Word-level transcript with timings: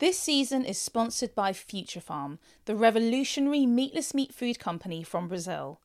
This 0.00 0.16
season 0.16 0.64
is 0.64 0.78
sponsored 0.80 1.34
by 1.34 1.52
Future 1.52 2.00
Farm, 2.00 2.38
the 2.66 2.76
revolutionary 2.76 3.66
meatless 3.66 4.14
meat 4.14 4.32
food 4.32 4.60
company 4.60 5.02
from 5.02 5.26
Brazil. 5.26 5.80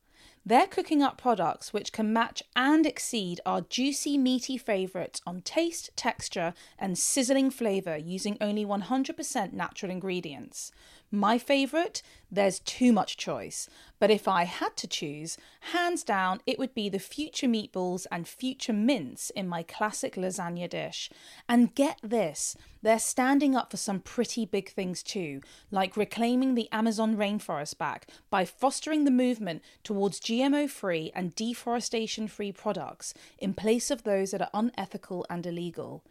They're 0.46 0.68
cooking 0.68 1.02
up 1.02 1.18
products 1.18 1.72
which 1.72 1.90
can 1.90 2.12
match 2.12 2.40
and 2.54 2.86
exceed 2.86 3.40
our 3.44 3.62
juicy, 3.62 4.16
meaty 4.16 4.56
favourites 4.56 5.20
on 5.26 5.40
taste, 5.40 5.90
texture, 5.96 6.54
and 6.78 6.96
sizzling 6.96 7.50
flavour 7.50 7.96
using 7.96 8.36
only 8.40 8.64
100% 8.64 9.52
natural 9.52 9.90
ingredients. 9.90 10.70
My 11.14 11.38
favourite? 11.38 12.02
There's 12.28 12.58
too 12.58 12.92
much 12.92 13.16
choice. 13.16 13.68
But 14.00 14.10
if 14.10 14.26
I 14.26 14.44
had 14.44 14.76
to 14.78 14.88
choose, 14.88 15.38
hands 15.72 16.02
down, 16.02 16.40
it 16.44 16.58
would 16.58 16.74
be 16.74 16.88
the 16.88 16.98
future 16.98 17.46
meatballs 17.46 18.06
and 18.10 18.26
future 18.26 18.72
mince 18.72 19.30
in 19.30 19.46
my 19.46 19.62
classic 19.62 20.16
lasagna 20.16 20.68
dish. 20.68 21.10
And 21.48 21.72
get 21.74 22.00
this, 22.02 22.56
they're 22.82 22.98
standing 22.98 23.54
up 23.54 23.70
for 23.70 23.76
some 23.76 24.00
pretty 24.00 24.44
big 24.44 24.70
things 24.70 25.04
too, 25.04 25.40
like 25.70 25.96
reclaiming 25.96 26.56
the 26.56 26.68
Amazon 26.72 27.16
rainforest 27.16 27.78
back 27.78 28.08
by 28.28 28.44
fostering 28.44 29.04
the 29.04 29.12
movement 29.12 29.62
towards 29.84 30.18
GMO 30.18 30.68
free 30.68 31.12
and 31.14 31.34
deforestation 31.36 32.26
free 32.26 32.50
products 32.50 33.14
in 33.38 33.54
place 33.54 33.92
of 33.92 34.02
those 34.02 34.32
that 34.32 34.42
are 34.42 34.50
unethical 34.52 35.24
and 35.30 35.46
illegal. 35.46 36.02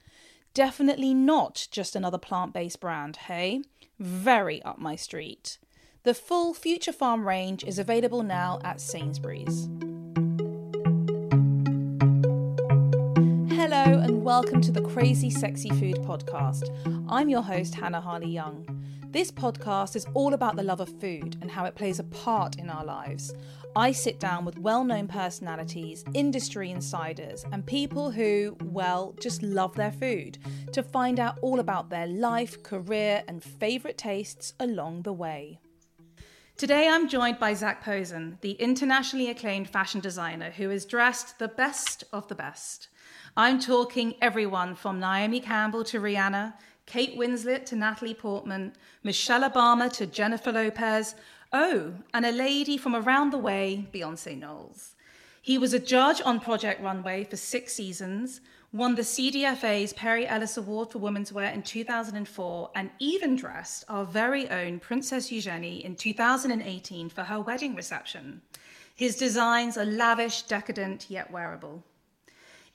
Definitely 0.55 1.16
not 1.16 1.67
just 1.71 1.95
another 1.95 2.20
plant 2.20 2.53
based 2.53 2.80
brand, 2.80 3.16
hey? 3.16 3.63
Very 3.98 4.62
up 4.62 4.77
my 4.77 4.95
street. 4.95 5.57
The 6.03 6.13
full 6.13 6.53
Future 6.53 6.93
Farm 6.93 7.27
range 7.27 7.63
is 7.63 7.79
available 7.79 8.21
now 8.21 8.59
at 8.63 8.79
Sainsbury's. 8.79 9.67
Hello, 13.49 13.98
and 13.98 14.23
welcome 14.23 14.62
to 14.62 14.71
the 14.71 14.88
Crazy 14.93 15.31
Sexy 15.31 15.70
Food 15.71 15.95
Podcast. 16.03 16.70
I'm 17.09 17.29
your 17.29 17.41
host, 17.41 17.73
Hannah 17.73 18.01
Harley 18.01 18.29
Young. 18.29 18.67
This 19.13 19.31
podcast 19.31 19.95
is 19.95 20.08
all 20.16 20.34
about 20.34 20.55
the 20.55 20.63
love 20.63 20.79
of 20.79 20.90
food 20.99 21.38
and 21.40 21.51
how 21.51 21.65
it 21.65 21.76
plays 21.76 21.99
a 21.99 22.04
part 22.04 22.55
in 22.55 22.68
our 22.68 22.84
lives. 22.84 23.32
I 23.76 23.91
sit 23.91 24.20
down 24.20 24.43
with 24.43 24.57
well 24.57 24.84
known 24.84 25.07
personalities, 25.07 26.04
industry 26.15 26.71
insiders, 26.71 27.46
and 27.51 27.63
people 27.63 28.10
who, 28.10 28.57
well, 28.63 29.13
just 29.21 29.43
love 29.43 29.76
their 29.76 29.91
food 29.91 30.40
to 30.71 30.82
find 30.82 31.20
out 31.20 31.38
all 31.43 31.60
about 31.60 31.91
their 31.91 32.07
life, 32.07 32.63
career, 32.63 33.23
and 33.27 33.43
favourite 33.43 33.99
tastes 33.99 34.55
along 34.60 35.04
the 35.04 35.13
way. 35.13 35.60
Today 36.57 36.88
I'm 36.90 37.07
joined 37.07 37.38
by 37.38 37.54
Zac 37.54 37.84
Posen, 37.84 38.40
the 38.41 38.54
internationally 38.54 39.29
acclaimed 39.29 39.70
fashion 39.70 40.01
designer 40.01 40.49
who 40.49 40.71
is 40.71 40.85
dressed 40.85 41.38
the 41.38 41.48
best 41.48 42.04
of 42.12 42.27
the 42.29 42.35
best. 42.35 42.88
I'm 43.35 43.59
talking 43.59 44.13
everyone 44.21 44.76
from 44.76 44.99
Naomi 44.99 45.39
Campbell 45.39 45.84
to 45.85 45.99
Rihanna, 45.99 46.53
Kate 46.85 47.17
Winslet 47.17 47.65
to 47.65 47.76
Natalie 47.76 48.13
Portman, 48.13 48.73
Michelle 49.01 49.49
Obama 49.49 49.91
to 49.93 50.05
Jennifer 50.05 50.51
Lopez, 50.51 51.15
Oh, 51.51 51.95
and 52.13 52.27
a 52.27 52.31
lady 52.31 52.77
from 52.77 52.95
around 52.95 53.31
the 53.31 53.39
way, 53.39 53.87
Beyonce 53.91 54.37
Knowles. 54.37 54.93
He 55.41 55.57
was 55.57 55.73
a 55.73 55.79
judge 55.79 56.21
on 56.23 56.41
Project 56.41 56.79
Runway 56.84 57.23
for 57.23 57.35
six 57.35 57.73
seasons, 57.73 58.39
won 58.71 58.93
the 58.93 59.01
CFDA's 59.01 59.93
Perry 59.93 60.27
Ellis 60.27 60.57
Award 60.57 60.91
for 60.91 60.99
Women's 60.99 61.34
Wear 61.34 61.51
in 61.51 61.63
2004, 61.63 62.71
and 62.76 62.91
even 62.99 63.35
dressed 63.35 63.84
our 63.89 64.06
very 64.06 64.47
own 64.51 64.79
Princess 64.79 65.31
Eugenie 65.31 65.84
in 65.84 65.95
2018 65.95 67.09
for 67.09 67.23
her 67.23 67.41
wedding 67.41 67.73
reception. 67.73 68.44
His 68.94 69.16
designs 69.16 69.75
are 69.75 69.85
lavish, 69.85 70.44
decadent, 70.44 71.07
yet 71.09 71.31
wearable. 71.31 71.84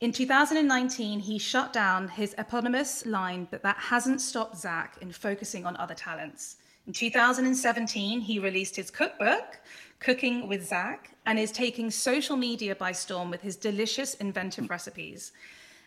In 0.01 0.13
2019, 0.13 1.19
he 1.19 1.39
shut 1.41 1.73
down 1.73 2.07
his 2.07 2.33
eponymous 2.39 3.05
line, 3.05 3.49
but 3.51 3.65
that 3.65 3.77
hasn't 3.79 4.21
stopped 4.21 4.57
Zac 4.57 4.97
in 5.01 5.11
focusing 5.11 5.67
on 5.67 5.77
other 5.77 5.95
talents. 5.95 6.57
In 6.87 6.93
2017, 6.93 8.21
he 8.21 8.39
released 8.39 8.77
his 8.77 8.93
cookbook, 8.93 9.59
Cooking 9.99 10.47
with 10.47 10.65
Zac, 10.65 11.11
and 11.27 11.37
is 11.37 11.51
taking 11.51 11.91
social 11.91 12.37
media 12.37 12.77
by 12.77 12.93
storm 12.93 13.29
with 13.29 13.43
his 13.43 13.57
delicious, 13.57 14.15
inventive 14.15 14.71
recipes. 14.71 15.33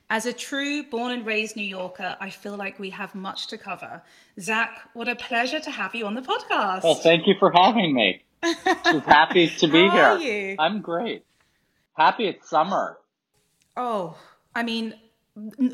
As 0.09 0.25
a 0.25 0.33
true 0.33 0.83
born 0.83 1.13
and 1.13 1.25
raised 1.25 1.55
New 1.55 1.63
Yorker, 1.63 2.17
I 2.19 2.31
feel 2.31 2.57
like 2.57 2.77
we 2.79 2.89
have 2.89 3.15
much 3.15 3.47
to 3.47 3.57
cover. 3.57 4.03
Zac, 4.37 4.89
what 4.93 5.07
a 5.07 5.15
pleasure 5.15 5.61
to 5.61 5.71
have 5.71 5.95
you 5.95 6.05
on 6.05 6.15
the 6.15 6.21
podcast. 6.21 6.83
Well, 6.83 6.95
thank 6.95 7.27
you 7.27 7.35
for 7.39 7.49
having 7.49 7.93
me. 7.95 8.21
Just 8.43 9.05
happy 9.05 9.47
to 9.47 9.67
be 9.69 9.87
How 9.87 9.95
here. 9.95 10.03
are 10.03 10.19
you? 10.19 10.55
I'm 10.59 10.81
great. 10.81 11.23
Happy 11.93 12.27
it's 12.27 12.49
summer. 12.49 12.97
Oh, 13.77 14.17
I 14.55 14.63
mean, 14.63 14.95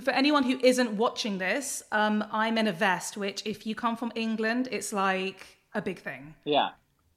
for 0.04 0.12
anyone 0.12 0.44
who 0.44 0.60
isn't 0.64 0.92
watching 0.98 1.38
this, 1.38 1.84
um, 1.92 2.24
I'm 2.32 2.58
in 2.58 2.68
a 2.68 2.72
vest, 2.74 3.18
which, 3.18 3.42
if 3.46 3.66
you 3.66 3.76
come 3.76 3.98
from 3.98 4.12
England, 4.16 4.68
it's 4.72 4.94
like 4.94 5.46
a 5.74 5.82
big 5.82 6.00
thing. 6.00 6.36
Yeah. 6.46 6.70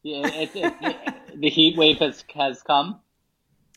Yeah, 0.02 0.26
it, 0.28 0.50
it, 0.54 0.74
it- 0.80 1.40
the 1.40 1.48
heat 1.50 1.76
wave 1.76 1.98
has 1.98 2.24
has 2.34 2.62
come. 2.62 3.00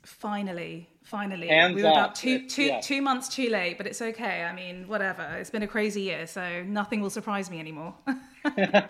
Finally, 0.04 0.90
finally, 1.04 1.48
Hands 1.48 1.76
we 1.76 1.84
were 1.84 1.90
up. 1.90 1.96
about 1.96 2.16
two, 2.16 2.48
two, 2.48 2.64
yeah. 2.64 2.82
two 2.82 3.02
months 3.02 3.30
too 3.30 3.50
late, 3.50 3.78
but 3.78 3.88
it's 3.88 4.02
okay. 4.02 4.44
I 4.44 4.54
mean, 4.54 4.88
whatever. 4.88 5.24
It's 5.40 5.50
been 5.50 5.64
a 5.64 5.68
crazy 5.68 6.02
year, 6.02 6.28
so 6.28 6.64
nothing 6.64 7.00
will 7.02 7.10
surprise 7.10 7.50
me 7.50 7.60
anymore. 7.60 7.94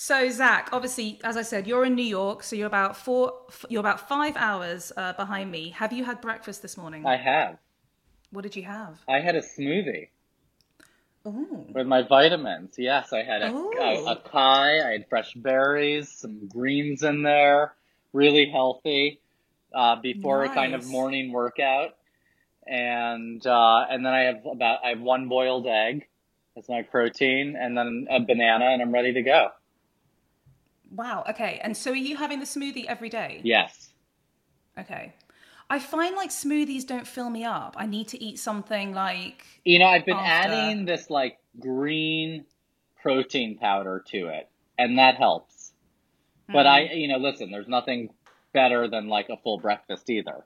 so, 0.00 0.30
Zac, 0.30 0.68
obviously, 0.72 1.18
as 1.24 1.36
I 1.36 1.42
said, 1.42 1.66
you're 1.66 1.84
in 1.84 1.96
New 1.96 2.04
York, 2.04 2.44
so 2.44 2.54
you're 2.54 2.68
about 2.68 2.96
four, 2.96 3.32
you're 3.68 3.80
about 3.80 4.08
five 4.08 4.36
hours 4.36 4.92
uh, 4.96 5.12
behind 5.14 5.50
me. 5.50 5.70
Have 5.70 5.92
you 5.92 6.04
had 6.04 6.20
breakfast 6.20 6.62
this 6.62 6.76
morning? 6.76 7.04
I 7.04 7.16
have. 7.16 7.58
What 8.30 8.42
did 8.42 8.54
you 8.54 8.62
have? 8.62 9.00
I 9.08 9.18
had 9.18 9.34
a 9.34 9.40
smoothie 9.40 10.06
Oh, 11.26 11.66
with 11.74 11.88
my 11.88 12.02
vitamins. 12.02 12.76
Yes, 12.78 13.12
I 13.12 13.24
had 13.24 13.42
a, 13.42 13.50
Oh. 13.52 14.06
a, 14.06 14.14
acai. 14.14 14.86
I 14.86 14.92
had 14.92 15.08
fresh 15.08 15.34
berries, 15.34 16.08
some 16.12 16.46
greens 16.46 17.02
in 17.02 17.24
there, 17.24 17.74
really 18.12 18.48
healthy. 18.48 19.18
Uh, 19.74 19.96
before 19.96 20.44
a 20.44 20.54
kind 20.54 20.74
of 20.76 20.86
morning 20.86 21.32
workout, 21.32 21.96
and 22.66 23.44
uh, 23.46 23.84
and 23.90 24.06
then 24.06 24.14
I 24.14 24.20
have 24.20 24.46
about 24.46 24.78
I 24.84 24.90
have 24.90 25.00
one 25.00 25.28
boiled 25.28 25.66
egg 25.66 26.06
as 26.56 26.68
my 26.68 26.82
protein, 26.82 27.56
and 27.58 27.76
then 27.76 28.06
a 28.08 28.20
banana, 28.20 28.66
and 28.66 28.80
I'm 28.80 28.92
ready 28.92 29.12
to 29.14 29.22
go. 29.22 29.48
Wow. 30.90 31.24
Okay, 31.30 31.60
and 31.62 31.76
so 31.76 31.90
are 31.92 31.94
you 31.96 32.16
having 32.16 32.40
the 32.40 32.46
smoothie 32.46 32.84
every 32.86 33.08
day? 33.08 33.40
Yes. 33.44 33.90
Okay. 34.78 35.14
I 35.70 35.78
find 35.80 36.16
like 36.16 36.30
smoothies 36.30 36.86
don't 36.86 37.06
fill 37.06 37.28
me 37.28 37.44
up. 37.44 37.74
I 37.76 37.86
need 37.86 38.08
to 38.08 38.22
eat 38.22 38.38
something 38.38 38.92
like 38.94 39.44
You 39.64 39.78
know, 39.78 39.86
I've 39.86 40.06
been 40.06 40.16
After. 40.16 40.50
adding 40.52 40.84
this 40.86 41.10
like 41.10 41.38
green 41.58 42.46
protein 43.02 43.58
powder 43.58 44.02
to 44.08 44.28
it, 44.28 44.48
and 44.78 44.98
that 44.98 45.16
helps. 45.16 45.72
But 46.50 46.66
I, 46.66 46.86
Hmm. 46.86 46.96
you 46.96 47.08
know, 47.08 47.18
listen, 47.18 47.50
there's 47.50 47.68
nothing 47.68 48.10
better 48.54 48.88
than 48.88 49.08
like 49.08 49.28
a 49.28 49.36
full 49.36 49.58
breakfast 49.58 50.08
either. 50.08 50.44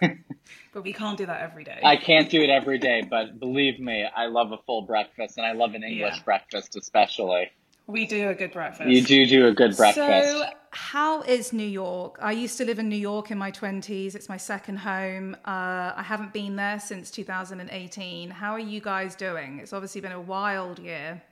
but 0.00 0.84
we 0.84 0.92
can't 0.92 1.18
do 1.18 1.26
that 1.26 1.42
every 1.42 1.64
day. 1.64 1.80
I 1.82 1.96
can't 1.96 2.30
do 2.30 2.40
it 2.40 2.50
every 2.50 2.78
day, 2.78 3.02
but 3.08 3.40
believe 3.40 3.80
me, 3.80 4.04
I 4.04 4.26
love 4.26 4.52
a 4.52 4.58
full 4.58 4.82
breakfast, 4.82 5.36
and 5.38 5.44
I 5.46 5.52
love 5.52 5.74
an 5.74 5.82
English 5.82 6.16
Yeah. 6.18 6.22
breakfast 6.24 6.76
especially. 6.76 7.50
We 7.86 8.06
do 8.06 8.28
a 8.30 8.34
good 8.34 8.52
breakfast. 8.52 8.88
You 8.88 9.02
do 9.02 9.26
do 9.26 9.46
a 9.46 9.52
good 9.52 9.76
breakfast. 9.76 9.96
So, 10.30 10.44
how 10.70 11.22
is 11.22 11.52
New 11.52 11.66
York? 11.66 12.18
I 12.20 12.32
used 12.32 12.58
to 12.58 12.64
live 12.64 12.78
in 12.78 12.88
New 12.88 12.96
York 12.96 13.30
in 13.30 13.38
my 13.38 13.52
20s. 13.52 14.14
It's 14.14 14.28
my 14.28 14.36
second 14.36 14.78
home. 14.78 15.34
Uh, 15.46 15.92
I 15.96 16.02
haven't 16.04 16.32
been 16.32 16.56
there 16.56 16.80
since 16.80 17.10
2018. 17.10 18.30
How 18.30 18.52
are 18.52 18.58
you 18.58 18.80
guys 18.80 19.14
doing? 19.14 19.60
It's 19.60 19.72
obviously 19.72 20.00
been 20.00 20.12
a 20.12 20.20
wild 20.20 20.78
year. 20.78 21.22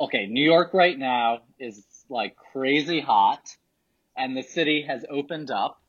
okay, 0.00 0.26
New 0.26 0.44
York 0.44 0.74
right 0.74 0.98
now 0.98 1.40
is 1.58 1.84
like 2.08 2.36
crazy 2.52 3.00
hot, 3.00 3.56
and 4.16 4.36
the 4.36 4.42
city 4.42 4.82
has 4.86 5.04
opened 5.08 5.50
up. 5.50 5.80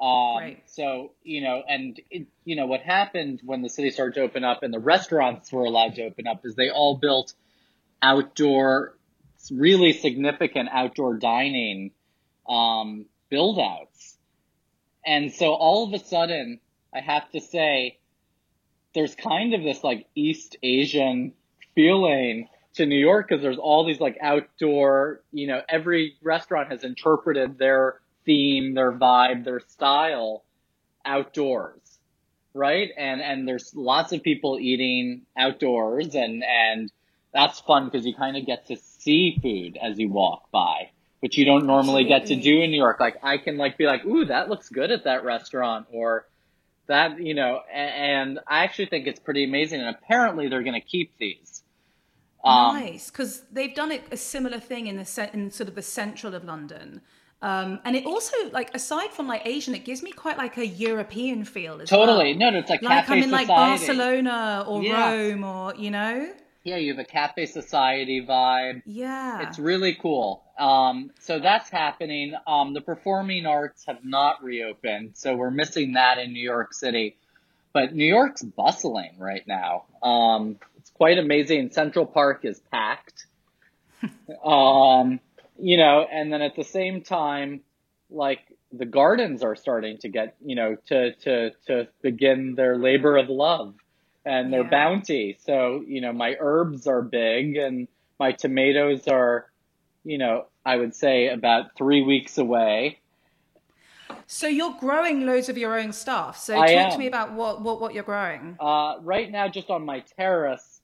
Um, 0.00 0.36
Great. 0.38 0.62
So 0.66 1.12
you 1.22 1.42
know, 1.42 1.62
and 1.68 2.00
it, 2.10 2.26
you 2.44 2.56
know 2.56 2.66
what 2.66 2.80
happened 2.80 3.40
when 3.44 3.62
the 3.62 3.68
city 3.68 3.90
started 3.90 4.14
to 4.14 4.22
open 4.22 4.44
up 4.44 4.62
and 4.62 4.72
the 4.72 4.80
restaurants 4.80 5.52
were 5.52 5.64
allowed 5.64 5.94
to 5.96 6.04
open 6.04 6.26
up 6.26 6.40
is 6.44 6.54
they 6.54 6.70
all 6.70 6.96
built 6.96 7.34
outdoor, 8.02 8.96
really 9.50 9.92
significant 9.92 10.68
outdoor 10.72 11.16
dining 11.16 11.92
um, 12.48 13.06
build 13.30 13.58
outs, 13.58 14.18
and 15.04 15.32
so 15.32 15.54
all 15.54 15.86
of 15.86 16.00
a 16.00 16.04
sudden, 16.04 16.60
I 16.94 17.00
have 17.00 17.30
to 17.30 17.40
say, 17.40 17.98
there's 18.94 19.14
kind 19.14 19.54
of 19.54 19.62
this 19.62 19.82
like 19.82 20.06
East 20.14 20.56
Asian 20.62 21.32
feeling 21.74 22.48
to 22.74 22.86
New 22.86 22.98
York 22.98 23.28
because 23.28 23.42
there's 23.42 23.58
all 23.58 23.84
these 23.86 24.00
like 24.00 24.18
outdoor, 24.20 25.22
you 25.32 25.46
know, 25.46 25.60
every 25.68 26.16
restaurant 26.22 26.70
has 26.70 26.84
interpreted 26.84 27.58
their 27.58 28.00
theme, 28.24 28.74
their 28.74 28.92
vibe, 28.92 29.44
their 29.44 29.60
style 29.60 30.44
outdoors, 31.04 31.98
right? 32.54 32.90
And 32.96 33.20
and 33.20 33.46
there's 33.46 33.74
lots 33.74 34.12
of 34.12 34.22
people 34.22 34.58
eating 34.60 35.22
outdoors 35.36 36.14
and 36.14 36.44
and 36.44 36.90
that's 37.32 37.60
fun 37.60 37.86
because 37.86 38.06
you 38.06 38.14
kind 38.14 38.36
of 38.36 38.46
get 38.46 38.66
to 38.66 38.76
see 39.04 39.38
food 39.42 39.78
as 39.80 39.98
you 39.98 40.08
walk 40.08 40.50
by, 40.50 40.90
which 41.20 41.36
you 41.38 41.44
don't 41.44 41.66
normally 41.66 42.04
get 42.04 42.26
to 42.26 42.36
do 42.36 42.60
in 42.62 42.70
New 42.70 42.76
York. 42.76 43.00
Like 43.00 43.16
I 43.22 43.38
can 43.38 43.56
like 43.56 43.76
be 43.78 43.86
like, 43.86 44.04
"Ooh, 44.04 44.24
that 44.26 44.48
looks 44.48 44.68
good 44.68 44.90
at 44.90 45.04
that 45.04 45.24
restaurant," 45.24 45.86
or 45.92 46.26
that, 46.88 47.20
you 47.20 47.34
know, 47.34 47.60
a- 47.70 47.76
and 47.76 48.38
I 48.46 48.64
actually 48.64 48.86
think 48.86 49.06
it's 49.06 49.20
pretty 49.20 49.44
amazing. 49.44 49.80
And 49.80 49.88
apparently 49.88 50.48
they're 50.48 50.62
going 50.64 50.80
to 50.80 50.86
keep 50.86 51.12
these. 51.18 51.62
Um, 52.44 52.74
nice, 52.74 53.08
because 53.10 53.42
they've 53.52 53.74
done 53.74 53.92
it 53.92 54.02
a 54.10 54.16
similar 54.16 54.58
thing 54.58 54.88
in 54.88 54.96
the 54.96 55.30
in 55.32 55.50
sort 55.52 55.68
of 55.68 55.76
the 55.76 55.82
central 55.82 56.34
of 56.34 56.42
London. 56.44 57.00
Um, 57.40 57.80
and 57.84 57.94
it 57.96 58.04
also, 58.04 58.36
like, 58.52 58.72
aside 58.74 59.10
from 59.10 59.26
like 59.28 59.42
Asian, 59.46 59.74
it 59.74 59.84
gives 59.84 60.02
me 60.02 60.10
quite 60.12 60.38
like 60.38 60.56
a 60.58 60.66
European 60.66 61.44
feel 61.44 61.80
as 61.80 61.88
Totally. 61.88 62.30
well. 62.32 62.38
No, 62.38 62.50
no, 62.50 62.58
it's 62.58 62.70
like 62.70 62.82
like 62.82 63.06
cafe 63.06 63.16
I'm 63.18 63.22
in 63.24 63.30
like. 63.30 63.48
Barcelona 63.48 64.64
or 64.68 64.82
Yeah. 64.82 65.12
Rome 65.12 65.44
or 65.44 65.74
you 65.76 65.90
know. 65.90 66.32
Yeah, 66.64 66.76
you 66.76 66.92
have 66.92 67.00
a 67.00 67.04
cafe 67.04 67.46
society 67.46 68.24
vibe. 68.24 68.82
Yeah. 68.86 69.48
It's 69.48 69.58
really 69.58 69.96
cool. 70.00 70.44
Um, 70.58 71.10
so 71.20 71.40
that's 71.40 71.68
happening. 71.68 72.34
Um, 72.46 72.72
the 72.72 72.80
performing 72.80 73.46
arts 73.46 73.84
have 73.86 74.04
not 74.04 74.44
reopened, 74.44 75.12
so 75.14 75.34
we're 75.34 75.50
missing 75.50 75.94
that 75.94 76.18
in 76.18 76.32
New 76.32 76.42
York 76.42 76.72
City. 76.72 77.16
But 77.72 77.94
New 77.94 78.04
York's 78.04 78.42
bustling 78.42 79.18
right 79.18 79.46
now. 79.46 79.86
Um, 80.02 80.58
it's 80.76 80.90
quite 80.90 81.18
amazing. 81.18 81.70
Central 81.70 82.06
Park 82.06 82.44
is 82.44 82.60
packed. 82.70 83.26
um, 84.44 85.20
you 85.58 85.78
know, 85.78 86.06
and 86.10 86.32
then 86.32 86.42
at 86.42 86.54
the 86.54 86.64
same 86.64 87.02
time, 87.02 87.62
like 88.10 88.40
the 88.72 88.84
gardens 88.84 89.42
are 89.42 89.56
starting 89.56 89.98
to 89.98 90.08
get, 90.08 90.36
you 90.44 90.54
know, 90.54 90.76
to 90.86 91.14
to 91.14 91.50
to 91.66 91.88
begin 92.02 92.54
their 92.54 92.76
labor 92.76 93.16
of 93.16 93.28
love 93.28 93.74
and 94.24 94.52
their 94.52 94.62
Yeah. 94.62 94.70
bounty. 94.70 95.36
So, 95.40 95.82
you 95.86 96.00
know, 96.00 96.12
my 96.12 96.36
herbs 96.38 96.86
are 96.86 97.02
big 97.02 97.56
and 97.56 97.88
my 98.18 98.32
tomatoes 98.32 99.08
are, 99.08 99.50
you 100.04 100.18
know, 100.18 100.46
I 100.64 100.76
would 100.76 100.94
say 100.94 101.28
about 101.28 101.76
three 101.76 102.02
weeks 102.02 102.38
away. 102.38 103.00
So 104.26 104.46
you're 104.46 104.76
growing 104.78 105.26
loads 105.26 105.48
of 105.48 105.58
your 105.58 105.78
own 105.78 105.92
stuff. 105.92 106.38
So 106.38 106.58
I 106.58 106.72
talk 106.72 106.92
to 106.92 106.98
me 106.98 107.06
about 107.06 107.32
what 107.32 107.60
what 107.62 107.80
what 107.80 107.94
you're 107.94 108.04
growing. 108.04 108.56
Uh, 108.60 108.96
right 109.00 109.30
now, 109.30 109.48
just 109.48 109.70
on 109.70 109.84
my 109.84 110.00
terrace, 110.16 110.80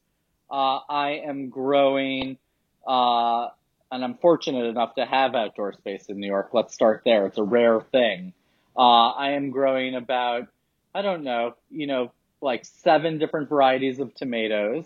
uh, 0.51 0.81
I 0.89 1.23
am 1.27 1.49
growing, 1.49 2.39
uh, 2.87 3.49
and 3.91 4.05
I'm 4.05 4.15
fortunate 4.19 4.67
enough 4.67 4.97
to 4.97 5.07
have 5.07 5.35
outdoor 5.35 5.73
space 5.73 6.07
in 6.07 6.19
New 6.19 6.27
York. 6.27 6.51
Let's 6.53 6.75
start 6.75 7.03
there. 7.05 7.27
It's 7.27 7.39
a 7.39 7.43
rare 7.43 7.81
thing. 7.81 8.33
Uh, 8.77 9.11
I 9.11 9.31
am 9.31 9.51
growing 9.51 9.95
about, 9.95 10.49
I 10.95 11.03
don't 11.03 11.25
know, 11.25 11.55
you 11.71 11.87
know, 11.87 12.13
like 12.41 12.65
seven 12.65 13.19
different 13.19 13.49
varieties 13.49 13.99
of 13.99 14.15
tomatoes. 14.15 14.85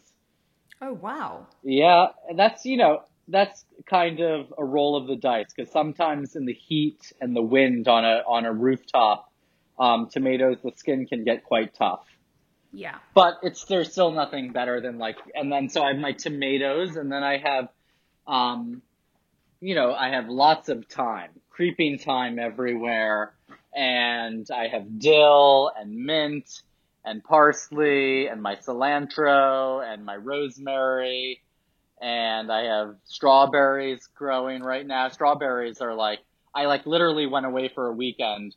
Oh 0.81 0.93
wow. 0.95 1.47
Yeah, 1.63 2.09
and 2.29 2.39
that's 2.39 2.65
you 2.65 2.77
know 2.77 3.03
that's 3.29 3.65
kind 3.87 4.21
of 4.21 4.53
a 4.59 4.65
roll 4.65 4.97
of 4.97 5.07
the 5.07 5.17
dice 5.17 5.53
because 5.55 5.73
sometimes 5.73 6.35
in 6.35 6.45
the 6.45 6.53
heat 6.53 7.13
and 7.21 7.37
the 7.37 7.43
wind 7.43 7.89
on 7.89 8.05
a 8.05 8.23
on 8.27 8.45
a 8.45 8.53
rooftop, 8.53 9.31
um, 9.79 10.09
tomatoes 10.11 10.59
the 10.63 10.73
skin 10.77 11.07
can 11.07 11.25
get 11.25 11.45
quite 11.45 11.75
tough. 11.75 12.05
Yeah. 12.73 12.97
But 13.15 13.35
it's 13.43 13.65
there's 13.65 13.93
still 13.93 14.11
nothing 14.11 14.53
better 14.53 14.81
than 14.81 14.99
like 14.99 15.19
and 15.35 15.53
then 15.53 15.69
so 15.69 15.83
I 15.83 15.93
have 15.93 15.99
my 15.99 16.13
tomatoes 16.13 16.97
and 16.97 17.13
then 17.13 17.23
I 17.23 17.39
have, 17.39 17.69
um, 18.27 18.83
you 19.61 19.75
know 19.75 19.95
I 19.95 20.09
have 20.09 20.29
lots 20.29 20.69
of 20.69 20.87
thyme, 20.87 21.31
creeping 21.51 21.99
thyme 21.99 22.39
everywhere, 22.39 23.35
and 23.75 24.49
I 24.51 24.69
have 24.69 24.99
dill 24.99 25.71
and 25.79 25.95
mint 25.95 26.63
and 27.05 27.23
parsley 27.25 28.29
and 28.29 28.43
my 28.43 28.57
cilantro 28.57 29.83
and 29.85 30.05
my 30.05 30.17
rosemary 30.17 31.41
and 32.01 32.51
I 32.51 32.65
have 32.65 32.97
strawberries 33.05 34.09
growing 34.17 34.63
right 34.63 34.87
now. 34.87 35.09
Strawberries 35.09 35.81
are 35.81 35.95
like 35.95 36.21
I 36.55 36.67
like 36.67 36.87
literally 36.87 37.27
went 37.27 37.47
away 37.47 37.69
for 37.69 37.89
a 37.89 37.93
weekend 37.93 38.55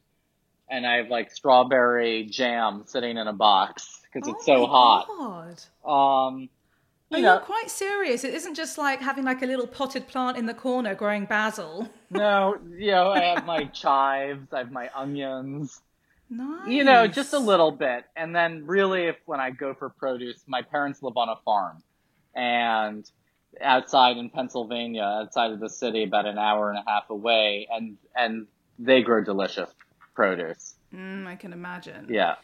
and 0.69 0.85
I 0.85 0.97
have 0.97 1.09
like 1.09 1.31
strawberry 1.31 2.25
jam 2.25 2.83
sitting 2.87 3.17
in 3.17 3.27
a 3.27 3.33
box 3.33 4.01
because 4.13 4.27
it's 4.27 4.45
Oh 4.45 4.45
so 4.45 4.65
my 4.67 4.67
hot. 4.67 5.07
God. 5.07 5.61
Um, 5.85 6.49
Oh, 7.11 7.17
you 7.17 7.23
you're 7.23 7.35
know, 7.35 7.39
quite 7.39 7.69
serious. 7.69 8.23
It 8.23 8.33
isn't 8.33 8.55
just 8.55 8.77
like 8.77 9.01
having 9.01 9.23
like 9.25 9.41
a 9.41 9.45
little 9.45 9.67
potted 9.67 10.07
plant 10.07 10.37
in 10.37 10.45
the 10.47 10.53
corner 10.53 10.95
growing 10.95 11.25
basil. 11.25 11.89
no, 12.09 12.55
you 12.77 12.91
know, 12.91 13.11
I 13.11 13.23
have 13.25 13.45
my 13.45 13.65
chives, 13.65 14.51
I 14.53 14.59
have 14.59 14.71
my 14.71 14.89
onions, 14.95 15.81
Nice. 16.29 16.67
you 16.67 16.83
know, 16.83 17.07
just 17.07 17.33
a 17.33 17.39
little 17.39 17.71
bit. 17.71 18.05
And 18.15 18.35
then 18.35 18.65
really 18.65 19.03
if 19.03 19.15
when 19.25 19.39
I 19.39 19.51
go 19.51 19.73
for 19.73 19.89
produce, 19.89 20.43
my 20.47 20.61
parents 20.61 21.03
live 21.03 21.17
on 21.17 21.29
a 21.29 21.35
farm 21.45 21.83
and 22.33 23.09
outside 23.61 24.17
in 24.17 24.29
Pennsylvania, 24.29 25.03
outside 25.03 25.51
of 25.51 25.59
the 25.59 25.69
city, 25.69 26.03
about 26.03 26.25
an 26.25 26.37
hour 26.37 26.69
and 26.69 26.79
a 26.79 26.83
half 26.89 27.09
away, 27.09 27.67
and, 27.71 27.97
and 28.15 28.47
they 28.79 29.01
grow 29.01 29.23
delicious 29.23 29.69
produce. 30.13 30.75
Mm, 30.93 31.27
I 31.27 31.35
can 31.35 31.53
imagine. 31.53 32.07
Yeah. 32.09 32.35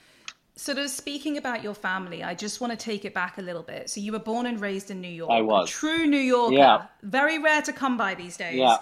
Sort 0.56 0.78
of 0.78 0.90
speaking 0.90 1.38
about 1.38 1.64
your 1.64 1.74
family, 1.74 2.24
I 2.24 2.36
just 2.36 2.62
want 2.62 2.72
to 2.72 2.78
take 2.78 3.04
it 3.06 3.14
back 3.14 3.38
a 3.38 3.42
little 3.42 3.64
bit. 3.64 3.90
So 3.90 4.00
you 4.00 4.12
were 4.12 4.20
born 4.20 4.46
and 4.46 4.60
raised 4.60 4.92
in 4.92 5.02
New 5.02 5.08
York. 5.08 5.32
I 5.32 5.42
was. 5.42 5.70
A 5.70 5.72
true 5.72 6.06
New 6.06 6.18
Yorker. 6.18 6.56
Yeah. 6.56 6.86
Very 7.02 7.40
rare 7.40 7.62
to 7.64 7.74
come 7.74 7.98
by 7.98 8.16
these 8.16 8.38
days. 8.38 8.58
Yeah. 8.58 8.78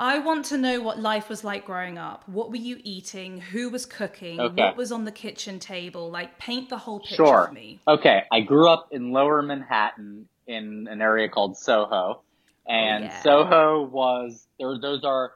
I 0.00 0.18
want 0.20 0.44
to 0.46 0.58
know 0.58 0.80
what 0.80 1.00
life 1.00 1.28
was 1.28 1.42
like 1.42 1.64
growing 1.64 1.98
up. 1.98 2.28
What 2.28 2.50
were 2.50 2.56
you 2.56 2.80
eating? 2.84 3.40
Who 3.40 3.68
was 3.68 3.84
cooking? 3.84 4.38
Okay. 4.40 4.62
What 4.62 4.76
was 4.76 4.92
on 4.92 5.04
the 5.04 5.12
kitchen 5.12 5.58
table? 5.58 6.08
Like 6.10 6.38
paint 6.38 6.68
the 6.68 6.78
whole 6.78 7.00
picture 7.00 7.16
Sure. 7.16 7.46
for 7.48 7.52
me. 7.52 7.80
Okay, 7.88 8.22
I 8.30 8.40
grew 8.40 8.68
up 8.68 8.88
in 8.92 9.10
lower 9.10 9.42
Manhattan 9.42 10.28
in 10.46 10.86
an 10.88 11.02
area 11.02 11.28
called 11.28 11.56
Soho. 11.56 11.90
Oh, 11.90 12.22
and 12.68 13.04
yeah. 13.04 13.22
Soho 13.22 13.82
was 13.82 14.46
there 14.60 14.78
those 14.78 15.02
are 15.02 15.32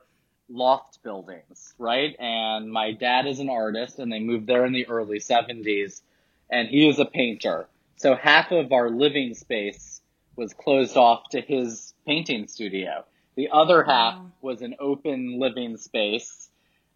loft 0.48 1.02
buildings, 1.02 1.74
right? 1.78 2.14
And 2.20 2.70
my 2.70 2.92
dad 2.92 3.26
is 3.26 3.40
an 3.40 3.48
artist 3.48 3.98
and 3.98 4.12
they 4.12 4.20
moved 4.20 4.46
there 4.46 4.64
in 4.64 4.72
the 4.72 4.86
early 4.86 5.18
70s 5.18 6.02
and 6.50 6.68
he 6.68 6.88
is 6.88 6.98
a 6.98 7.04
painter. 7.04 7.66
So 7.96 8.14
half 8.14 8.52
of 8.52 8.72
our 8.72 8.90
living 8.90 9.34
space 9.34 10.02
was 10.36 10.52
closed 10.54 10.96
off 10.96 11.30
to 11.30 11.40
his 11.40 11.94
painting 12.06 12.46
studio. 12.48 13.04
The 13.34 13.48
other 13.52 13.82
half 13.82 14.18
was 14.42 14.60
an 14.60 14.76
open 14.78 15.38
living 15.38 15.76
space 15.76 16.48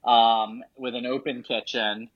um, 0.05 0.63
with 0.77 0.95
an 0.95 1.07
open 1.07 1.43
kitchen, 1.43 2.11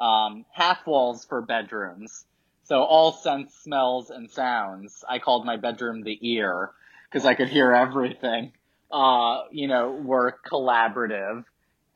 um, 0.00 0.44
half 0.52 0.86
walls 0.86 1.24
for 1.24 1.42
bedrooms. 1.42 2.24
So 2.64 2.82
all 2.82 3.12
scents, 3.12 3.54
smells, 3.54 4.10
and 4.10 4.30
sounds. 4.30 5.04
I 5.08 5.18
called 5.18 5.44
my 5.44 5.56
bedroom 5.56 6.02
the 6.02 6.18
ear 6.20 6.70
because 7.10 7.26
I 7.26 7.34
could 7.34 7.48
hear 7.48 7.72
everything. 7.72 8.52
Uh, 8.90 9.42
you 9.50 9.68
know, 9.68 9.92
were 9.92 10.38
collaborative. 10.50 11.44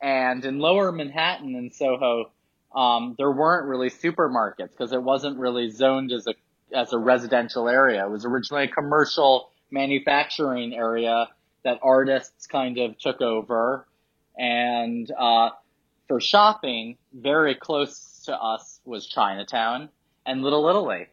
And 0.01 0.43
in 0.45 0.59
Lower 0.59 0.91
Manhattan 0.91 1.55
and 1.55 1.73
Soho, 1.73 2.31
um, 2.75 3.15
there 3.17 3.31
weren't 3.31 3.67
really 3.67 3.89
supermarkets 3.89 4.71
because 4.71 4.91
it 4.91 5.01
wasn't 5.01 5.39
really 5.39 5.69
zoned 5.69 6.11
as 6.11 6.27
a 6.27 6.33
as 6.75 6.91
a 6.91 6.97
residential 6.97 7.69
area. 7.69 8.03
It 8.05 8.09
was 8.09 8.25
originally 8.25 8.65
a 8.65 8.67
commercial 8.67 9.49
manufacturing 9.69 10.73
area 10.73 11.27
that 11.63 11.79
artists 11.81 12.47
kind 12.47 12.77
of 12.77 12.97
took 12.97 13.21
over. 13.21 13.87
And 14.37 15.09
uh, 15.11 15.49
for 16.07 16.19
shopping, 16.19 16.97
very 17.13 17.55
close 17.55 18.23
to 18.25 18.35
us 18.35 18.79
was 18.85 19.07
Chinatown 19.07 19.89
and 20.25 20.41
Little 20.41 20.67
Italy. 20.69 21.07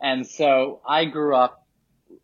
And 0.00 0.26
so 0.26 0.80
I 0.86 1.06
grew 1.06 1.34
up 1.34 1.66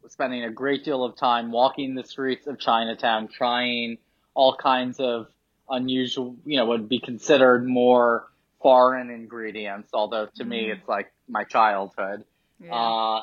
spending 0.08 0.44
a 0.44 0.50
great 0.50 0.84
deal 0.84 1.04
of 1.04 1.16
time 1.16 1.50
walking 1.50 1.94
the 1.94 2.04
streets 2.04 2.46
of 2.46 2.58
Chinatown, 2.58 3.28
trying 3.28 3.98
all 4.34 4.56
kinds 4.56 5.00
of 5.00 5.26
unusual, 5.68 6.36
you 6.44 6.56
know, 6.56 6.66
would 6.66 6.88
be 6.88 7.00
considered 7.00 7.66
more 7.66 8.28
foreign 8.60 9.10
ingredients, 9.10 9.90
although 9.92 10.28
to 10.36 10.44
me 10.44 10.70
it's 10.70 10.88
like 10.88 11.12
my 11.28 11.44
childhood. 11.44 12.24
Yeah. 12.62 12.74
Uh, 12.74 13.22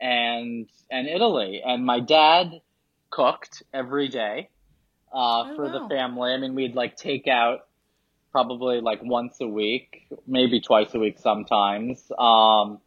and, 0.00 0.68
and 0.90 1.08
Italy. 1.08 1.62
And 1.64 1.84
my 1.84 2.00
dad 2.00 2.60
cooked 3.16 3.62
every 3.72 4.08
day, 4.08 4.48
uh, 5.12 5.16
Oh, 5.48 5.56
for 5.56 5.64
wow. 5.64 5.78
the 5.78 5.88
family. 5.94 6.32
I 6.32 6.36
mean, 6.36 6.54
we'd 6.54 6.74
like 6.74 6.96
take 6.96 7.26
out 7.26 7.60
probably 8.32 8.80
like 8.80 9.00
once 9.02 9.38
a 9.40 9.48
week, 9.48 10.06
maybe 10.26 10.60
twice 10.60 10.94
a 10.94 10.98
week 10.98 11.18
sometimes. 11.18 12.02
Um, 12.18 12.80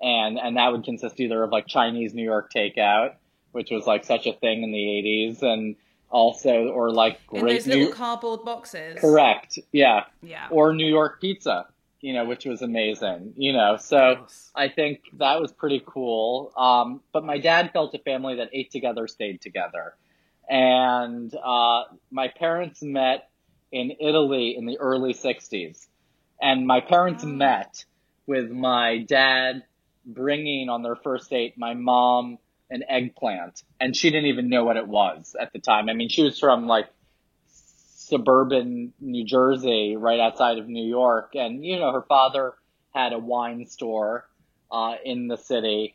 and, 0.00 0.38
and 0.38 0.56
that 0.56 0.72
would 0.72 0.84
consist 0.84 1.20
either 1.20 1.42
of 1.44 1.50
like 1.50 1.66
Chinese 1.68 2.14
New 2.14 2.24
York 2.24 2.50
takeout, 2.54 3.14
which 3.52 3.70
was 3.70 3.86
like 3.86 4.04
such 4.04 4.26
a 4.26 4.32
thing 4.32 4.62
in 4.64 4.72
the 4.72 4.98
eighties 4.98 5.42
and 5.42 5.76
also, 6.10 6.68
or 6.68 6.90
like 6.90 7.18
in 7.32 7.46
those 7.46 7.66
little 7.66 7.84
New, 7.86 7.92
cardboard 7.92 8.44
boxes. 8.44 8.98
correct. 9.00 9.58
Yeah. 9.72 10.04
Yeah. 10.22 10.48
Or 10.50 10.72
New 10.74 10.86
York 10.88 11.20
pizza, 11.20 11.66
you 12.00 12.12
know, 12.12 12.24
which 12.24 12.44
was 12.44 12.62
amazing, 12.62 13.34
you 13.36 13.52
know, 13.52 13.76
so. 13.78 14.26
I 14.54 14.68
think 14.68 15.02
that 15.18 15.40
was 15.40 15.52
pretty 15.52 15.82
cool. 15.84 16.52
Um, 16.56 17.00
but 17.12 17.24
my 17.24 17.38
dad 17.38 17.72
felt 17.72 17.94
a 17.94 17.98
family 17.98 18.36
that 18.36 18.50
ate 18.52 18.70
together, 18.70 19.06
stayed 19.06 19.40
together. 19.40 19.94
And 20.48 21.32
uh, 21.34 21.84
my 22.10 22.28
parents 22.28 22.82
met 22.82 23.28
in 23.70 23.92
Italy 24.00 24.56
in 24.56 24.66
the 24.66 24.78
early 24.78 25.14
60s. 25.14 25.86
And 26.40 26.66
my 26.66 26.80
parents 26.80 27.24
Wow. 27.24 27.30
met 27.30 27.84
with 28.26 28.50
my 28.50 28.98
dad 28.98 29.64
bringing 30.04 30.68
on 30.68 30.82
their 30.82 30.96
first 30.96 31.30
date 31.30 31.54
my 31.58 31.74
mom 31.74 32.38
an 32.70 32.82
eggplant. 32.88 33.62
And 33.80 33.96
she 33.96 34.10
didn't 34.10 34.26
even 34.26 34.48
know 34.48 34.64
what 34.64 34.76
it 34.76 34.88
was 34.88 35.36
at 35.40 35.52
the 35.52 35.58
time. 35.58 35.88
I 35.88 35.92
mean, 35.94 36.08
she 36.08 36.22
was 36.22 36.38
from 36.38 36.66
like 36.66 36.88
suburban 38.08 38.92
New 39.00 39.24
Jersey, 39.24 39.96
right 39.96 40.20
outside 40.20 40.58
of 40.58 40.68
New 40.68 40.86
York. 40.86 41.32
And, 41.34 41.64
you 41.64 41.78
know, 41.78 41.92
her 41.92 42.02
father 42.02 42.54
had 42.94 43.12
a 43.12 43.18
wine 43.18 43.66
store 43.66 44.26
uh, 44.70 44.94
in 45.04 45.28
the 45.28 45.36
city. 45.36 45.94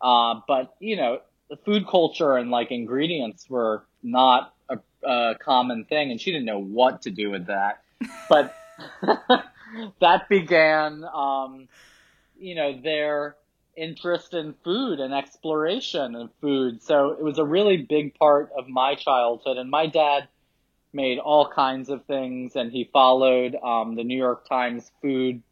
Uh, 0.00 0.40
but, 0.46 0.74
you 0.80 0.96
know, 0.96 1.20
the 1.48 1.56
food 1.56 1.86
culture 1.86 2.36
and 2.36 2.50
like 2.50 2.70
ingredients 2.70 3.48
were 3.48 3.84
not 4.02 4.54
a, 4.68 4.78
a 5.06 5.34
common 5.36 5.84
thing, 5.84 6.10
and 6.10 6.20
she 6.20 6.32
didn't 6.32 6.46
know 6.46 6.60
what 6.60 7.02
to 7.02 7.10
do 7.10 7.30
with 7.30 7.46
that. 7.46 7.82
But 8.28 8.54
that 10.00 10.28
began, 10.28 11.04
um, 11.04 11.68
you 12.38 12.54
know, 12.54 12.80
their 12.80 13.36
interest 13.76 14.34
in 14.34 14.54
food 14.64 15.00
and 15.00 15.12
exploration 15.12 16.14
of 16.14 16.30
food. 16.40 16.82
So 16.82 17.10
it 17.10 17.22
was 17.22 17.38
a 17.38 17.44
really 17.44 17.78
big 17.78 18.14
part 18.14 18.50
of 18.56 18.68
my 18.68 18.94
childhood. 18.94 19.56
And 19.56 19.70
my 19.70 19.86
dad 19.86 20.28
made 20.94 21.18
all 21.18 21.48
kinds 21.48 21.90
of 21.90 22.04
things, 22.06 22.56
and 22.56 22.70
he 22.70 22.88
followed 22.92 23.56
um, 23.56 23.96
the 23.96 24.04
New 24.04 24.16
York 24.16 24.48
Times 24.48 24.90
food 25.02 25.42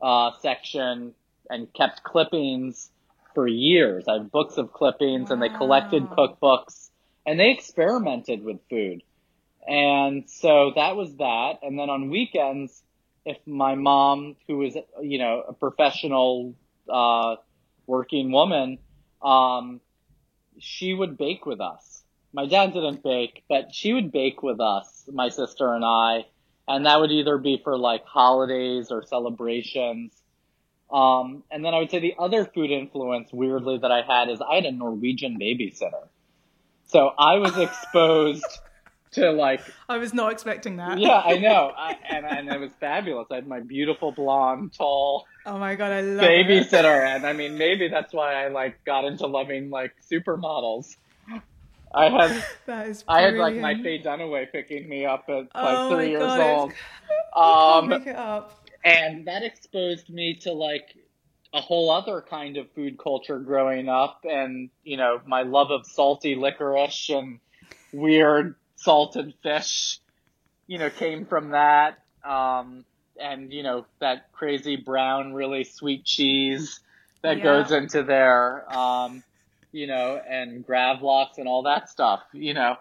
uh, 0.00 0.30
section 0.40 1.14
and 1.50 1.72
kept 1.74 2.02
clippings 2.02 2.90
for 3.34 3.46
years. 3.46 4.04
I 4.08 4.14
have 4.14 4.32
books 4.32 4.56
of 4.56 4.72
clippings, 4.72 5.28
wow. 5.28 5.34
and 5.34 5.42
they 5.42 5.48
collected 5.50 6.04
cookbooks, 6.04 6.90
and 7.26 7.38
they 7.38 7.50
experimented 7.50 8.42
with 8.42 8.58
food. 8.70 9.02
And 9.66 10.28
so 10.30 10.72
that 10.76 10.96
was 10.96 11.14
that. 11.16 11.58
And 11.62 11.78
then 11.78 11.90
on 11.90 12.08
weekends, 12.08 12.82
if 13.26 13.36
my 13.46 13.74
mom, 13.74 14.36
who 14.46 14.58
was, 14.58 14.74
you 15.02 15.18
know, 15.18 15.44
a 15.46 15.52
professional, 15.52 16.54
uh, 16.88 17.36
working 17.86 18.32
woman, 18.32 18.78
um, 19.22 19.80
she 20.58 20.94
would 20.94 21.18
bake 21.18 21.44
with 21.44 21.60
us. 21.60 21.97
My 22.32 22.46
dad 22.46 22.72
didn't 22.72 23.02
bake, 23.02 23.44
but 23.48 23.74
she 23.74 23.92
would 23.94 24.12
bake 24.12 24.42
with 24.42 24.60
us, 24.60 25.04
my 25.10 25.28
sister 25.30 25.72
and 25.74 25.84
I, 25.84 26.26
and 26.66 26.84
that 26.86 27.00
would 27.00 27.10
either 27.10 27.38
be 27.38 27.60
for 27.64 27.76
like 27.78 28.04
holidays 28.04 28.90
or 28.90 29.02
celebrations. 29.02 30.12
Um, 30.92 31.42
and 31.50 31.64
then 31.64 31.74
I 31.74 31.78
would 31.78 31.90
say 31.90 31.98
the 31.98 32.14
other 32.18 32.44
food 32.44 32.70
influence, 32.70 33.30
weirdly, 33.32 33.78
that 33.78 33.90
I 33.90 34.02
had 34.02 34.28
is 34.30 34.40
I 34.40 34.56
had 34.56 34.64
a 34.64 34.72
Norwegian 34.72 35.38
babysitter. 35.40 36.08
So 36.86 37.12
I 37.18 37.36
was 37.38 37.56
exposed 37.58 38.44
to 39.12 39.30
like. 39.30 39.60
I 39.88 39.98
was 39.98 40.12
not 40.14 40.32
expecting 40.32 40.76
that. 40.76 40.98
Yeah, 40.98 41.20
I 41.24 41.36
know, 41.38 41.72
I, 41.76 41.96
and 42.10 42.26
and 42.26 42.48
it 42.48 42.60
was 42.60 42.72
fabulous. 42.80 43.28
I 43.30 43.36
had 43.36 43.46
my 43.46 43.60
beautiful 43.60 44.12
blonde, 44.12 44.72
tall. 44.72 45.26
Oh 45.46 45.58
my 45.58 45.74
god, 45.74 45.92
I 45.92 46.00
love 46.02 46.24
babysitter, 46.24 47.02
it. 47.04 47.16
and 47.16 47.26
I 47.26 47.32
mean 47.32 47.58
maybe 47.58 47.88
that's 47.88 48.12
why 48.12 48.44
I 48.44 48.48
like 48.48 48.84
got 48.84 49.04
into 49.04 49.26
loving 49.26 49.70
like 49.70 49.94
supermodels. 50.10 50.96
I 51.94 52.08
had 52.08 52.44
that 52.66 52.88
is 52.88 53.04
I 53.08 53.22
had 53.22 53.34
like 53.34 53.56
my 53.56 53.74
Faye 53.82 54.02
Dunaway 54.02 54.50
picking 54.50 54.88
me 54.88 55.04
up 55.04 55.24
at 55.28 55.34
like 55.34 55.48
oh 55.54 55.94
three 55.94 56.10
years 56.10 56.22
god, 56.22 56.40
old. 56.40 56.72
Um, 57.36 57.92
it 57.92 58.08
up. 58.08 58.66
And 58.84 59.26
that 59.26 59.42
exposed 59.42 60.08
me 60.10 60.34
to 60.42 60.52
like 60.52 60.94
a 61.52 61.60
whole 61.60 61.90
other 61.90 62.20
kind 62.20 62.56
of 62.56 62.70
food 62.72 62.98
culture 62.98 63.38
growing 63.38 63.88
up, 63.88 64.24
and 64.24 64.70
you 64.84 64.96
know 64.96 65.20
my 65.26 65.42
love 65.42 65.70
of 65.70 65.86
salty 65.86 66.34
licorice 66.34 67.10
and 67.10 67.40
weird 67.92 68.54
salted 68.76 69.34
fish, 69.42 70.00
you 70.66 70.78
know, 70.78 70.90
came 70.90 71.26
from 71.26 71.50
that. 71.50 71.98
Um, 72.24 72.84
and 73.20 73.52
you 73.52 73.62
know 73.62 73.86
that 74.00 74.32
crazy 74.32 74.76
brown, 74.76 75.32
really 75.32 75.64
sweet 75.64 76.04
cheese 76.04 76.80
that 77.22 77.38
yeah. 77.38 77.44
goes 77.44 77.72
into 77.72 78.02
there. 78.02 78.70
Um, 78.74 79.22
you 79.72 79.86
know, 79.86 80.20
and 80.28 80.66
gravlax 80.66 81.38
and 81.38 81.48
all 81.48 81.64
that 81.64 81.88
stuff. 81.88 82.20
You 82.32 82.54
know, 82.54 82.76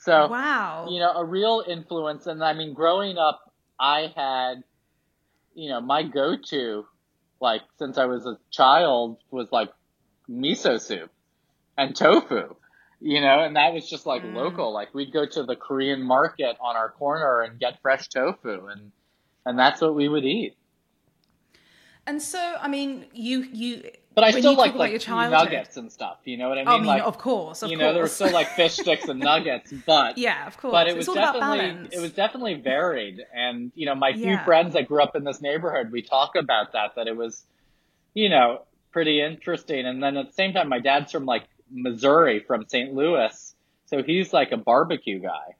so 0.00 0.28
wow, 0.28 0.88
you 0.90 1.00
know, 1.00 1.12
a 1.12 1.24
real 1.24 1.64
influence. 1.66 2.26
And 2.26 2.42
I 2.42 2.52
mean, 2.52 2.74
growing 2.74 3.18
up, 3.18 3.52
I 3.78 4.12
had, 4.14 4.64
you 5.54 5.70
know, 5.70 5.80
my 5.80 6.02
go-to, 6.02 6.86
like 7.40 7.62
since 7.78 7.98
I 7.98 8.06
was 8.06 8.26
a 8.26 8.38
child, 8.50 9.18
was 9.30 9.50
like 9.52 9.70
miso 10.28 10.80
soup 10.80 11.10
and 11.76 11.94
tofu 11.94 12.54
you 13.00 13.20
know, 13.20 13.40
and 13.40 13.56
that 13.56 13.72
was 13.72 13.88
just 13.88 14.06
like 14.06 14.22
mm. 14.22 14.34
local. 14.34 14.72
Like 14.72 14.94
we'd 14.94 15.12
go 15.12 15.24
to 15.24 15.42
the 15.44 15.56
Korean 15.56 16.02
market 16.02 16.56
on 16.60 16.76
our 16.76 16.90
corner 16.90 17.42
and 17.42 17.58
get 17.58 17.80
fresh 17.80 18.08
tofu, 18.08 18.66
and 18.66 18.92
and 19.46 19.58
that's 19.58 19.80
what 19.80 19.94
we 19.94 20.08
would 20.08 20.24
eat. 20.24 20.56
And 22.08 22.22
so, 22.22 22.56
I 22.58 22.68
mean, 22.68 23.04
you 23.12 23.42
you. 23.42 23.90
But 24.14 24.24
I 24.24 24.30
still 24.30 24.56
like 24.56 24.74
like 24.74 25.06
nuggets 25.06 25.76
and 25.76 25.92
stuff. 25.92 26.16
You 26.24 26.38
know 26.38 26.48
what 26.48 26.56
I 26.56 26.62
mean? 26.62 26.68
I 26.68 26.76
mean, 26.78 26.86
like, 26.86 27.02
of 27.02 27.18
course, 27.18 27.62
of 27.62 27.70
you 27.70 27.76
course. 27.76 27.86
know, 27.86 27.92
there 27.92 28.02
were 28.02 28.08
still 28.08 28.32
like 28.32 28.48
fish 28.48 28.76
sticks 28.78 29.08
and 29.08 29.20
nuggets, 29.20 29.74
but 29.86 30.16
yeah, 30.16 30.46
of 30.46 30.56
course. 30.56 30.72
But 30.72 30.88
it 30.88 30.96
was 30.96 31.06
it's 31.06 31.14
definitely 31.14 31.88
it 31.92 32.00
was 32.00 32.12
definitely 32.12 32.54
varied, 32.54 33.20
and 33.34 33.70
you 33.74 33.84
know, 33.84 33.94
my 33.94 34.14
few 34.14 34.24
yeah. 34.24 34.44
friends 34.46 34.72
that 34.72 34.88
grew 34.88 35.02
up 35.02 35.16
in 35.16 35.24
this 35.24 35.42
neighborhood, 35.42 35.92
we 35.92 36.00
talk 36.00 36.34
about 36.34 36.72
that 36.72 36.94
that 36.96 37.08
it 37.08 37.16
was, 37.16 37.44
you 38.14 38.30
know, 38.30 38.62
pretty 38.90 39.20
interesting. 39.20 39.86
And 39.86 40.02
then 40.02 40.16
at 40.16 40.28
the 40.28 40.32
same 40.32 40.54
time, 40.54 40.70
my 40.70 40.80
dad's 40.80 41.12
from 41.12 41.26
like 41.26 41.44
Missouri 41.70 42.40
from 42.40 42.66
St. 42.66 42.94
Louis. 42.94 43.54
So 43.84 44.02
he's 44.02 44.32
like 44.32 44.50
a 44.50 44.56
barbecue 44.56 45.20
guy. 45.20 45.56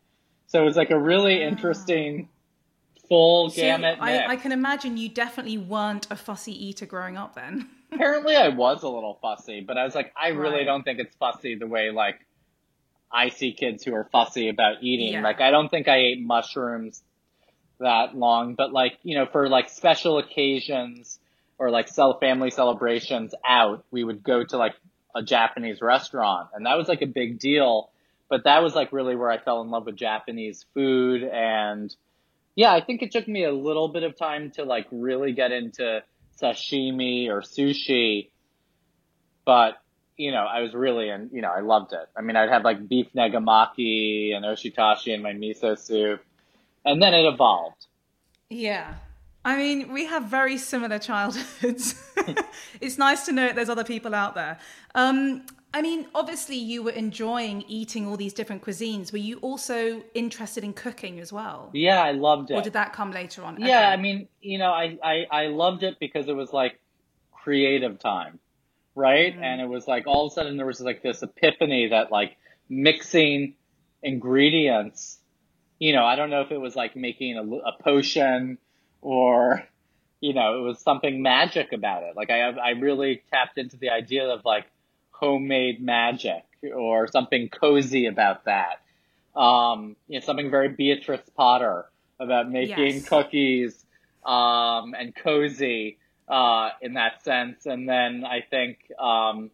So 0.46 0.62
it 0.62 0.64
was 0.64 0.76
like 0.76 0.90
a 0.90 0.98
really 0.98 1.44
ah. 1.44 1.48
interesting 1.48 2.30
full 3.08 3.50
See, 3.50 3.62
gamut. 3.62 3.98
I, 4.00 4.26
I, 4.26 4.36
can 4.36 4.52
imagine 4.52 4.96
you 4.96 5.08
definitely 5.08 5.58
weren't 5.58 6.06
a 6.10 6.16
fussy 6.16 6.52
eater 6.52 6.86
growing 6.86 7.16
up 7.16 7.34
then. 7.34 7.68
Apparently 7.92 8.36
I 8.36 8.48
was 8.48 8.82
a 8.82 8.88
little 8.88 9.18
fussy, 9.20 9.60
but 9.60 9.78
I 9.78 9.84
was 9.84 9.94
like, 9.94 10.12
I 10.20 10.28
really 10.28 10.58
right. 10.58 10.64
don't 10.64 10.82
think 10.82 10.98
it's 10.98 11.14
fussy 11.16 11.54
the 11.54 11.66
way 11.66 11.90
like 11.90 12.20
I 13.10 13.30
see 13.30 13.52
kids 13.52 13.84
who 13.84 13.94
are 13.94 14.08
fussy 14.12 14.48
about 14.48 14.82
eating. 14.82 15.14
Yeah. 15.14 15.22
Like 15.22 15.40
I 15.40 15.50
don't 15.50 15.70
think 15.70 15.88
I 15.88 15.96
ate 15.96 16.20
mushrooms 16.20 17.02
that 17.80 18.14
long, 18.14 18.54
but 18.54 18.72
like, 18.72 18.98
you 19.02 19.16
know, 19.16 19.26
for 19.26 19.48
like 19.48 19.70
special 19.70 20.18
occasions 20.18 21.18
or 21.58 21.70
like 21.70 21.88
cell 21.88 22.18
family 22.18 22.50
celebrations 22.50 23.34
out, 23.46 23.84
we 23.90 24.04
would 24.04 24.22
go 24.22 24.44
to 24.44 24.56
like 24.56 24.74
a 25.14 25.22
Japanese 25.22 25.80
restaurant. 25.80 26.50
And 26.54 26.66
that 26.66 26.76
was 26.76 26.88
like 26.88 27.02
a 27.02 27.06
big 27.06 27.38
deal. 27.38 27.90
But 28.28 28.44
that 28.44 28.62
was 28.62 28.74
like 28.74 28.92
really 28.92 29.16
where 29.16 29.30
I 29.30 29.38
fell 29.38 29.62
in 29.62 29.70
love 29.70 29.86
with 29.86 29.96
Japanese 29.96 30.66
food. 30.74 31.22
And 31.22 31.94
yeah, 32.58 32.74
I 32.74 32.80
think 32.80 33.02
it 33.02 33.12
took 33.12 33.28
me 33.28 33.44
a 33.44 33.52
little 33.52 33.86
bit 33.86 34.02
of 34.02 34.16
time 34.16 34.50
to 34.56 34.64
like 34.64 34.88
really 34.90 35.32
get 35.32 35.52
into 35.52 36.02
sashimi 36.42 37.28
or 37.28 37.40
sushi. 37.40 38.30
But, 39.44 39.80
you 40.16 40.32
know, 40.32 40.44
I 40.44 40.62
was 40.62 40.74
really 40.74 41.08
and 41.08 41.30
you 41.32 41.40
know, 41.40 41.52
I 41.52 41.60
loved 41.60 41.92
it. 41.92 42.08
I 42.16 42.20
mean, 42.20 42.34
I'd 42.34 42.48
have 42.48 42.64
like 42.64 42.88
beef 42.88 43.06
negimaki 43.14 44.34
and 44.34 44.44
oshitashi 44.44 45.14
in 45.14 45.22
my 45.22 45.34
miso 45.34 45.78
soup. 45.78 46.20
And 46.84 47.00
then 47.00 47.14
it 47.14 47.32
evolved. 47.32 47.86
Yeah. 48.50 48.94
I 49.44 49.56
mean, 49.56 49.92
we 49.92 50.06
have 50.06 50.24
very 50.24 50.58
similar 50.58 50.98
childhoods. 50.98 51.94
it's 52.80 52.98
nice 52.98 53.24
to 53.26 53.32
know 53.32 53.46
that 53.46 53.54
there's 53.54 53.68
other 53.68 53.84
people 53.84 54.16
out 54.16 54.34
there. 54.34 54.58
Um, 54.96 55.46
I 55.74 55.82
mean, 55.82 56.06
obviously, 56.14 56.56
you 56.56 56.82
were 56.82 56.92
enjoying 56.92 57.62
eating 57.68 58.06
all 58.06 58.16
these 58.16 58.32
different 58.32 58.62
cuisines. 58.62 59.12
Were 59.12 59.18
you 59.18 59.38
also 59.38 60.02
interested 60.14 60.64
in 60.64 60.72
cooking 60.72 61.20
as 61.20 61.32
well? 61.32 61.70
Yeah, 61.74 62.02
I 62.02 62.12
loved 62.12 62.50
it. 62.50 62.54
Or 62.54 62.62
did 62.62 62.72
that 62.72 62.94
come 62.94 63.10
later 63.10 63.42
on? 63.42 63.60
Yeah, 63.60 63.66
okay. 63.66 63.84
I 63.84 63.96
mean, 63.96 64.28
you 64.40 64.58
know, 64.58 64.72
I, 64.72 64.98
I, 65.02 65.26
I 65.30 65.46
loved 65.48 65.82
it 65.82 65.98
because 66.00 66.26
it 66.26 66.34
was 66.34 66.52
like 66.52 66.80
creative 67.32 67.98
time, 67.98 68.38
right? 68.94 69.36
Mm. 69.36 69.42
And 69.42 69.60
it 69.60 69.68
was 69.68 69.86
like 69.86 70.06
all 70.06 70.26
of 70.26 70.32
a 70.32 70.34
sudden 70.34 70.56
there 70.56 70.66
was 70.66 70.80
like 70.80 71.02
this 71.02 71.22
epiphany 71.22 71.88
that 71.88 72.10
like 72.10 72.38
mixing 72.70 73.54
ingredients, 74.02 75.18
you 75.78 75.92
know, 75.92 76.04
I 76.04 76.16
don't 76.16 76.30
know 76.30 76.40
if 76.40 76.50
it 76.50 76.58
was 76.58 76.76
like 76.76 76.96
making 76.96 77.36
a, 77.36 77.42
a 77.42 77.82
potion 77.82 78.58
or 79.02 79.64
you 80.20 80.34
know, 80.34 80.58
it 80.58 80.62
was 80.62 80.80
something 80.80 81.22
magic 81.22 81.72
about 81.72 82.02
it. 82.02 82.16
Like 82.16 82.30
I, 82.30 82.40
I 82.40 82.70
really 82.70 83.22
tapped 83.30 83.56
into 83.56 83.76
the 83.76 83.90
idea 83.90 84.28
of 84.28 84.44
like 84.44 84.64
homemade 85.18 85.82
magic 85.82 86.44
or 86.74 87.08
something 87.08 87.48
cozy 87.48 88.06
about 88.06 88.44
that. 88.44 88.80
Um, 89.34 89.96
you 90.08 90.18
know, 90.18 90.24
something 90.24 90.50
very 90.50 90.68
Beatrix 90.68 91.28
Potter 91.30 91.86
about 92.18 92.50
making 92.50 92.94
yes. 92.94 93.08
cookies, 93.08 93.84
um, 94.24 94.94
and 94.94 95.14
cozy, 95.14 95.98
uh, 96.28 96.70
in 96.82 96.94
that 96.94 97.22
sense. 97.22 97.66
And 97.66 97.88
then 97.88 98.24
I 98.24 98.40
think, 98.48 98.78
um, 98.98 99.50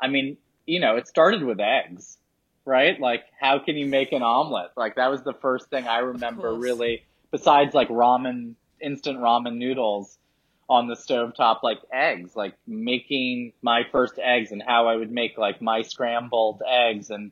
I 0.00 0.08
mean, 0.08 0.36
you 0.66 0.80
know, 0.80 0.96
it 0.96 1.06
started 1.06 1.42
with 1.42 1.60
eggs, 1.60 2.18
right? 2.64 3.00
Like, 3.00 3.24
how 3.40 3.58
can 3.58 3.76
you 3.76 3.86
make 3.86 4.12
an 4.12 4.22
omelet? 4.22 4.72
Like, 4.76 4.96
that 4.96 5.10
was 5.10 5.22
the 5.22 5.34
first 5.34 5.70
thing 5.70 5.86
I 5.86 5.98
remember 5.98 6.54
really, 6.54 7.04
besides 7.30 7.74
like 7.74 7.88
ramen 7.88 8.54
instant 8.80 9.18
ramen 9.18 9.56
noodles 9.56 10.18
on 10.72 10.88
the 10.88 10.96
stove 10.96 11.34
top 11.36 11.62
like 11.62 11.80
eggs, 11.92 12.34
like 12.34 12.54
making 12.66 13.52
my 13.60 13.82
first 13.92 14.18
eggs 14.18 14.52
and 14.52 14.62
how 14.66 14.88
I 14.88 14.96
would 14.96 15.12
make 15.12 15.36
like 15.36 15.60
my 15.60 15.82
scrambled 15.82 16.62
eggs 16.66 17.10
and 17.10 17.30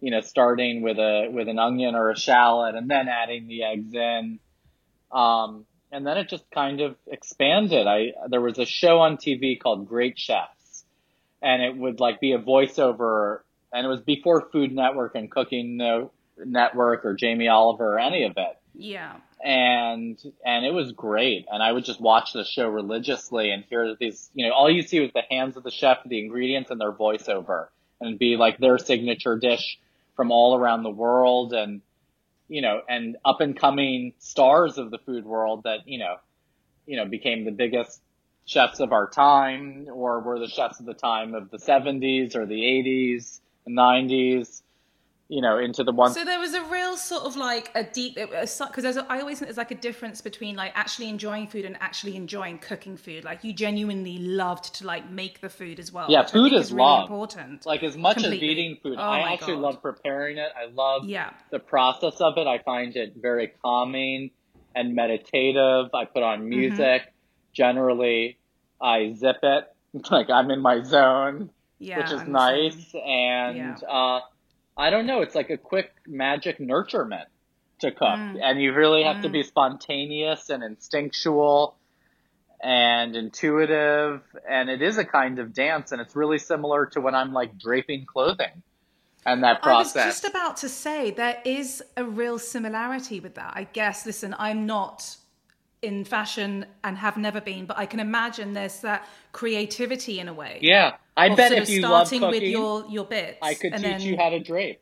you 0.00 0.10
know 0.10 0.20
starting 0.20 0.82
with 0.82 0.98
a 0.98 1.28
with 1.30 1.48
an 1.48 1.60
onion 1.60 1.94
or 1.94 2.10
a 2.10 2.18
shallot 2.18 2.74
and 2.74 2.90
then 2.90 3.06
adding 3.08 3.46
the 3.46 3.62
eggs 3.62 3.94
in. 3.94 4.40
Um, 5.12 5.64
and 5.92 6.04
then 6.04 6.18
it 6.18 6.28
just 6.28 6.50
kind 6.50 6.80
of 6.80 6.96
expanded. 7.06 7.86
I 7.86 8.14
there 8.28 8.40
was 8.40 8.58
a 8.58 8.66
show 8.66 8.98
on 8.98 9.16
TV 9.16 9.60
called 9.60 9.86
Great 9.86 10.18
Chefs, 10.18 10.84
and 11.40 11.62
it 11.62 11.76
would 11.76 12.00
like 12.00 12.18
be 12.18 12.32
a 12.32 12.38
voiceover, 12.40 13.42
and 13.72 13.86
it 13.86 13.88
was 13.88 14.00
before 14.00 14.48
Food 14.50 14.72
Network 14.74 15.14
and 15.14 15.30
Cooking 15.30 15.76
Network 16.36 17.04
or 17.04 17.14
Jamie 17.14 17.48
Oliver 17.48 17.94
or 17.94 18.00
any 18.00 18.24
of 18.24 18.32
it. 18.36 18.58
Yeah 18.74 19.16
and 19.42 20.18
and 20.44 20.64
it 20.64 20.72
was 20.72 20.92
great. 20.92 21.46
And 21.50 21.62
I 21.62 21.72
would 21.72 21.84
just 21.84 22.00
watch 22.00 22.32
the 22.32 22.44
show 22.44 22.68
religiously 22.68 23.50
and 23.50 23.64
hear 23.68 23.96
these. 23.98 24.30
You 24.34 24.46
know, 24.46 24.54
all 24.54 24.70
you 24.70 24.82
see 24.82 25.00
was 25.00 25.10
the 25.12 25.24
hands 25.28 25.56
of 25.56 25.64
the 25.64 25.70
chef, 25.70 25.98
the 26.06 26.20
ingredients, 26.20 26.70
and 26.70 26.80
their 26.80 26.92
voiceover, 26.92 27.68
and 28.00 28.18
be 28.18 28.36
like 28.36 28.58
their 28.58 28.78
signature 28.78 29.36
dish 29.36 29.78
from 30.14 30.30
all 30.30 30.56
around 30.56 30.84
the 30.84 30.90
world 30.90 31.52
and 31.52 31.80
you 32.48 32.62
know 32.62 32.80
and 32.88 33.16
up 33.24 33.40
and 33.40 33.58
coming 33.58 34.12
stars 34.18 34.78
of 34.78 34.90
the 34.90 34.98
food 34.98 35.24
world 35.24 35.62
that 35.64 35.80
you 35.86 35.98
know 35.98 36.16
you 36.86 36.96
know 36.96 37.06
became 37.06 37.44
the 37.44 37.50
biggest 37.50 38.00
chefs 38.44 38.80
of 38.80 38.92
our 38.92 39.08
time 39.08 39.86
or 39.90 40.20
were 40.20 40.38
the 40.38 40.48
chefs 40.48 40.78
of 40.80 40.86
the 40.86 40.94
time 40.94 41.34
of 41.34 41.50
the 41.50 41.56
70s 41.56 42.36
or 42.36 42.44
the 42.44 42.60
80s 42.60 43.40
90s 43.66 44.62
you 45.28 45.40
know, 45.40 45.58
into 45.58 45.82
the 45.82 45.92
one. 45.92 46.12
So 46.12 46.24
there 46.24 46.38
was 46.38 46.52
a 46.52 46.62
real 46.64 46.96
sort 46.96 47.22
of 47.22 47.36
like 47.36 47.70
a 47.74 47.82
deep, 47.84 48.16
because 48.16 48.96
I 48.96 49.20
always 49.20 49.38
think 49.38 49.48
there's 49.48 49.56
like 49.56 49.70
a 49.70 49.74
difference 49.76 50.20
between 50.20 50.56
like 50.56 50.72
actually 50.74 51.08
enjoying 51.08 51.46
food 51.46 51.64
and 51.64 51.76
actually 51.80 52.16
enjoying 52.16 52.58
cooking 52.58 52.96
food. 52.96 53.24
Like 53.24 53.42
you 53.42 53.52
genuinely 53.52 54.18
loved 54.18 54.74
to 54.74 54.86
like 54.86 55.08
make 55.10 55.40
the 55.40 55.48
food 55.48 55.78
as 55.80 55.90
well. 55.90 56.06
Yeah, 56.10 56.26
food 56.26 56.52
is, 56.52 56.66
is 56.66 56.72
really 56.72 56.84
love. 56.84 57.02
important. 57.02 57.64
Like 57.64 57.82
as 57.82 57.96
much 57.96 58.16
Completely. 58.16 58.46
as 58.46 58.52
eating 58.52 58.78
food, 58.82 58.96
Oh 58.98 59.02
I 59.02 59.32
actually 59.32 59.54
God. 59.54 59.62
love 59.62 59.82
preparing 59.82 60.36
it. 60.38 60.50
I 60.56 60.70
love 60.72 61.06
Yeah. 61.06 61.30
the 61.50 61.58
process 61.60 62.20
of 62.20 62.36
it. 62.36 62.46
I 62.46 62.58
find 62.58 62.94
it 62.96 63.14
very 63.16 63.52
calming 63.62 64.32
and 64.74 64.94
meditative. 64.94 65.86
I 65.94 66.04
put 66.04 66.22
Mm-hmm. 66.22 66.42
on 66.42 66.48
music. 66.48 67.02
Generally, 67.54 68.38
I 68.80 69.12
zip 69.14 69.36
it. 69.42 69.64
Like 70.10 70.30
I'm 70.30 70.50
in 70.50 70.60
my 70.60 70.82
zone. 70.82 71.50
Yeah, 71.78 71.98
which 71.98 72.12
is 72.12 72.20
I'm 72.22 72.32
nice. 72.32 72.94
And 72.94 73.56
Yeah. 73.56 73.76
uh, 73.88 74.20
I 74.76 74.90
don't 74.90 75.06
know, 75.06 75.22
it's 75.22 75.34
like 75.34 75.50
a 75.50 75.56
quick 75.58 75.92
magic 76.06 76.58
nurturement 76.58 77.26
to 77.80 77.90
cook, 77.90 78.00
Mm. 78.18 78.40
and 78.42 78.60
you 78.62 78.72
really 78.72 79.02
have 79.02 79.22
to 79.22 79.28
Mm. 79.28 79.32
be 79.32 79.42
spontaneous 79.42 80.48
and 80.50 80.62
instinctual 80.62 81.76
and 82.62 83.16
intuitive, 83.16 84.22
and 84.48 84.70
it 84.70 84.82
is 84.82 84.96
a 84.98 85.04
kind 85.04 85.38
of 85.40 85.52
dance, 85.52 85.90
and 85.92 86.00
it's 86.00 86.14
really 86.14 86.38
similar 86.38 86.86
to 86.86 87.00
when 87.00 87.14
I'm 87.14 87.32
like 87.32 87.58
draping 87.58 88.06
clothing 88.06 88.62
and 89.26 89.42
that 89.42 89.58
I 89.62 89.72
was 89.78 89.92
process. 89.92 90.20
just 90.20 90.24
about 90.24 90.56
to 90.58 90.68
say 90.68 91.10
there 91.10 91.42
is 91.44 91.82
a 91.96 92.04
real 92.04 92.38
similarity 92.38 93.18
with 93.20 93.34
that. 93.34 93.52
I 93.56 93.64
guess. 93.64 94.06
Listen, 94.06 94.34
I'm 94.38 94.64
not 94.64 95.16
in 95.82 96.04
fashion 96.04 96.64
and 96.84 96.96
have 96.96 97.16
never 97.16 97.40
been, 97.40 97.66
but 97.66 97.76
I 97.76 97.86
can 97.86 98.00
imagine 98.00 98.54
there's 98.54 98.80
that 98.80 99.06
creativity 99.32 100.20
in 100.20 100.28
a 100.28 100.32
way. 100.32 100.58
yeah, 100.62 100.92
I 101.16 101.34
bet 101.34 101.52
if 101.52 101.68
you 101.68 101.82
love 101.82 102.06
starting 102.06 102.20
cooking, 102.20 102.40
with 102.40 102.50
your 102.50 102.86
your 102.88 103.04
bits, 103.04 103.38
I 103.42 103.54
could 103.54 103.74
and 103.74 103.82
teach 103.82 103.92
then, 103.92 104.00
you 104.00 104.16
how 104.16 104.30
to 104.30 104.40
drape. 104.40 104.80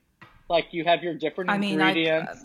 Like 0.49 0.69
you 0.73 0.85
have 0.85 1.02
your 1.02 1.14
different 1.14 1.50
I 1.50 1.59
mean, 1.59 1.80
I'd. 1.80 1.97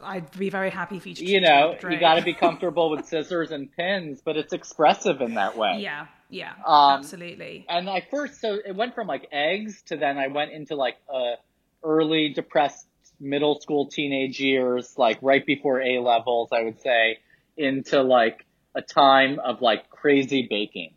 I'd 0.03 0.31
be 0.37 0.49
very 0.51 0.69
happy 0.69 0.99
for 0.99 1.09
you 1.09 1.15
you 1.15 1.25
teach 1.25 1.41
me 1.41 1.47
how 1.47 1.71
know, 1.71 1.89
you 1.89 1.99
got 1.99 2.15
to 2.15 2.21
be 2.21 2.33
comfortable 2.45 2.91
with 2.91 3.05
scissors 3.05 3.51
and 3.51 3.71
pins, 3.75 4.21
but 4.23 4.37
it's 4.37 4.53
expressive 4.53 5.21
in 5.21 5.33
that 5.33 5.57
way. 5.57 5.79
Yeah, 5.79 6.05
yeah, 6.29 6.53
Um, 6.65 6.99
absolutely. 6.99 7.65
And 7.67 7.89
I 7.89 8.05
first, 8.11 8.39
so 8.39 8.59
it 8.63 8.75
went 8.75 8.93
from 8.93 9.07
like 9.07 9.27
eggs 9.31 9.81
to 9.87 9.97
then 9.97 10.19
I 10.19 10.27
went 10.27 10.51
into 10.51 10.75
like 10.75 10.97
uh, 11.11 11.35
early 11.83 12.29
depressed 12.29 12.87
middle 13.19 13.59
school 13.59 13.87
teenage 13.87 14.39
years, 14.39 14.93
like 14.97 15.17
right 15.21 15.45
before 15.45 15.81
A 15.81 15.99
levels, 15.99 16.49
I 16.51 16.61
would 16.63 16.79
say, 16.81 17.17
into 17.57 18.01
like 18.01 18.45
a 18.75 18.81
time 18.81 19.39
of 19.39 19.61
like 19.61 19.89
crazy 19.89 20.47
baking. 20.49 20.93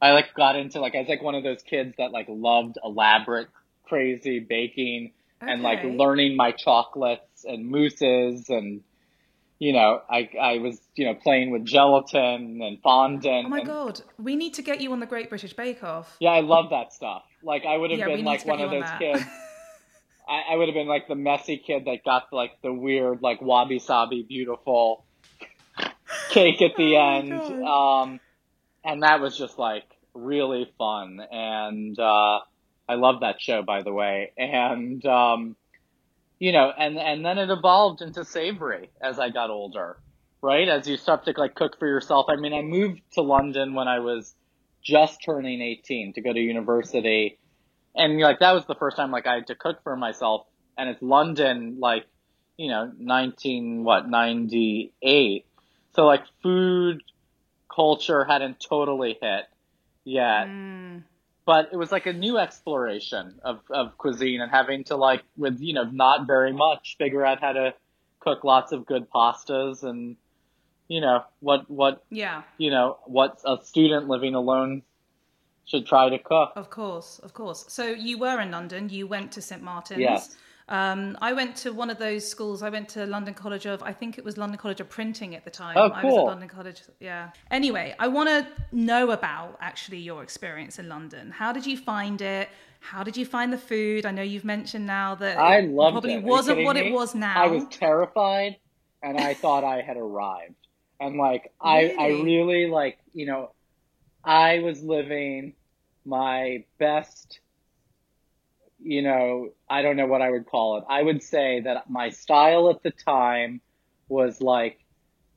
I 0.00 0.12
like 0.12 0.34
got 0.34 0.56
into 0.56 0.80
like 0.80 0.94
I 0.94 0.98
was 1.00 1.08
like 1.08 1.22
one 1.22 1.34
of 1.34 1.42
those 1.42 1.62
kids 1.62 1.94
that 1.98 2.12
like 2.12 2.26
loved 2.28 2.78
elaborate, 2.84 3.48
crazy 3.84 4.40
baking 4.40 5.12
and 5.40 5.62
like 5.62 5.82
learning 5.84 6.36
my 6.36 6.52
chocolates 6.52 7.44
and 7.44 7.70
mousses 7.70 8.48
and 8.48 8.82
you 9.58 9.72
know 9.72 10.00
I 10.08 10.28
I 10.40 10.58
was 10.58 10.80
you 10.94 11.06
know 11.06 11.14
playing 11.14 11.50
with 11.50 11.64
gelatin 11.64 12.60
and 12.62 12.80
fondant. 12.82 13.46
Oh 13.46 13.48
my 13.48 13.58
and, 13.58 13.66
god, 13.66 14.00
we 14.18 14.36
need 14.36 14.54
to 14.54 14.62
get 14.62 14.80
you 14.80 14.92
on 14.92 15.00
the 15.00 15.06
Great 15.06 15.28
British 15.28 15.54
Bake 15.54 15.82
Off. 15.82 16.16
yeah, 16.20 16.30
I 16.30 16.40
love 16.40 16.70
that 16.70 16.92
stuff. 16.92 17.22
Like 17.42 17.64
I 17.66 17.76
would 17.76 17.90
have 17.90 18.00
Yeah, 18.00 18.06
been 18.06 18.24
like 18.24 18.44
one 18.44 18.60
of 18.60 18.68
on 18.68 18.74
those 18.74 18.84
that. 18.84 18.98
kids. 18.98 19.24
I, 20.28 20.52
I 20.52 20.56
would 20.56 20.68
have 20.68 20.74
been 20.74 20.86
like 20.86 21.08
the 21.08 21.14
messy 21.14 21.56
kid 21.56 21.86
that 21.86 22.04
got 22.04 22.24
like 22.32 22.52
the 22.62 22.72
weird 22.72 23.22
like 23.22 23.40
wabi 23.40 23.78
sabi 23.78 24.22
beautiful 24.28 25.06
cake 26.28 26.62
at 26.62 26.76
the 26.76 26.96
Oh 26.96 27.00
end. 27.00 27.32
Um, 27.64 28.20
and 28.84 29.02
that 29.02 29.20
was 29.20 29.36
just 29.36 29.58
like 29.58 29.84
really 30.14 30.70
fun. 30.78 31.20
And 31.30 31.98
uh, 31.98 32.40
I 32.88 32.94
love 32.94 33.20
that 33.20 33.40
show, 33.40 33.62
by 33.62 33.82
the 33.82 33.92
way. 33.92 34.32
And 34.36 35.04
um, 35.06 35.56
you 36.38 36.52
know, 36.52 36.72
and 36.76 36.98
and 36.98 37.24
then 37.24 37.38
it 37.38 37.50
evolved 37.50 38.02
into 38.02 38.24
savory 38.24 38.90
as 39.00 39.18
I 39.18 39.30
got 39.30 39.50
older, 39.50 39.98
right? 40.42 40.68
As 40.68 40.88
you 40.88 40.96
start 40.96 41.24
to 41.24 41.34
like 41.36 41.54
cook 41.54 41.78
for 41.78 41.86
yourself. 41.86 42.26
I 42.28 42.36
mean, 42.36 42.54
I 42.54 42.62
moved 42.62 43.00
to 43.12 43.22
London 43.22 43.74
when 43.74 43.88
I 43.88 43.98
was 44.00 44.34
just 44.82 45.22
turning 45.24 45.60
18 45.60 46.14
to 46.14 46.20
go 46.20 46.32
to 46.32 46.40
university. 46.40 47.38
And 47.94 48.20
like 48.20 48.38
that 48.38 48.52
was 48.52 48.64
the 48.66 48.76
first 48.76 48.96
time 48.96 49.10
like 49.10 49.26
I 49.26 49.34
had 49.34 49.48
to 49.48 49.54
cook 49.54 49.82
for 49.82 49.96
myself 49.96 50.46
and 50.78 50.88
it's 50.88 51.02
London 51.02 51.78
like, 51.80 52.06
you 52.56 52.68
know, 52.68 52.90
19 52.98 53.84
what, 53.84 54.08
98. 54.08 55.44
So 55.98 56.06
like 56.06 56.22
food 56.44 57.02
culture 57.74 58.24
hadn't 58.24 58.60
totally 58.60 59.18
hit 59.20 59.46
yet 60.04 60.46
Mm, 60.46 61.02
but 61.44 61.70
it 61.72 61.76
was 61.76 61.90
like 61.90 62.06
a 62.06 62.12
new 62.12 62.38
exploration 62.38 63.40
of, 63.42 63.58
of 63.68 63.98
cuisine 63.98 64.40
and 64.40 64.48
having 64.48 64.84
to 64.84 64.96
like 64.96 65.24
with 65.36 65.60
you 65.60 65.74
know 65.74 65.82
not 65.82 66.24
very 66.28 66.52
much 66.52 66.94
figure 66.98 67.26
out 67.26 67.40
how 67.40 67.52
to 67.52 67.74
cook 68.20 68.44
lots 68.44 68.70
of 68.70 68.86
good 68.86 69.10
pastas 69.10 69.82
and 69.82 70.16
you 70.86 71.00
know 71.00 71.24
what 71.40 71.68
what 71.68 72.04
yeah, 72.10 72.42
you 72.58 72.70
know 72.70 72.98
what 73.06 73.40
a 73.44 73.56
student 73.64 74.06
living 74.06 74.36
alone 74.36 74.82
should 75.64 75.84
try 75.84 76.08
to 76.08 76.18
cook 76.20 76.52
of 76.54 76.70
course, 76.70 77.18
of 77.24 77.34
course. 77.34 77.64
So 77.66 77.86
you 77.86 78.18
were 78.18 78.40
in 78.40 78.52
London. 78.52 78.88
You 78.88 79.08
went 79.08 79.32
to 79.32 79.42
St 79.42 79.62
Martin's. 79.62 80.00
Yes. 80.00 80.36
Um, 80.68 81.16
I 81.22 81.32
went 81.32 81.56
to 81.56 81.72
one 81.72 81.88
of 81.90 81.98
those 81.98 82.28
schools. 82.28 82.62
I 82.62 82.68
went 82.68 82.88
to 82.90 83.06
London 83.06 83.32
College 83.34 83.66
of, 83.66 83.82
I 83.82 83.92
think 83.92 84.18
it 84.18 84.24
was 84.24 84.36
London 84.36 84.58
College 84.58 84.80
of 84.80 84.88
Printing 84.88 85.34
at 85.34 85.44
the 85.44 85.50
time. 85.50 85.76
Oh, 85.76 85.88
cool. 85.88 85.96
I 85.96 86.04
was 86.04 86.14
at. 86.18 86.24
London 86.24 86.48
College, 86.48 86.82
yeah. 87.00 87.30
Anyway, 87.50 87.94
I 87.98 88.08
want 88.08 88.28
to 88.28 88.46
know 88.72 89.10
about 89.12 89.56
actually 89.60 89.98
your 89.98 90.22
experience 90.22 90.78
in 90.78 90.88
London. 90.88 91.30
How 91.30 91.52
did 91.52 91.66
you 91.66 91.76
find 91.76 92.20
it? 92.20 92.48
How 92.80 93.02
did 93.02 93.16
you 93.16 93.24
find 93.26 93.52
the 93.52 93.58
food? 93.58 94.04
I 94.06 94.10
know 94.10 94.22
you've 94.22 94.44
mentioned 94.44 94.86
now 94.86 95.14
that 95.16 95.38
I 95.38 95.58
it 95.58 95.70
loved 95.70 95.94
probably 95.94 96.14
it 96.14 96.22
wasn't 96.22 96.64
what 96.64 96.76
me? 96.76 96.82
it 96.88 96.92
was 96.92 97.14
now. 97.14 97.42
i 97.42 97.46
was 97.46 97.64
terrified 97.70 98.56
and 99.02 99.18
i 99.18 99.34
thought 99.34 99.64
i 99.64 99.80
had 99.80 99.96
arrived 99.96 100.54
and 101.00 101.16
like 101.16 101.52
i 101.60 101.94
i 101.98 102.08
Really? 102.08 102.22
really 102.22 102.66
like 102.68 102.98
you 103.12 103.26
know 103.26 103.52
i 104.24 104.58
was 104.60 104.82
living 104.82 105.54
my 106.04 106.64
best 106.78 107.40
you 108.80 109.02
know, 109.02 109.50
I 109.68 109.82
don't 109.82 109.96
know 109.96 110.06
what 110.06 110.22
I 110.22 110.30
would 110.30 110.46
call 110.46 110.78
it. 110.78 110.84
I 110.88 111.02
would 111.02 111.22
say 111.22 111.60
that 111.60 111.90
my 111.90 112.10
style 112.10 112.70
at 112.70 112.82
the 112.82 112.90
time 112.90 113.60
was 114.08 114.40
like 114.40 114.78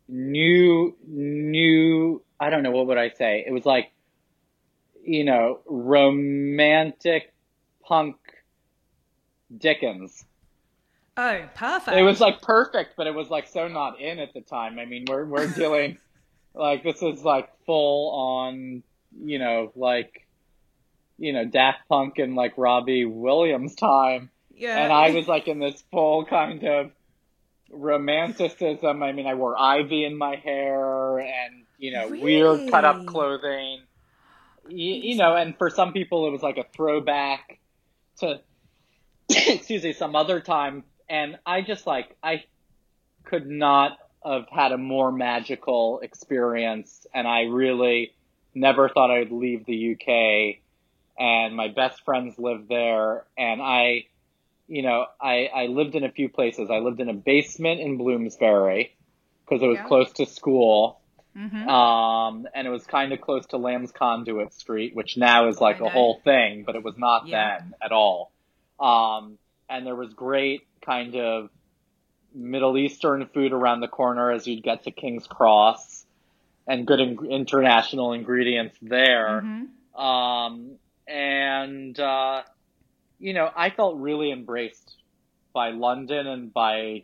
new, 0.08 0.96
new, 1.08 2.22
I 2.40 2.50
don't 2.50 2.64
know, 2.64 2.72
what 2.72 2.88
would 2.88 2.98
I 2.98 3.10
say? 3.10 3.44
It 3.46 3.52
was 3.52 3.66
like, 3.66 3.92
you 5.04 5.24
know, 5.24 5.60
romantic 5.66 7.34
punk 7.84 8.16
Dickens. 9.56 10.24
oh, 11.18 11.42
perfect. 11.56 11.98
It 11.98 12.04
was 12.04 12.22
like 12.22 12.42
perfect, 12.42 12.96
but 12.96 13.08
it 13.08 13.14
was 13.14 13.30
like 13.30 13.48
so 13.48 13.68
not 13.68 14.00
in 14.00 14.20
at 14.20 14.34
the 14.34 14.42
time. 14.42 14.80
I 14.80 14.86
mean, 14.86 15.06
we're, 15.08 15.26
we're 15.26 15.48
dealing, 15.48 15.98
like, 16.54 16.84
this 16.84 17.02
is 17.02 17.24
like 17.24 17.50
full 17.66 18.12
on, 18.12 18.84
you 19.20 19.40
know, 19.40 19.72
like, 19.76 20.28
you 21.22 21.34
know, 21.34 21.46
Daft 21.46 21.88
Punk 21.88 22.18
and 22.18 22.36
like 22.36 22.54
Robbie 22.58 23.06
Williams 23.06 23.76
time. 23.76 24.32
yeah. 24.56 24.76
And 24.76 24.92
I 24.92 25.12
was 25.12 25.28
like 25.28 25.48
in 25.48 25.60
this 25.60 25.82
full 25.92 26.26
kind 26.26 26.64
of 26.64 26.92
romanticism. 27.72 29.04
I 29.04 29.12
mean, 29.12 29.28
I 29.28 29.36
wore 29.36 29.56
ivy 29.58 30.04
in 30.04 30.18
my 30.18 30.38
hair 30.38 31.20
and, 31.20 31.66
you 31.78 31.92
know, 31.94 32.08
weird 32.08 32.72
cut 32.72 32.86
up 32.86 33.06
clothing. 33.06 33.82
You, 34.68 34.94
you 34.94 35.16
know, 35.16 35.36
and 35.36 35.56
for 35.56 35.70
some 35.70 35.94
people 35.94 36.28
it 36.28 36.32
was 36.32 36.42
like 36.42 36.58
a 36.58 36.66
throwback 36.76 37.60
to, 38.18 38.42
excuse 39.30 39.84
me, 39.84 39.94
some 39.94 40.16
other 40.16 40.40
time. 40.40 40.84
And 41.08 41.38
I 41.46 41.62
just 41.62 41.86
like, 41.86 42.18
I 42.24 42.46
could 43.26 43.46
not 43.46 44.00
have 44.26 44.48
had 44.52 44.72
a 44.72 44.78
more 44.78 45.12
magical 45.12 46.00
experience. 46.00 47.06
And 47.14 47.28
I 47.28 47.42
really 47.42 48.16
never 48.56 48.90
thought 48.90 49.12
I 49.12 49.20
would 49.20 49.32
leave 49.32 49.68
the 49.68 49.94
UK. 49.94 50.61
And 51.22 51.56
my 51.56 51.68
best 51.68 52.04
friends 52.04 52.40
lived 52.40 52.68
there. 52.68 53.26
And 53.38 53.62
I, 53.62 54.06
you 54.68 54.82
know, 54.82 55.06
I, 55.22 55.50
I 55.54 55.66
lived 55.68 55.94
in 55.94 56.04
a 56.04 56.12
few 56.12 56.30
places. 56.30 56.70
I 56.72 56.80
lived 56.80 57.00
in 57.00 57.10
a 57.10 57.14
basement 57.14 57.80
in 57.80 57.98
Bloomsbury 57.98 58.96
because 59.46 59.62
it 59.62 59.68
was 59.68 59.78
Yeah. 59.78 59.88
close 59.88 60.12
to 60.14 60.26
school. 60.26 61.00
Mhm. 61.38 61.68
Um, 61.68 62.48
and 62.56 62.66
it 62.68 62.72
was 62.72 62.86
kind 62.88 63.14
of 63.14 63.22
close 63.22 63.46
to 63.48 63.58
Lamb's 63.58 63.92
Conduit 63.92 64.52
Street, 64.54 64.96
which 64.96 65.16
now 65.16 65.48
is 65.48 65.62
like 65.62 65.76
I 65.76 65.80
a 65.80 65.84
know. 65.84 65.90
whole 65.90 66.22
thing, 66.24 66.64
but 66.66 66.76
it 66.76 66.84
was 66.84 66.98
not 66.98 67.28
Yeah. 67.28 67.60
then 67.60 67.76
at 67.84 67.92
all. 67.92 68.32
Um, 68.80 69.38
and 69.70 69.86
there 69.86 69.96
was 69.96 70.14
great 70.14 70.64
kind 70.82 71.16
of 71.16 71.50
Middle 72.34 72.78
Eastern 72.80 73.28
food 73.28 73.54
around 73.54 73.82
the 73.82 73.88
corner 73.88 74.32
as 74.32 74.48
you'd 74.48 74.64
get 74.64 74.84
to 74.86 74.92
King's 74.92 75.28
Cross 75.28 76.06
and 76.68 76.88
good 76.88 77.00
in- 77.00 77.26
international 77.30 78.14
ingredients 78.14 78.78
there. 78.82 79.42
Mhm. 79.44 80.00
Um, 80.00 80.78
and, 81.08 82.00
uh, 82.00 82.44
you 83.20 83.34
know, 83.34 83.50
I 83.56 83.70
felt 83.70 83.98
really 83.98 84.32
embraced 84.32 84.96
by 85.54 85.72
London 85.72 86.28
and 86.28 86.54
by 86.54 87.04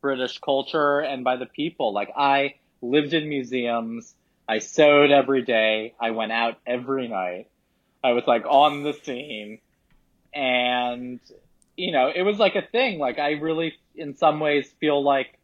British 0.00 0.38
culture 0.38 1.00
and 1.00 1.24
by 1.24 1.36
the 1.36 1.46
people. 1.46 1.92
Like 1.92 2.10
I 2.16 2.56
lived 2.80 3.14
in 3.14 3.28
museums. 3.28 4.14
I 4.48 4.58
sewed 4.58 5.10
every 5.10 5.42
day. 5.42 5.94
I 6.00 6.10
went 6.10 6.32
out 6.32 6.58
every 6.66 7.08
night. 7.08 7.48
I 8.02 8.12
was 8.12 8.24
like 8.26 8.44
on 8.46 8.82
the 8.82 8.92
scene 8.92 9.60
and 10.34 11.20
you 11.76 11.92
know, 11.92 12.12
it 12.14 12.22
was 12.22 12.38
like 12.38 12.54
a 12.54 12.62
thing. 12.62 12.98
Like 12.98 13.18
I 13.18 13.32
really 13.32 13.74
in 13.94 14.16
some 14.16 14.40
ways 14.40 14.70
feel 14.80 15.02
like 15.02 15.38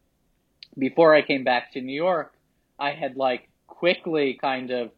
before 0.76 1.14
I 1.14 1.22
came 1.22 1.44
back 1.44 1.72
to 1.72 1.80
New 1.80 1.94
York, 1.94 2.34
I 2.78 2.92
had 2.92 3.16
like 3.16 3.48
quickly 3.66 4.38
kind 4.40 4.70
of 4.70 4.90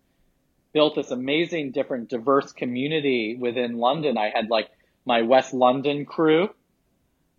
built 0.73 0.95
this 0.95 1.11
amazing 1.11 1.73
different 1.73 2.09
diverse 2.09 2.53
community 2.53 3.37
within 3.39 3.79
London. 3.79 4.17
I 4.19 4.31
had 4.35 4.51
like 4.51 4.69
my 5.05 5.23
West 5.23 5.53
London 5.55 6.05
crew 6.05 6.51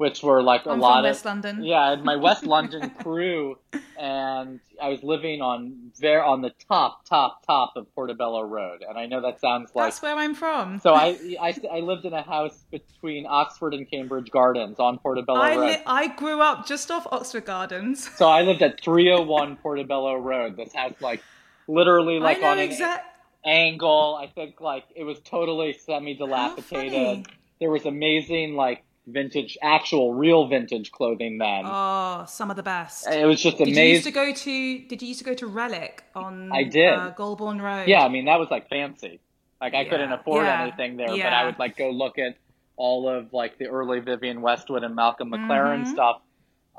which 0.01 0.23
were 0.23 0.41
like 0.41 0.65
a 0.65 0.71
I'm 0.71 0.79
lot 0.79 0.93
from 0.95 1.05
of 1.05 1.09
West 1.11 1.25
London. 1.25 1.63
yeah, 1.63 1.95
my 2.03 2.15
West 2.15 2.43
London 2.55 2.89
crew, 2.89 3.59
and 3.99 4.59
I 4.81 4.89
was 4.89 5.03
living 5.03 5.43
on 5.43 5.91
there 5.99 6.23
on 6.25 6.41
the 6.41 6.49
top, 6.67 7.05
top, 7.05 7.45
top 7.45 7.73
of 7.75 7.85
Portobello 7.93 8.41
Road, 8.41 8.81
and 8.81 8.97
I 8.97 9.05
know 9.05 9.21
that 9.21 9.39
sounds 9.39 9.69
like 9.75 9.85
That's 9.85 10.01
where 10.01 10.15
I'm 10.15 10.33
from. 10.33 10.79
so. 10.79 10.95
I, 10.95 11.09
I 11.39 11.53
I 11.71 11.79
lived 11.81 12.05
in 12.05 12.13
a 12.13 12.23
house 12.23 12.65
between 12.71 13.27
Oxford 13.29 13.75
and 13.75 13.87
Cambridge 13.87 14.31
Gardens 14.31 14.79
on 14.79 14.97
Portobello 14.97 15.39
I, 15.39 15.55
Road. 15.55 15.65
li- 15.67 15.83
I 15.85 16.07
grew 16.07 16.41
up 16.41 16.65
just 16.65 16.89
off 16.89 17.05
Oxford 17.11 17.45
Gardens. 17.45 18.09
so 18.17 18.27
I 18.27 18.41
lived 18.41 18.63
at 18.63 18.81
301 18.83 19.57
Portobello 19.57 20.15
Road. 20.15 20.57
This 20.57 20.73
house, 20.73 20.95
like, 20.99 21.21
literally, 21.67 22.19
like 22.19 22.41
on 22.41 22.57
an 22.57 22.63
exact. 22.63 23.05
Angle. 23.45 24.17
I 24.21 24.27
think 24.27 24.61
like 24.61 24.85
it 24.95 25.03
was 25.03 25.19
totally 25.21 25.73
semi 25.73 26.13
dilapidated. 26.15 27.27
There 27.59 27.69
was 27.69 27.85
amazing 27.85 28.55
like 28.55 28.83
vintage, 29.07 29.57
actual, 29.61 30.13
real 30.13 30.47
vintage 30.47 30.91
clothing 30.91 31.37
then. 31.37 31.63
Oh, 31.65 32.25
some 32.27 32.49
of 32.49 32.55
the 32.55 32.63
best. 32.63 33.07
it 33.07 33.25
was 33.25 33.41
just 33.41 33.57
Did 33.57 33.69
you 33.69 33.83
used 33.83 34.03
to 34.03 34.11
go 34.11 34.33
to? 34.33 34.79
Did 34.87 35.01
you 35.01 35.07
used 35.07 35.19
to 35.19 35.25
go 35.25 35.33
to 35.33 35.47
Rellik 35.49 35.99
on? 36.15 36.51
I 36.51 36.63
did. 36.63 36.93
Uh, 36.93 37.11
Golborne 37.17 37.61
Road. 37.61 37.87
Yeah, 37.87 38.03
I 38.03 38.09
mean 38.09 38.25
that 38.25 38.39
was 38.39 38.49
like 38.51 38.69
fancy. 38.69 39.19
Like 39.59 39.73
I 39.73 39.81
Yeah, 39.83 39.89
couldn't 39.89 40.11
afford 40.11 40.45
yeah, 40.45 40.61
anything 40.63 40.97
there, 40.97 41.07
but. 41.09 41.33
I 41.33 41.45
would 41.45 41.59
like 41.59 41.77
go 41.77 41.89
look 41.91 42.17
at 42.17 42.35
all 42.77 43.07
of 43.09 43.31
like 43.33 43.57
the 43.59 43.67
early 43.67 43.99
Vivienne 43.99 44.41
Westwood 44.41 44.83
and 44.83 44.95
Malcolm 44.95 45.31
McLaren 45.31 45.81
Mhm. 45.81 45.87
stuff. 45.87 46.21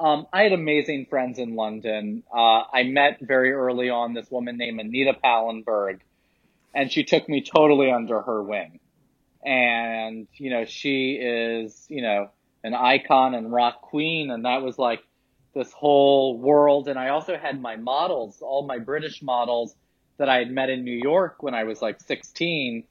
Um, 0.00 0.26
I 0.32 0.42
had 0.42 0.52
amazing 0.52 1.06
friends 1.06 1.38
in 1.38 1.54
London. 1.54 2.24
Uh, 2.34 2.62
I 2.72 2.82
met 2.84 3.18
very 3.20 3.52
early 3.52 3.88
on 3.90 4.14
this 4.14 4.28
woman 4.30 4.56
named 4.56 4.80
Anita 4.80 5.12
Pallenberg, 5.22 6.00
and 6.74 6.90
she 6.90 7.04
took 7.04 7.28
me 7.28 7.42
totally 7.42 7.90
under 7.90 8.20
her 8.20 8.42
wing. 8.42 8.80
And 9.44 10.28
you 10.34 10.50
know, 10.50 10.64
she 10.64 11.14
is 11.14 11.86
you 11.88 12.02
know 12.02 12.30
an 12.64 12.74
icon 12.74 13.34
and 13.34 13.52
rock 13.52 13.82
queen, 13.82 14.30
and 14.30 14.44
that 14.44 14.62
was 14.62 14.78
like 14.78 15.02
this 15.54 15.72
whole 15.72 16.38
world. 16.38 16.88
And 16.88 16.98
I 16.98 17.08
also 17.08 17.36
had 17.36 17.60
my 17.60 17.76
models, 17.76 18.40
all 18.40 18.66
my 18.66 18.78
British 18.78 19.22
models 19.22 19.74
that 20.18 20.28
I 20.28 20.38
had 20.38 20.50
met 20.50 20.70
in 20.70 20.84
New 20.84 20.96
York 20.96 21.42
when 21.42 21.54
I 21.54 21.64
was 21.64 21.82
like 21.82 22.00
16. 22.00 22.84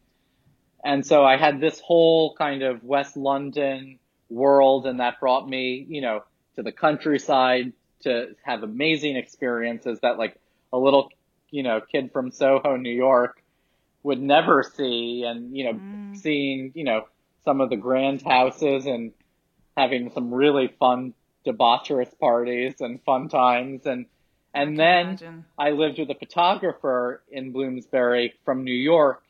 And 0.83 1.05
so 1.05 1.23
I 1.23 1.37
had 1.37 1.59
this 1.59 1.79
whole 1.79 2.35
kind 2.35 2.63
of 2.63 2.83
West 2.83 3.15
London 3.15 3.99
world 4.29 4.85
and 4.87 4.99
that 4.99 5.19
brought 5.19 5.47
me, 5.47 5.85
you 5.87 6.01
know, 6.01 6.23
to 6.55 6.63
the 6.63 6.71
countryside 6.71 7.73
to 8.01 8.35
have 8.43 8.63
amazing 8.63 9.15
experiences 9.15 9.99
that 10.01 10.17
like 10.17 10.35
a 10.73 10.77
little, 10.77 11.09
you 11.51 11.63
know, 11.63 11.81
kid 11.81 12.11
from 12.11 12.31
Soho, 12.31 12.75
New 12.77 12.93
York 12.93 13.40
would 14.03 14.21
never 14.21 14.63
see 14.63 15.23
and, 15.23 15.55
you 15.55 15.65
know, 15.65 15.73
Mm. 15.73 16.17
seeing, 16.17 16.71
you 16.75 16.83
know, 16.83 17.05
some 17.43 17.61
of 17.61 17.69
the 17.69 17.77
grand 17.77 18.21
houses 18.21 18.85
and 18.85 19.13
having 19.77 20.09
some 20.11 20.33
really 20.33 20.67
fun 20.79 21.13
debaucherous 21.45 22.17
parties 22.19 22.81
and 22.81 23.01
fun 23.03 23.29
times 23.29 23.85
and 23.85 24.05
and 24.53 24.77
then 24.77 25.07
Imagine. 25.07 25.45
I 25.57 25.69
lived 25.71 25.97
with 25.99 26.09
a 26.09 26.15
photographer 26.15 27.23
in 27.31 27.51
Bloomsbury 27.53 28.33
from 28.43 28.65
New 28.65 28.73
York, 28.73 29.23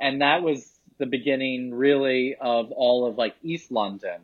and 0.00 0.22
that 0.22 0.42
was 0.42 0.66
the 0.98 1.04
beginning 1.04 1.74
really 1.74 2.36
of 2.36 2.70
all 2.72 3.06
of 3.06 3.18
like 3.18 3.34
East 3.42 3.70
London. 3.70 4.20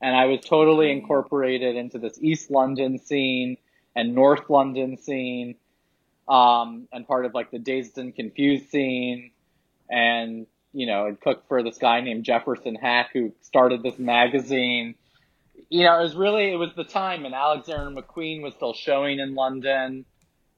And 0.00 0.16
I 0.16 0.24
was 0.26 0.40
totally 0.40 0.90
incorporated 0.90 1.76
into 1.76 1.98
this 1.98 2.18
East 2.20 2.50
London 2.50 2.98
scene 2.98 3.56
and 3.94 4.14
North 4.16 4.50
London 4.50 4.96
scene, 4.96 5.54
um, 6.28 6.88
and 6.92 7.06
part 7.06 7.24
of 7.24 7.34
like 7.34 7.52
the 7.52 7.60
Dazed 7.60 7.96
and 7.98 8.14
Confused 8.14 8.70
scene. 8.70 9.30
And, 9.90 10.46
you 10.72 10.86
know, 10.86 11.06
I'd 11.06 11.20
cook 11.20 11.44
for 11.48 11.62
this 11.62 11.78
guy 11.78 12.00
named 12.00 12.24
Jefferson 12.24 12.74
Hack 12.74 13.10
who 13.12 13.32
started 13.42 13.82
this 13.82 13.98
magazine 13.98 14.94
you 15.68 15.84
know, 15.84 15.98
it 15.98 16.02
was 16.02 16.14
really 16.14 16.52
it 16.52 16.56
was 16.56 16.70
the 16.76 16.84
time, 16.84 17.24
and 17.24 17.34
Alexander 17.34 17.90
McQueen 17.90 18.42
was 18.42 18.54
still 18.54 18.74
showing 18.74 19.18
in 19.18 19.34
London, 19.34 20.04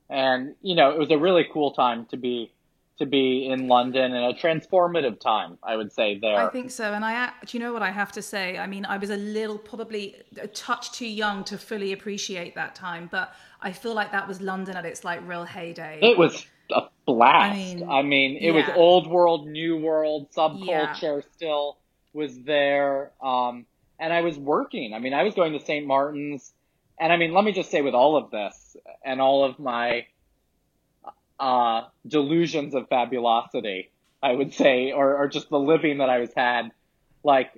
and 0.09 0.55
you 0.63 0.75
know, 0.75 0.91
it 0.91 0.99
was 0.99 1.11
a 1.11 1.19
really 1.19 1.47
cool 1.53 1.73
time 1.73 2.07
to 2.07 2.17
be 2.17 2.53
to 2.99 3.05
be 3.05 3.47
in 3.47 3.69
London 3.69 4.15
and 4.15 4.25
a 4.25 4.33
transformative 4.33 5.21
time, 5.21 5.59
I 5.63 5.77
would 5.77 5.93
say 5.93 6.19
there. 6.19 6.39
I 6.39 6.49
think 6.49 6.71
so, 6.71 6.93
and 6.95 7.05
I. 7.05 7.31
Do 7.45 7.57
you 7.57 7.63
know 7.63 7.73
what 7.73 7.83
I 7.83 7.91
have 7.91 8.13
to 8.13 8.23
say? 8.23 8.59
I 8.59 8.67
mean, 8.67 8.85
I 8.85 8.97
was 8.97 9.11
a 9.11 9.17
little, 9.17 9.59
probably 9.59 10.17
a 10.41 10.49
touch 10.49 10.93
too 10.93 11.07
young 11.07 11.45
to 11.45 11.59
fully 11.59 11.93
appreciate 11.93 12.55
that 12.55 12.75
time, 12.75 13.09
but 13.11 13.35
I 13.61 13.73
feel 13.73 13.95
like 13.95 14.13
that 14.13 14.27
was 14.27 14.41
London 14.41 14.77
at 14.77 14.87
its 14.87 15.05
like 15.05 15.27
real 15.27 15.45
heyday. 15.45 15.99
it 16.03 16.17
was 16.17 16.47
a 16.71 16.83
blast. 17.07 17.83
I 17.89 17.99
I 17.99 18.03
mean, 18.03 18.35
mean, 18.35 18.39
it 18.41 18.53
was 18.53 18.65
old 18.75 19.07
world, 19.09 19.47
new 19.47 19.77
world, 19.77 20.31
subculture 20.33 21.23
still 21.35 21.79
was 22.13 22.39
there. 22.41 23.13
Um, 23.23 23.67
and 23.99 24.13
I 24.13 24.23
was 24.23 24.39
working. 24.39 24.95
I 24.95 24.99
mean, 24.99 25.15
I 25.15 25.23
was 25.23 25.35
going 25.35 25.53
to 25.53 25.61
St. 25.65 25.87
Martin's, 25.87 26.53
and 26.99 27.13
I 27.13 27.17
mean, 27.17 27.33
let 27.33 27.45
me 27.45 27.53
just 27.53 27.71
say 27.71 27.83
with 27.83 27.95
all 27.95 28.17
of 28.17 28.31
this 28.31 28.77
and 29.05 29.21
all 29.21 29.45
of 29.45 29.59
my 29.59 30.07
uh, 31.39 31.83
delusions 32.07 32.75
of 32.75 32.89
fabulosity, 32.89 33.91
I 34.23 34.33
would 34.33 34.55
say, 34.55 34.93
or, 34.93 35.17
or 35.17 35.29
just 35.29 35.49
the 35.51 35.59
living 35.59 35.99
that 35.99 36.09
I 36.11 36.19
was 36.19 36.31
had, 36.35 36.71
like 37.23 37.53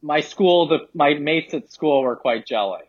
my 0.00 0.20
school, 0.20 0.68
the 0.68 0.88
my 0.94 1.14
mates 1.14 1.54
at 1.54 1.70
school 1.72 2.02
were 2.02 2.16
quite 2.16 2.46
jelly. 2.46 2.82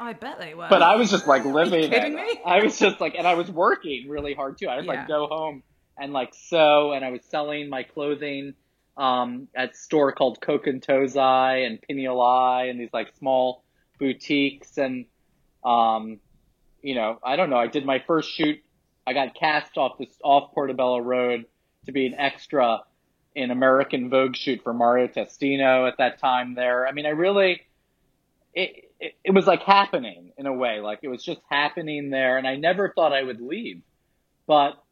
I 0.00 0.14
bet 0.14 0.38
they 0.38 0.54
were. 0.54 0.66
But 0.70 0.82
I 0.82 0.96
was 0.96 1.10
just 1.10 1.26
like 1.26 1.44
living 1.58 1.90
kidding 1.90 2.14
it. 2.14 2.16
me? 2.16 2.40
I 2.44 2.62
was 2.62 2.78
just 2.78 3.00
like, 3.00 3.14
and 3.16 3.26
I 3.26 3.34
was 3.34 3.50
working 3.50 4.08
really 4.08 4.34
hard 4.34 4.58
too. 4.58 4.66
I 4.68 4.76
would 4.76 4.86
Yeah. 4.86 4.92
like 4.92 5.08
go 5.08 5.26
home 5.26 5.62
and 5.98 6.12
like 6.12 6.32
sew, 6.34 6.92
and 6.92 7.04
I 7.04 7.10
was 7.10 7.20
selling 7.24 7.68
my 7.68 7.82
clothing 7.82 8.54
um, 8.96 9.48
at 9.54 9.70
a 9.72 9.74
store 9.74 10.12
called 10.12 10.40
Kokentozai 10.40 11.66
and 11.66 11.78
Piniolai 11.88 12.70
and 12.70 12.80
these 12.80 12.92
like 12.92 13.14
small 13.18 13.64
boutiques. 13.98 14.78
And, 14.78 15.06
um, 15.64 16.20
you 16.82 16.94
know, 16.94 17.18
I 17.22 17.36
don't 17.36 17.50
know. 17.50 17.56
I 17.58 17.66
did 17.66 17.84
my 17.84 18.02
first 18.06 18.30
shoot. 18.30 18.58
I 19.06 19.12
got 19.12 19.34
cast 19.34 19.76
off 19.78 19.98
this 19.98 20.16
off 20.24 20.52
Portobello 20.54 20.98
Road 20.98 21.46
to 21.86 21.92
be 21.92 22.06
an 22.06 22.14
extra 22.14 22.80
in 23.34 23.50
American 23.50 24.10
Vogue 24.10 24.36
shoot 24.36 24.60
for 24.62 24.72
Mario 24.74 25.06
Testino 25.06 25.86
at 25.88 25.98
that 25.98 26.18
time 26.18 26.54
there. 26.54 26.86
I 26.86 26.92
mean, 26.92 27.06
I 27.06 27.10
really, 27.10 27.60
it, 28.54 28.90
it, 29.24 29.34
was 29.34 29.46
like 29.46 29.62
happening 29.62 30.32
in 30.36 30.46
a 30.46 30.52
way. 30.52 30.80
Like 30.80 31.00
it 31.02 31.08
was 31.08 31.22
just 31.22 31.40
happening 31.48 32.10
there. 32.10 32.38
And 32.38 32.46
I 32.46 32.56
never 32.56 32.92
thought 32.94 33.12
I 33.12 33.22
would 33.22 33.40
leave. 33.40 33.82
But, 34.46 34.82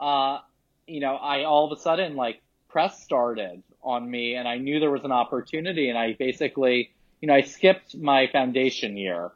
uh, 0.00 0.38
you 0.86 1.00
know, 1.00 1.14
I 1.14 1.44
all 1.44 1.70
of 1.70 1.78
a 1.78 1.80
sudden 1.80 2.16
like 2.16 2.40
press 2.68 3.02
started 3.02 3.62
on 3.82 4.10
me 4.10 4.34
and 4.34 4.48
I 4.48 4.58
knew 4.58 4.80
there 4.80 4.90
was 4.90 5.04
an 5.04 5.12
opportunity 5.12 5.88
and 5.88 5.98
I 5.98 6.14
basically, 6.18 6.92
you 7.20 7.28
know, 7.28 7.34
I 7.34 7.42
skipped 7.42 7.96
my 7.96 8.28
foundation 8.32 8.96
year. 8.96 9.30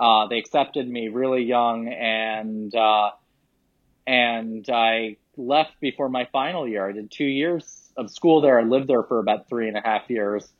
Uh, 0.00 0.26
they 0.26 0.38
accepted 0.38 0.88
me 0.88 1.08
really 1.08 1.44
young 1.44 1.88
and, 1.88 2.74
uh, 2.74 3.10
and 4.06 4.68
I 4.68 5.16
left 5.36 5.78
before 5.80 6.08
my 6.08 6.26
final 6.32 6.66
year. 6.66 6.88
I 6.88 6.92
did 6.92 7.10
two 7.10 7.24
years 7.24 7.92
of 7.96 8.10
school 8.10 8.40
there. 8.40 8.58
I 8.58 8.64
lived 8.64 8.88
there 8.88 9.04
for 9.04 9.20
about 9.20 9.48
three 9.48 9.68
and 9.68 9.76
a 9.76 9.80
half 9.80 10.10
years, 10.10 10.50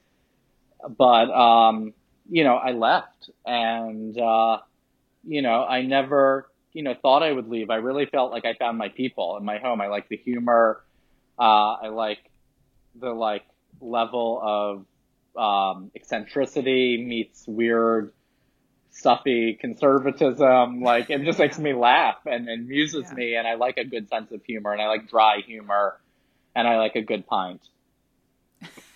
but, 0.96 1.30
um, 1.30 1.92
you 2.28 2.44
know, 2.44 2.56
I 2.56 2.72
left 2.72 3.30
and, 3.46 4.16
uh, 4.18 4.58
you 5.24 5.42
know, 5.42 5.64
I 5.64 5.82
never, 5.82 6.48
you 6.72 6.82
know, 6.82 6.94
thought 7.00 7.22
I 7.22 7.32
would 7.32 7.48
leave. 7.48 7.70
I 7.70 7.76
really 7.76 8.06
felt 8.06 8.32
like 8.32 8.44
I 8.44 8.54
found 8.54 8.78
my 8.78 8.88
people 8.88 9.36
in 9.36 9.44
my 9.44 9.58
home. 9.58 9.80
I 9.80 9.88
like 9.88 10.08
the 10.08 10.16
humor. 10.16 10.82
Uh, 11.38 11.74
I 11.82 11.88
like 11.88 12.18
the 12.94 13.10
like 13.10 13.44
level 13.80 14.40
of, 14.42 14.86
um, 15.36 15.90
eccentricity 15.94 17.02
meets 17.04 17.44
weird, 17.46 18.12
stuffy 18.90 19.54
conservatism. 19.60 20.82
Like 20.82 21.10
it 21.10 21.24
just 21.24 21.38
makes 21.38 21.58
me 21.58 21.74
laugh 21.74 22.16
and, 22.26 22.48
and 22.48 22.66
amuses 22.66 23.10
Yeah. 23.10 23.14
me. 23.14 23.36
And 23.36 23.46
I 23.46 23.54
like 23.54 23.78
a 23.78 23.84
good 23.84 24.08
sense 24.08 24.32
of 24.32 24.42
humor 24.44 24.72
and 24.72 24.82
I 24.82 24.88
like 24.88 25.08
dry 25.08 25.40
humor 25.46 26.00
and 26.54 26.68
I 26.68 26.78
like 26.78 26.96
a 26.96 27.02
good 27.02 27.26
pint. 27.26 27.62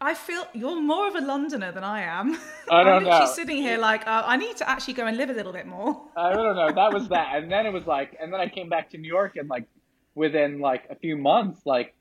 I 0.00 0.14
feel 0.14 0.46
you're 0.52 0.80
more 0.80 1.08
of 1.08 1.14
a 1.14 1.20
Londoner 1.20 1.72
than 1.72 1.84
I 1.84 2.02
am. 2.02 2.34
I 2.70 2.84
don't 2.84 2.88
I'm 2.96 3.04
literally 3.04 3.26
know. 3.26 3.32
sitting 3.32 3.56
here 3.56 3.78
like 3.78 4.06
uh, 4.06 4.22
I 4.26 4.36
need 4.36 4.56
to 4.58 4.68
actually 4.68 4.94
go 4.94 5.06
and 5.06 5.16
live 5.16 5.30
a 5.30 5.32
little 5.32 5.52
bit 5.52 5.66
more. 5.66 6.02
I 6.16 6.32
don't 6.32 6.56
know. 6.56 6.70
That 6.72 6.92
was 6.92 7.08
that. 7.08 7.28
And 7.36 7.50
then 7.50 7.66
it 7.66 7.72
was 7.72 7.86
like, 7.86 8.16
and 8.20 8.32
then 8.32 8.40
I 8.40 8.48
came 8.48 8.68
back 8.68 8.90
to 8.90 8.98
New 8.98 9.08
York 9.08 9.36
and 9.36 9.48
like 9.48 9.66
within 10.14 10.60
like 10.60 10.84
a 10.90 10.96
few 10.96 11.16
months, 11.16 11.60
like 11.64 11.94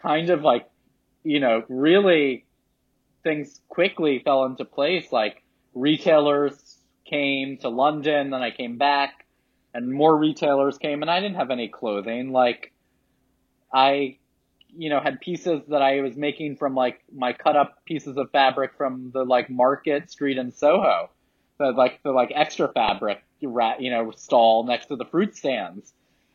kind 0.00 0.30
of 0.30 0.42
like, 0.42 0.68
you 1.24 1.40
know, 1.40 1.64
really 1.68 2.44
things 3.24 3.60
quickly 3.68 4.20
fell 4.24 4.44
into 4.44 4.64
place. 4.64 5.10
Like 5.10 5.42
retailers 5.74 6.78
came 7.04 7.58
to 7.58 7.68
London, 7.68 8.30
then 8.30 8.42
I 8.42 8.50
came 8.50 8.78
back 8.78 9.26
and 9.74 9.92
more 9.92 10.16
retailers 10.16 10.78
came 10.78 11.02
and 11.02 11.10
I 11.10 11.20
didn't 11.20 11.36
have 11.36 11.50
any 11.50 11.68
clothing. 11.68 12.30
Like 12.30 12.72
I, 13.72 14.18
you 14.76 14.90
know, 14.90 15.00
had 15.00 15.20
pieces 15.20 15.62
that 15.68 15.82
I 15.82 16.00
was 16.00 16.16
making 16.16 16.56
from 16.56 16.74
like 16.74 17.02
my 17.14 17.32
cut 17.32 17.56
up 17.56 17.84
pieces 17.84 18.16
of 18.16 18.30
fabric 18.30 18.72
from 18.76 19.10
the 19.12 19.24
like 19.24 19.50
Market 19.50 20.10
Street 20.10 20.38
in 20.38 20.52
Soho, 20.52 21.10
the 21.58 21.72
like 21.72 22.02
the 22.02 22.12
like 22.12 22.32
extra 22.34 22.68
fabric, 22.68 23.22
you 23.40 23.90
know, 23.90 24.12
stall 24.16 24.64
next 24.64 24.86
to 24.86 24.96
the 24.96 25.04
fruit 25.04 25.36
stands. 25.36 25.92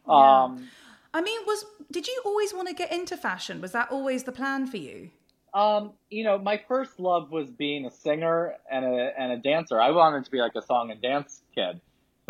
Yeah. 0.08 0.44
Um, 0.44 0.68
I 1.14 1.22
mean, 1.22 1.40
was 1.46 1.66
did 1.92 2.08
you 2.08 2.22
always 2.26 2.54
want 2.54 2.68
to 2.68 2.74
get 2.74 2.92
into 2.92 3.18
fashion? 3.18 3.62
Was 3.62 3.72
that 3.74 3.92
always 3.92 4.24
the 4.24 4.32
plan 4.32 4.68
for 4.68 4.78
you? 4.78 5.10
Um, 5.54 5.92
you 6.10 6.24
know, 6.24 6.38
my 6.38 6.62
first 6.68 7.00
love 7.00 7.30
was 7.30 7.50
being 7.50 7.86
a 7.86 7.92
singer 7.92 8.56
and 8.72 8.86
a 8.86 9.20
and 9.20 9.32
a 9.34 9.38
dancer. 9.38 9.80
I 9.80 9.92
wanted 9.92 10.26
to 10.26 10.32
be 10.32 10.40
like 10.40 10.56
a 10.56 10.62
song 10.62 10.92
and 10.92 11.02
dance 11.02 11.42
kid 11.54 11.82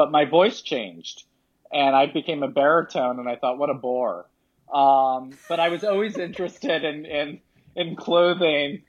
but 0.02 0.12
my 0.12 0.26
voice 0.26 0.62
changed 0.62 1.26
and 1.72 1.96
I 1.96 2.08
became 2.08 2.42
a 2.42 2.48
baritone 2.48 3.20
and 3.20 3.30
I 3.30 3.36
thought, 3.36 3.60
what 3.60 3.70
a 3.70 3.76
bore. 3.76 4.26
Um, 4.72 5.32
but 5.50 5.60
I 5.60 5.70
was 5.70 5.84
always 5.84 6.18
interested 6.18 6.84
in, 6.84 7.06
in, 7.06 7.40
in 7.76 7.96
clothing. 7.96 8.84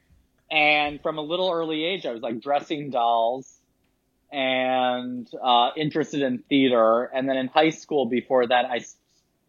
And 0.51 1.01
from 1.03 1.19
a 1.19 1.23
little 1.23 1.51
early 1.51 1.85
age, 1.85 2.07
I 2.07 2.13
was 2.13 2.23
like 2.23 2.41
dressing 2.41 2.91
dolls 2.91 3.53
and, 4.31 5.29
uh, 5.43 5.71
interested 5.77 6.23
in 6.23 6.39
theater. 6.39 7.05
And 7.05 7.29
then 7.29 7.37
in 7.37 7.49
high 7.49 7.71
school 7.71 8.07
before 8.07 8.47
that, 8.47 8.67
I 8.67 8.81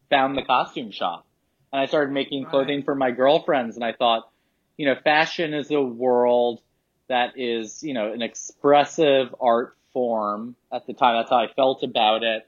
found 0.10 0.38
the 0.38 0.44
costume 0.44 0.92
shop 0.92 1.26
and 1.72 1.82
I 1.82 1.86
started 1.86 2.12
making 2.12 2.46
clothing 2.46 2.78
right. 2.78 2.86
for 2.86 2.96
my 2.96 3.12
girlfriends. 3.12 3.76
And 3.76 3.84
I 3.84 3.94
thought, 3.94 4.30
you 4.78 4.88
know, 4.88 4.96
fashion 5.04 5.54
is 5.54 5.70
a 5.72 5.82
world 5.82 6.62
that 7.10 7.38
is, 7.38 7.84
you 7.84 7.94
know, 7.94 8.12
an 8.12 8.22
expressive 8.22 9.36
art 9.40 9.76
form 9.92 10.56
at 10.72 10.88
the 10.88 10.94
time. 10.94 11.18
That's 11.18 11.30
how 11.30 11.38
I 11.38 11.48
felt 11.54 11.84
about 11.84 12.24
it. 12.24 12.48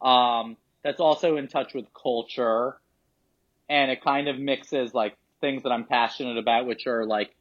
Um, 0.00 0.56
that's 0.82 1.00
also 1.00 1.36
in 1.36 1.48
touch 1.48 1.74
with 1.74 1.86
culture 1.92 2.76
and 3.68 3.90
it 3.90 4.02
kind 4.02 4.28
of 4.28 4.38
mixes 4.38 4.94
like 4.94 5.16
things 5.40 5.62
that 5.62 5.70
I'm 5.70 5.84
passionate 5.84 6.38
about, 6.38 6.66
which 6.66 6.86
are 6.86 7.04
like 7.04 7.34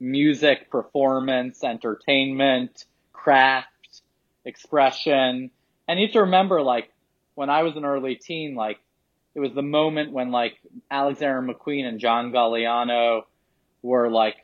music, 0.00 0.70
performance, 0.70 1.62
entertainment, 1.62 2.84
craft, 3.12 3.68
expression. 4.44 5.50
And 5.88 6.00
you 6.00 6.06
have 6.06 6.12
to 6.14 6.20
remember 6.22 6.62
like 6.62 6.90
when 7.34 7.50
I 7.50 7.62
was 7.62 7.76
an 7.76 7.84
early 7.84 8.16
teen, 8.16 8.54
like 8.54 8.78
it 9.34 9.40
was 9.40 9.52
the 9.54 9.62
moment 9.62 10.12
when 10.12 10.30
like 10.30 10.58
Alexander 10.90 11.54
McQueen 11.54 11.84
and 11.84 11.98
John 11.98 12.32
Galliano 12.32 13.22
were 13.82 14.10
like 14.10 14.36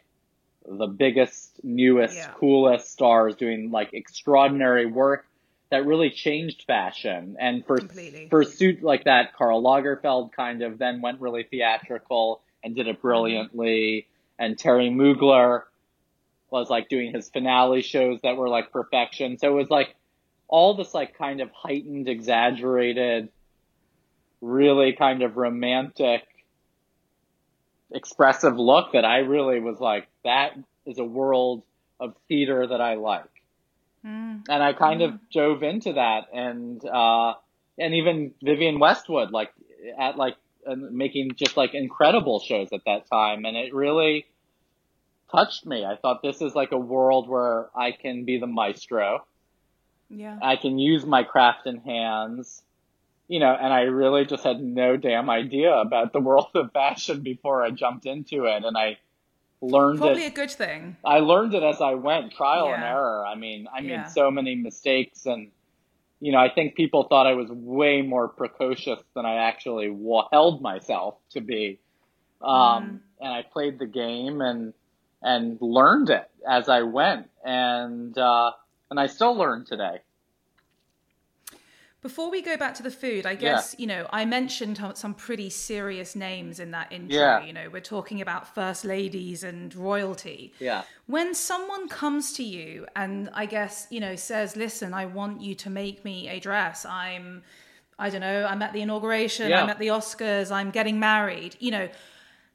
the 0.66 0.86
biggest, 0.86 1.60
newest, 1.62 2.16
yeah. 2.16 2.32
coolest 2.38 2.90
stars 2.90 3.36
doing 3.36 3.70
like 3.70 3.90
extraordinary 3.92 4.86
work 4.86 5.26
that 5.70 5.86
really 5.86 6.10
changed 6.10 6.64
fashion. 6.66 7.36
And 7.38 7.64
for 7.66 7.78
Completely. 7.78 8.28
for 8.28 8.44
suit 8.44 8.82
like 8.82 9.04
that, 9.04 9.34
Karl 9.36 9.62
Lagerfeld 9.62 10.32
kind 10.32 10.62
of 10.62 10.78
then 10.78 11.00
went 11.00 11.20
really 11.20 11.42
theatrical 11.42 12.42
and 12.62 12.74
did 12.74 12.86
it 12.86 12.92
mm-hmm. 12.96 13.02
brilliantly. 13.02 14.06
And 14.38 14.58
Terry 14.58 14.88
Mugler 14.88 15.62
was 16.50 16.70
like 16.70 16.88
doing 16.88 17.12
his 17.12 17.28
finale 17.28 17.82
shows 17.82 18.20
that 18.22 18.36
were 18.36 18.48
like 18.48 18.72
perfection. 18.72 19.38
So 19.38 19.48
it 19.48 19.54
was 19.54 19.70
like 19.70 19.94
all 20.46 20.74
this 20.74 20.94
like 20.94 21.18
kind 21.18 21.40
of 21.40 21.50
heightened, 21.52 22.08
exaggerated, 22.08 23.28
really 24.40 24.92
kind 24.94 25.22
of 25.22 25.36
romantic 25.36 26.22
expressive 27.90 28.58
look 28.58 28.92
that 28.92 29.04
I 29.04 29.18
really 29.18 29.60
was 29.60 29.78
like, 29.80 30.08
that 30.24 30.52
is 30.86 30.98
a 30.98 31.04
world 31.04 31.62
of 32.00 32.14
theater 32.28 32.66
that 32.66 32.80
I 32.80 32.94
like. 32.94 33.24
Mm. 34.04 34.44
And 34.48 34.62
I 34.62 34.72
kind 34.72 35.00
mm. 35.00 35.14
of 35.14 35.30
dove 35.30 35.62
into 35.62 35.94
that 35.94 36.26
and, 36.32 36.84
uh, 36.84 37.34
and 37.78 37.94
even 37.94 38.32
Vivienne 38.42 38.78
Westwood, 38.78 39.30
like 39.30 39.52
at 39.98 40.16
like 40.16 40.36
uh, 40.66 40.74
making 40.74 41.32
just 41.36 41.56
like 41.56 41.74
incredible 41.74 42.40
shows 42.40 42.68
at 42.72 42.80
that 42.86 43.08
time. 43.10 43.44
And 43.44 43.56
it 43.56 43.74
really 43.74 44.26
touched 45.30 45.66
me. 45.66 45.84
I 45.84 45.96
thought 45.96 46.22
this 46.22 46.40
is 46.40 46.54
like 46.54 46.72
a 46.72 46.78
world 46.78 47.28
where 47.28 47.68
I 47.76 47.92
can 47.92 48.24
be 48.24 48.38
the 48.38 48.46
maestro. 48.46 49.24
Yeah. 50.10 50.38
I 50.42 50.56
can 50.56 50.78
use 50.78 51.04
my 51.04 51.22
craft 51.22 51.66
and 51.66 51.80
hands 51.82 52.62
you 53.28 53.40
know, 53.40 53.54
and 53.54 53.72
I 53.72 53.82
really 53.82 54.24
just 54.24 54.42
had 54.42 54.60
no 54.60 54.96
damn 54.96 55.28
idea 55.28 55.72
about 55.74 56.12
the 56.12 56.20
world 56.20 56.48
of 56.54 56.72
fashion 56.72 57.20
before 57.20 57.62
I 57.62 57.70
jumped 57.70 58.06
into 58.06 58.46
it, 58.46 58.64
and 58.64 58.76
I 58.76 58.98
learned 59.60 59.98
probably 59.98 60.24
it, 60.24 60.32
a 60.32 60.34
good 60.34 60.50
thing. 60.50 60.96
I 61.04 61.18
learned 61.20 61.54
it 61.54 61.62
as 61.62 61.80
I 61.80 61.94
went, 61.94 62.32
trial 62.32 62.68
yeah. 62.68 62.74
and 62.74 62.84
error. 62.84 63.24
I 63.26 63.34
mean, 63.34 63.66
I 63.72 63.80
made 63.80 64.08
so 64.08 64.30
many 64.30 64.54
mistakes, 64.54 65.26
and 65.26 65.50
you 66.20 66.32
know, 66.32 66.38
I 66.38 66.50
think 66.50 66.74
people 66.74 67.04
thought 67.04 67.26
I 67.26 67.34
was 67.34 67.48
way 67.50 68.02
more 68.02 68.28
precocious 68.28 69.00
than 69.14 69.24
I 69.26 69.48
actually 69.48 69.94
held 70.32 70.62
myself 70.62 71.16
to 71.30 71.40
be. 71.40 71.78
Um, 72.40 72.50
mm. 72.50 73.00
and 73.20 73.32
I 73.32 73.42
played 73.42 73.78
the 73.78 73.86
game 73.86 74.40
and 74.40 74.72
and 75.22 75.58
learned 75.60 76.10
it 76.10 76.30
as 76.48 76.68
I 76.68 76.82
went, 76.82 77.28
and 77.44 78.16
uh, 78.16 78.52
and 78.90 79.00
I 79.00 79.06
still 79.06 79.36
learn 79.36 79.64
today. 79.64 80.00
Before 82.00 82.30
we 82.30 82.42
go 82.42 82.56
back 82.56 82.74
to 82.74 82.82
the 82.82 82.92
food, 82.92 83.26
I 83.26 83.34
guess, 83.34 83.74
yeah. 83.76 83.82
you 83.82 83.86
know, 83.88 84.06
I 84.12 84.24
mentioned 84.24 84.80
some 84.94 85.14
pretty 85.14 85.50
serious 85.50 86.14
names 86.14 86.60
in 86.60 86.70
that 86.70 86.92
intro. 86.92 87.18
Yeah. 87.18 87.44
You 87.44 87.52
know, 87.52 87.68
we're 87.72 87.80
talking 87.80 88.20
about 88.20 88.54
first 88.54 88.84
ladies 88.84 89.42
and 89.42 89.74
royalty. 89.74 90.52
Yeah. 90.60 90.82
When 91.06 91.34
someone 91.34 91.88
comes 91.88 92.34
to 92.34 92.44
you 92.44 92.86
and 92.94 93.30
I 93.34 93.46
guess, 93.46 93.88
you 93.90 93.98
know, 93.98 94.14
says, 94.14 94.56
listen, 94.56 94.94
I 94.94 95.06
want 95.06 95.40
you 95.40 95.56
to 95.56 95.70
make 95.70 96.04
me 96.04 96.28
a 96.28 96.38
dress. 96.38 96.86
I'm, 96.86 97.42
I 97.98 98.10
don't 98.10 98.20
know, 98.20 98.46
I'm 98.46 98.62
at 98.62 98.72
the 98.72 98.80
inauguration, 98.80 99.50
yeah. 99.50 99.62
I'm 99.62 99.68
at 99.68 99.80
the 99.80 99.88
Oscars, 99.88 100.52
I'm 100.52 100.70
getting 100.70 101.00
married, 101.00 101.56
you 101.58 101.72
know, 101.72 101.88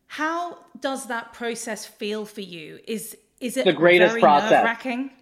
how 0.07 0.59
does 0.79 1.07
that 1.07 1.33
process 1.33 1.85
feel 1.85 2.25
for 2.25 2.41
you? 2.41 2.79
Is 2.87 3.17
is 3.43 3.57
it 3.57 3.65
the 3.65 3.73
greatest 3.73 4.17
process? 4.19 4.63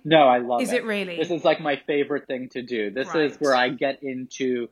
No, 0.03 0.27
I 0.27 0.37
love 0.37 0.61
is 0.61 0.71
it. 0.71 0.75
Is 0.75 0.79
it 0.79 0.85
really? 0.85 1.17
This 1.17 1.31
is 1.31 1.43
like 1.43 1.59
my 1.59 1.81
favorite 1.87 2.27
thing 2.27 2.49
to 2.49 2.61
do. 2.61 2.91
This 2.91 3.07
right. 3.07 3.31
is 3.31 3.37
where 3.37 3.55
I 3.55 3.69
get 3.69 4.03
into 4.03 4.69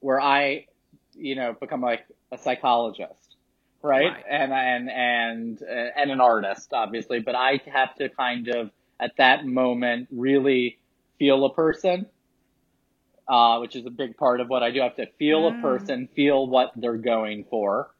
where 0.00 0.20
I, 0.20 0.66
you 1.14 1.34
know, 1.34 1.56
become 1.58 1.80
like 1.80 2.04
a 2.30 2.38
psychologist, 2.38 3.36
right? 3.82 4.12
right. 4.12 4.24
And 4.30 4.52
and 4.52 4.90
and 4.90 5.62
uh, 5.62 6.00
and 6.00 6.10
an 6.10 6.20
artist, 6.20 6.72
obviously. 6.72 7.20
But 7.20 7.34
I 7.34 7.60
have 7.72 7.94
to 7.96 8.10
kind 8.10 8.48
of 8.48 8.70
at 9.00 9.16
that 9.16 9.46
moment 9.46 10.08
really 10.10 10.78
feel 11.18 11.44
a 11.46 11.54
person, 11.54 12.06
uh, 13.26 13.58
which 13.58 13.76
is 13.76 13.86
a 13.86 13.90
big 13.90 14.16
part 14.16 14.40
of 14.40 14.48
what 14.48 14.62
I 14.62 14.70
do. 14.70 14.80
I 14.82 14.84
have 14.84 14.96
to 14.96 15.06
feel 15.18 15.50
mm. 15.50 15.58
a 15.58 15.62
person, 15.62 16.08
feel 16.14 16.46
what 16.46 16.72
they're 16.76 16.98
going 16.98 17.44
for, 17.48 17.90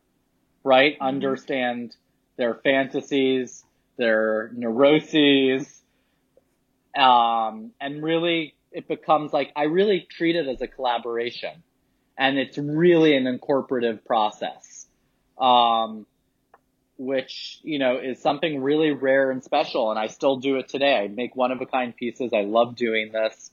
right? 0.63 0.99
Mm. 0.99 1.07
Understand 1.07 1.97
their 2.37 2.55
fantasies 2.55 3.65
their 3.99 4.51
neuroses, 4.55 5.83
um, 6.97 7.73
and 7.81 8.03
really 8.03 8.55
it 8.73 8.89
becomes 8.89 9.33
like 9.33 9.53
I 9.57 9.65
really 9.65 10.07
treat 10.11 10.37
it 10.37 10.47
as 10.49 10.63
a 10.63 10.67
collaboration, 10.67 11.63
and 12.17 12.39
it's 12.39 12.57
really 12.57 13.17
an 13.17 13.25
incorporative 13.25 14.05
process, 14.05 14.87
um, 15.39 16.07
which 16.97 17.61
you 17.63 17.79
know 17.79 17.99
is 17.99 18.21
something 18.21 18.63
really 18.63 18.93
rare 18.93 19.31
and 19.31 19.45
special, 19.45 19.91
and 19.91 19.99
I 19.99 20.07
still 20.07 20.37
do 20.37 20.57
it 20.57 20.69
today. 20.69 20.97
I 20.97 21.09
make 21.09 21.37
one 21.37 21.53
of 21.53 21.61
a 21.61 21.67
kind 21.67 21.95
pieces. 21.95 22.33
I 22.33 22.43
love 22.43 22.77
doing 22.77 23.13
this, 23.13 23.51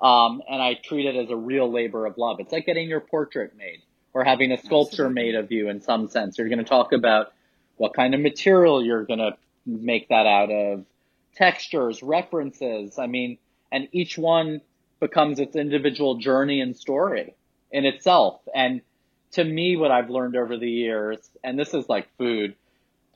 um, 0.00 0.42
and 0.48 0.60
I 0.60 0.74
treat 0.74 1.06
it 1.06 1.16
as 1.16 1.30
a 1.30 1.36
real 1.36 1.70
labor 1.70 2.04
of 2.06 2.18
love. 2.18 2.40
It's 2.40 2.52
like 2.52 2.66
getting 2.66 2.88
your 2.88 3.00
portrait 3.00 3.56
made 3.56 3.82
or 4.12 4.24
having 4.24 4.52
a 4.52 4.58
sculpture 4.58 5.06
Absolutely. 5.06 5.22
made 5.22 5.34
of 5.34 5.50
you 5.50 5.68
in 5.68 5.80
some 5.80 6.08
sense. 6.08 6.38
You're 6.38 6.48
going 6.48 6.58
to 6.58 6.64
talk 6.64 6.92
about 6.92 7.32
what 7.76 7.94
kind 7.94 8.14
of 8.14 8.20
material 8.20 8.84
you're 8.84 9.04
going 9.04 9.18
to 9.18 9.36
make 9.66 10.08
that 10.08 10.26
out 10.26 10.50
of 10.50 10.84
textures, 11.34 12.02
references. 12.02 12.98
I 12.98 13.06
mean, 13.06 13.38
and 13.72 13.88
each 13.92 14.16
one 14.16 14.60
becomes 15.00 15.40
its 15.40 15.56
individual 15.56 16.16
journey 16.16 16.60
and 16.60 16.76
story 16.76 17.34
in 17.70 17.84
itself. 17.84 18.40
And 18.54 18.82
to 19.32 19.44
me, 19.44 19.76
what 19.76 19.90
I've 19.90 20.10
learned 20.10 20.36
over 20.36 20.56
the 20.56 20.70
years, 20.70 21.18
and 21.42 21.58
this 21.58 21.74
is 21.74 21.88
like 21.88 22.08
food, 22.16 22.54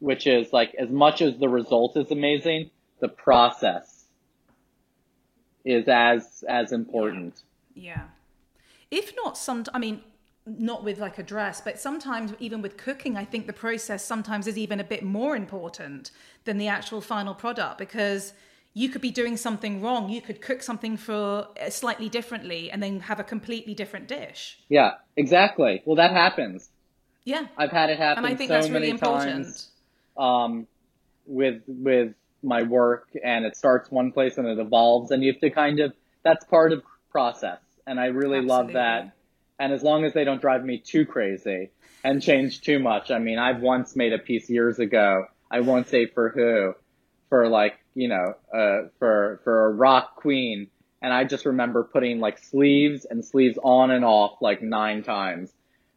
which 0.00 0.26
is 0.26 0.52
like 0.52 0.74
as 0.74 0.90
much 0.90 1.22
as 1.22 1.38
the 1.38 1.48
result 1.48 1.96
is 1.96 2.10
amazing, 2.10 2.70
the 3.00 3.08
process 3.08 4.04
is 5.64 5.86
as 5.88 6.44
as 6.48 6.72
important. 6.72 7.40
Yeah. 7.74 8.04
If 8.90 9.12
not 9.22 9.38
some 9.38 9.64
I 9.72 9.78
mean 9.78 10.02
not 10.58 10.84
with 10.84 10.98
like 10.98 11.18
a 11.18 11.22
dress, 11.22 11.60
but 11.60 11.78
sometimes 11.78 12.32
even 12.38 12.62
with 12.62 12.76
cooking, 12.76 13.16
I 13.16 13.24
think 13.24 13.46
the 13.46 13.52
process 13.52 14.04
sometimes 14.04 14.46
is 14.46 14.56
even 14.56 14.80
a 14.80 14.84
bit 14.84 15.02
more 15.02 15.36
important 15.36 16.10
than 16.44 16.58
the 16.58 16.68
actual 16.68 17.00
final 17.00 17.34
product 17.34 17.78
because 17.78 18.32
you 18.74 18.88
could 18.88 19.02
be 19.02 19.10
doing 19.10 19.36
something 19.36 19.82
wrong. 19.82 20.08
You 20.08 20.20
could 20.20 20.40
cook 20.40 20.62
something 20.62 20.96
for 20.96 21.48
uh, 21.60 21.70
slightly 21.70 22.08
differently 22.08 22.70
and 22.70 22.82
then 22.82 23.00
have 23.00 23.20
a 23.20 23.24
completely 23.24 23.74
different 23.74 24.08
dish. 24.08 24.58
Yeah, 24.68 24.92
exactly. 25.16 25.82
Well, 25.84 25.96
that 25.96 26.12
happens. 26.12 26.70
Yeah. 27.24 27.46
I've 27.56 27.70
had 27.70 27.90
it 27.90 27.98
happen 27.98 28.24
And 28.24 28.32
I 28.32 28.36
think 28.36 28.48
so 28.48 28.54
that's 28.54 28.70
really 28.70 28.90
important. 28.90 29.46
times 29.46 29.70
um, 30.16 30.66
with 31.26 31.62
with 31.66 32.14
my 32.42 32.62
work, 32.62 33.08
and 33.22 33.44
it 33.44 33.56
starts 33.56 33.90
one 33.90 34.12
place 34.12 34.38
and 34.38 34.46
it 34.46 34.58
evolves, 34.58 35.10
and 35.10 35.22
you 35.22 35.32
have 35.32 35.40
to 35.40 35.50
kind 35.50 35.80
of 35.80 35.92
that's 36.22 36.44
part 36.44 36.72
of 36.72 36.82
process, 37.10 37.58
and 37.86 37.98
I 37.98 38.06
really 38.06 38.40
love 38.40 38.72
that. 38.72 39.12
And 39.58 39.72
as 39.72 39.82
long 39.82 40.04
as 40.04 40.14
they 40.14 40.24
don't 40.24 40.40
drive 40.40 40.64
me 40.64 40.78
too 40.78 41.04
crazy 41.04 41.70
and 42.04 42.22
change 42.22 42.60
too 42.60 42.78
much, 42.78 43.10
I 43.10 43.18
mean, 43.18 43.38
I've 43.38 43.60
once 43.60 43.96
made 43.96 44.12
a 44.12 44.18
piece 44.18 44.48
years 44.48 44.78
ago. 44.78 45.26
I 45.50 45.60
won't 45.60 45.88
say 45.88 46.06
for 46.06 46.30
who, 46.30 46.74
for 47.28 47.48
like 47.48 47.78
you 47.94 48.08
know, 48.08 48.34
uh, 48.54 48.88
for 48.98 49.40
for 49.42 49.66
a 49.66 49.70
rock 49.72 50.16
queen, 50.16 50.68
and 51.02 51.12
I 51.12 51.24
just 51.24 51.46
remember 51.46 51.82
putting 51.82 52.20
like 52.20 52.38
sleeves 52.38 53.04
and 53.04 53.24
sleeves 53.24 53.58
on 53.62 53.90
and 53.90 54.04
off 54.04 54.40
like 54.40 54.62
nine 54.62 55.02
times. 55.02 55.52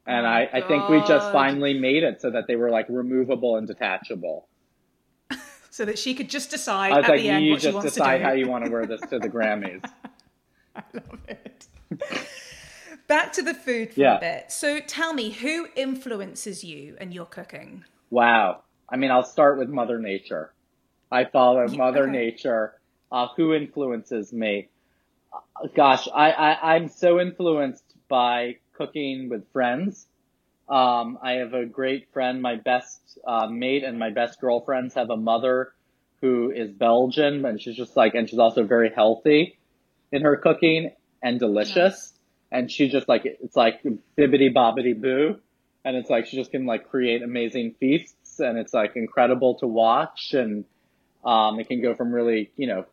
And 0.08 0.26
Oh 0.26 0.30
I, 0.30 0.50
I 0.52 0.62
think 0.62 0.90
we 0.90 1.00
just 1.02 1.32
finally 1.32 1.80
made 1.80 2.02
it 2.02 2.22
so 2.22 2.32
that 2.32 2.48
they 2.48 2.56
were 2.56 2.72
like 2.72 2.88
removable 2.90 3.58
and 3.58 3.68
detachable. 3.68 4.48
So 5.74 5.86
that 5.86 5.98
she 5.98 6.16
could 6.16 6.30
just 6.30 6.52
decide 6.52 6.92
I 6.92 6.98
was 6.98 7.06
at 7.06 7.12
like, 7.12 7.22
the 7.22 7.30
end 7.30 7.46
you 7.46 7.54
what 7.54 7.62
just 7.62 7.82
decide 7.82 8.22
how 8.22 8.34
you 8.34 8.50
want 8.50 8.66
to 8.66 8.70
wear 8.70 8.86
this 8.86 9.00
to 9.10 9.20
the 9.20 9.30
Grammys. 9.36 9.82
I 10.76 10.84
love 10.94 11.20
it. 11.30 11.66
Back 13.12 13.34
to 13.34 13.42
the 13.42 13.54
food 13.54 13.94
for 13.94 14.00
Yeah. 14.00 14.16
a 14.16 14.20
bit. 14.22 14.54
So 14.54 14.80
tell 14.80 15.12
me, 15.14 15.32
who 15.32 15.68
influences 15.76 16.64
you 16.64 16.96
and 16.98 17.14
your 17.14 17.26
cooking? 17.26 17.84
Wow. 18.10 18.64
I 18.88 18.96
mean, 18.96 19.12
I'll 19.12 19.22
start 19.26 19.58
with 19.58 19.68
Mother 19.68 20.00
Nature. 20.00 20.54
I 21.12 21.26
follow 21.26 21.68
Yeah, 21.68 21.76
Mother 21.76 22.04
okay. 22.04 22.12
Nature. 22.14 22.80
Uh, 23.12 23.28
who 23.36 23.54
influences 23.54 24.32
me? 24.32 24.70
Uh, 25.34 25.68
gosh, 25.76 26.08
I, 26.08 26.32
I, 26.32 26.76
I'm 26.76 26.88
so 26.88 27.20
influenced 27.20 27.84
by 28.08 28.56
cooking 28.72 29.28
with 29.28 29.44
friends. 29.52 30.08
Um, 30.70 31.20
I 31.22 31.34
have 31.34 31.54
a 31.54 31.66
great 31.66 32.14
friend, 32.14 32.42
my 32.42 32.56
best 32.56 33.20
uh, 33.28 33.48
mate 33.48 33.84
and 33.84 34.00
my 34.00 34.12
best 34.12 34.40
girlfriends 34.40 34.94
have 34.94 35.10
a 35.10 35.18
mother 35.18 35.74
who 36.22 36.50
is 36.50 36.72
Belgian, 36.72 37.44
and 37.44 37.62
she's 37.62 37.76
just 37.76 37.98
like, 37.98 38.16
and 38.16 38.30
she's 38.30 38.40
also 38.40 38.64
very 38.64 38.90
healthy 38.90 39.58
in 40.14 40.22
her 40.22 40.38
cooking 40.38 40.92
and 41.22 41.42
delicious. 41.42 42.14
And 42.52 42.70
she 42.70 42.90
just 42.90 43.08
like, 43.08 43.22
it's 43.26 43.56
like 43.56 43.82
bibbity 43.84 44.54
bobbity 44.54 45.00
boo. 45.00 45.40
And 45.86 45.96
it's 45.96 46.10
like, 46.10 46.26
she 46.28 46.38
just 46.38 46.52
can 46.52 46.66
like 46.66 46.90
create 46.90 47.24
amazing 47.24 47.76
feasts 47.80 48.40
and 48.40 48.58
it's 48.58 48.74
like 48.74 48.96
incredible 48.96 49.56
to 49.60 49.68
watch. 49.68 50.34
And, 50.34 50.66
um, 51.24 51.60
it 51.60 51.68
can 51.68 51.82
go 51.82 51.96
from 51.96 52.12
really, 52.12 52.52
you 52.58 52.68
know, 52.68 52.86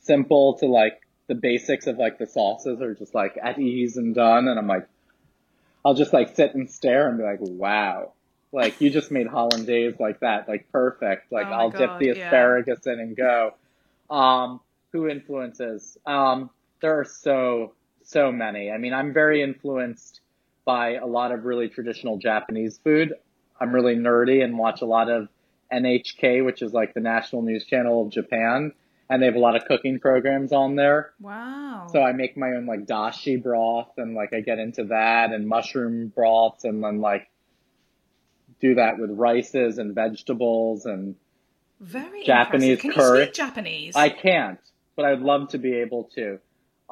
simple 0.00 0.58
to 0.58 0.66
like 0.66 1.00
the 1.26 1.34
basics 1.34 1.86
of 1.86 1.98
like 1.98 2.18
the 2.18 2.26
sauces 2.26 2.80
are 2.80 2.94
just 2.94 3.14
like 3.14 3.38
at 3.42 3.58
ease 3.58 3.96
and 3.96 4.14
done. 4.14 4.48
And 4.48 4.58
I'm 4.58 4.66
like, 4.66 4.88
I'll 5.84 5.94
just 5.94 6.12
like 6.12 6.34
sit 6.36 6.54
and 6.54 6.70
stare 6.70 7.08
and 7.08 7.18
be 7.18 7.24
like, 7.24 7.40
wow. 7.40 8.12
Like 8.52 8.80
you 8.80 8.90
just 8.90 9.10
made 9.10 9.26
hollandaise 9.26 9.94
like 10.00 10.20
that, 10.20 10.48
like 10.48 10.70
perfect. 10.72 11.30
Like 11.32 11.46
Oh 11.46 11.52
I'll 11.52 11.70
dip 11.70 11.80
God, 11.80 12.00
the 12.00 12.06
yeah. 12.06 12.26
asparagus 12.26 12.86
in 12.86 12.98
and 12.98 13.16
go. 13.16 13.54
Um, 14.10 14.60
who 14.92 15.08
influences? 15.08 15.98
Um, 16.06 16.50
there 16.80 16.98
are 16.98 17.04
so, 17.04 17.74
so 18.08 18.32
many. 18.32 18.70
I 18.70 18.78
mean, 18.78 18.94
I'm 18.94 19.12
very 19.12 19.42
influenced 19.42 20.20
by 20.64 20.94
a 20.94 21.06
lot 21.06 21.30
of 21.30 21.44
really 21.44 21.68
traditional 21.68 22.18
Japanese 22.18 22.78
food. 22.82 23.14
I'm 23.60 23.72
really 23.72 23.96
nerdy 23.96 24.42
and 24.42 24.58
watch 24.58 24.80
a 24.82 24.86
lot 24.86 25.10
of 25.10 25.28
NHK, 25.72 26.44
which 26.44 26.62
is 26.62 26.72
like 26.72 26.94
the 26.94 27.00
national 27.00 27.42
news 27.42 27.64
channel 27.64 28.02
of 28.02 28.10
Japan. 28.10 28.72
And 29.10 29.22
they 29.22 29.26
have 29.26 29.36
a 29.36 29.40
lot 29.40 29.56
of 29.56 29.64
cooking 29.64 30.00
programs 30.00 30.52
on 30.52 30.76
there. 30.76 31.12
Wow. 31.20 31.88
So 31.90 32.02
I 32.02 32.12
make 32.12 32.36
my 32.36 32.48
own 32.48 32.66
like 32.66 32.86
dashi 32.86 33.42
broth 33.42 33.92
and 33.96 34.14
like 34.14 34.34
I 34.34 34.40
get 34.40 34.58
into 34.58 34.84
that 34.84 35.32
and 35.32 35.48
mushroom 35.48 36.08
broths 36.08 36.64
and 36.64 36.84
then 36.84 37.00
like 37.00 37.30
do 38.60 38.74
that 38.74 38.98
with 38.98 39.10
rices 39.10 39.78
and 39.78 39.94
vegetables 39.94 40.84
and 40.84 41.14
Very 41.80 42.24
Japanese 42.24 42.80
impressive. 42.80 42.80
Can 42.80 42.92
curry. 42.92 43.18
you 43.20 43.24
speak 43.26 43.34
Japanese? 43.34 43.96
I 43.96 44.08
can't, 44.10 44.60
but 44.96 45.06
I'd 45.06 45.20
love 45.20 45.48
to 45.50 45.58
be 45.58 45.74
able 45.76 46.10
to. 46.14 46.38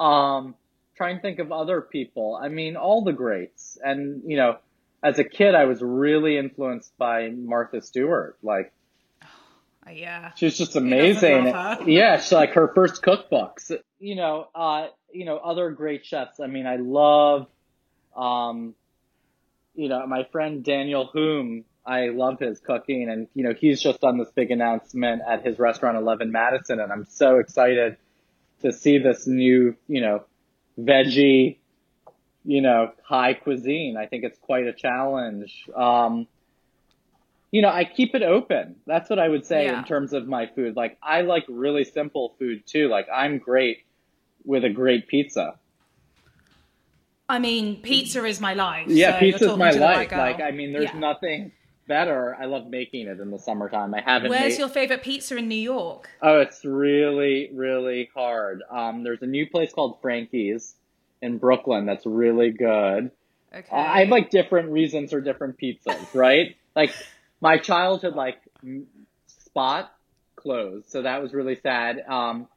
Um, 0.02 0.54
try 0.96 1.10
and 1.10 1.20
think 1.20 1.38
of 1.38 1.52
other 1.52 1.80
people. 1.80 2.38
I 2.40 2.48
mean, 2.48 2.76
all 2.76 3.04
the 3.04 3.12
greats. 3.12 3.78
And, 3.82 4.22
you 4.26 4.36
know, 4.36 4.58
as 5.02 5.18
a 5.18 5.24
kid, 5.24 5.54
I 5.54 5.66
was 5.66 5.82
really 5.82 6.38
influenced 6.38 6.96
by 6.96 7.28
Martha 7.28 7.82
Stewart. 7.82 8.38
Like, 8.42 8.72
Uh, 9.86 9.90
yeah. 9.90 10.32
she 10.34 10.46
was 10.46 10.56
just 10.58 10.74
amazing. 10.74 11.46
Yeah, 11.86 12.18
she 12.18 12.34
like 12.34 12.54
her 12.54 12.72
first 12.74 13.02
cookbooks. 13.02 13.70
You 14.00 14.16
know, 14.16 14.48
uh, 14.54 14.88
you 15.12 15.24
know, 15.24 15.36
other 15.36 15.70
great 15.70 16.04
chefs. 16.04 16.40
I 16.40 16.46
mean, 16.48 16.66
I 16.66 16.76
love, 16.76 17.46
um, 18.16 18.74
you 19.74 19.88
know, 19.88 20.06
my 20.06 20.24
friend 20.32 20.64
Daniel 20.64 21.08
Humm. 21.12 21.64
I 21.88 22.08
love 22.08 22.40
his 22.40 22.58
cooking, 22.58 23.08
and 23.08 23.28
you 23.32 23.44
know, 23.44 23.54
he's 23.54 23.80
just 23.80 24.00
done 24.00 24.18
this 24.18 24.30
big 24.34 24.50
announcement 24.50 25.22
at 25.24 25.46
his 25.46 25.56
restaurant 25.56 25.96
Eleven 25.96 26.32
Madison, 26.32 26.80
and 26.80 26.90
I'm 26.90 27.04
so 27.04 27.38
excited 27.38 27.96
to 28.62 28.72
see 28.72 28.98
this 28.98 29.28
new, 29.28 29.76
you 29.86 30.00
know, 30.00 30.24
veggie, 30.78 31.58
you 32.44 32.60
know, 32.60 32.92
high 33.04 33.34
cuisine. 33.34 33.96
I 33.96 34.06
think 34.06 34.24
it's 34.24 34.38
quite 34.38 34.66
a 34.66 34.72
challenge. 34.72 35.68
Um, 35.74 36.26
you 37.50 37.62
know, 37.62 37.68
I 37.70 37.84
keep 37.84 38.14
it 38.14 38.22
open. 38.22 38.76
That's 38.86 39.08
what 39.08 39.18
I 39.18 39.28
would 39.28 39.46
say 39.46 39.64
Yeah. 39.66 39.78
in 39.78 39.84
terms 39.84 40.12
of 40.12 40.26
my 40.26 40.46
food. 40.46 40.76
Like, 40.76 40.98
I 41.02 41.22
like 41.22 41.44
really 41.48 41.84
simple 41.84 42.34
food 42.38 42.66
too. 42.66 42.88
Like, 42.88 43.06
I'm 43.12 43.38
great 43.38 43.78
with 44.44 44.64
a 44.64 44.70
great 44.70 45.08
pizza. 45.08 45.58
I 47.28 47.38
mean, 47.40 47.82
pizza 47.82 48.24
is 48.24 48.40
my 48.40 48.54
life. 48.54 48.86
Yeah, 48.88 49.14
so 49.14 49.18
pizza's 49.20 49.40
talking 49.48 49.58
my 49.58 49.72
the 49.72 49.80
right 49.80 50.10
life. 50.12 50.38
like, 50.38 50.40
I 50.40 50.52
mean, 50.52 50.72
there's 50.72 50.92
Yeah. 50.92 50.98
nothing 50.98 51.52
better. 51.86 52.36
I 52.38 52.46
love 52.46 52.66
making 52.68 53.06
it 53.06 53.20
in 53.20 53.30
the 53.30 53.38
summertime. 53.38 53.94
I 53.94 54.00
haven't 54.00 54.30
Where's 54.30 54.54
made. 54.54 54.58
your 54.58 54.68
favorite 54.68 55.02
pizza 55.02 55.36
in 55.36 55.48
New 55.48 55.54
York? 55.54 56.10
Oh, 56.22 56.40
it's 56.40 56.64
really, 56.64 57.50
really 57.52 58.10
hard. 58.14 58.62
Um, 58.70 59.02
there's 59.04 59.22
a 59.22 59.26
new 59.26 59.48
place 59.48 59.72
called 59.72 59.98
Frankie's 60.02 60.74
in 61.22 61.38
Brooklyn 61.38 61.86
that's 61.86 62.04
really 62.06 62.50
good. 62.50 63.10
Okay. 63.54 63.68
Uh, 63.70 63.76
I 63.76 64.00
have 64.00 64.08
like 64.08 64.30
different 64.30 64.70
reasons 64.70 65.10
for 65.12 65.20
different 65.20 65.58
pizzas, 65.58 66.14
right? 66.14 66.56
like 66.74 66.92
my 67.40 67.56
childhood 67.58 68.14
like 68.14 68.38
spot 69.26 69.92
closed, 70.36 70.90
so 70.90 71.02
that 71.02 71.22
was 71.22 71.32
really 71.32 71.56
sad. 71.62 72.04
Um, 72.08 72.48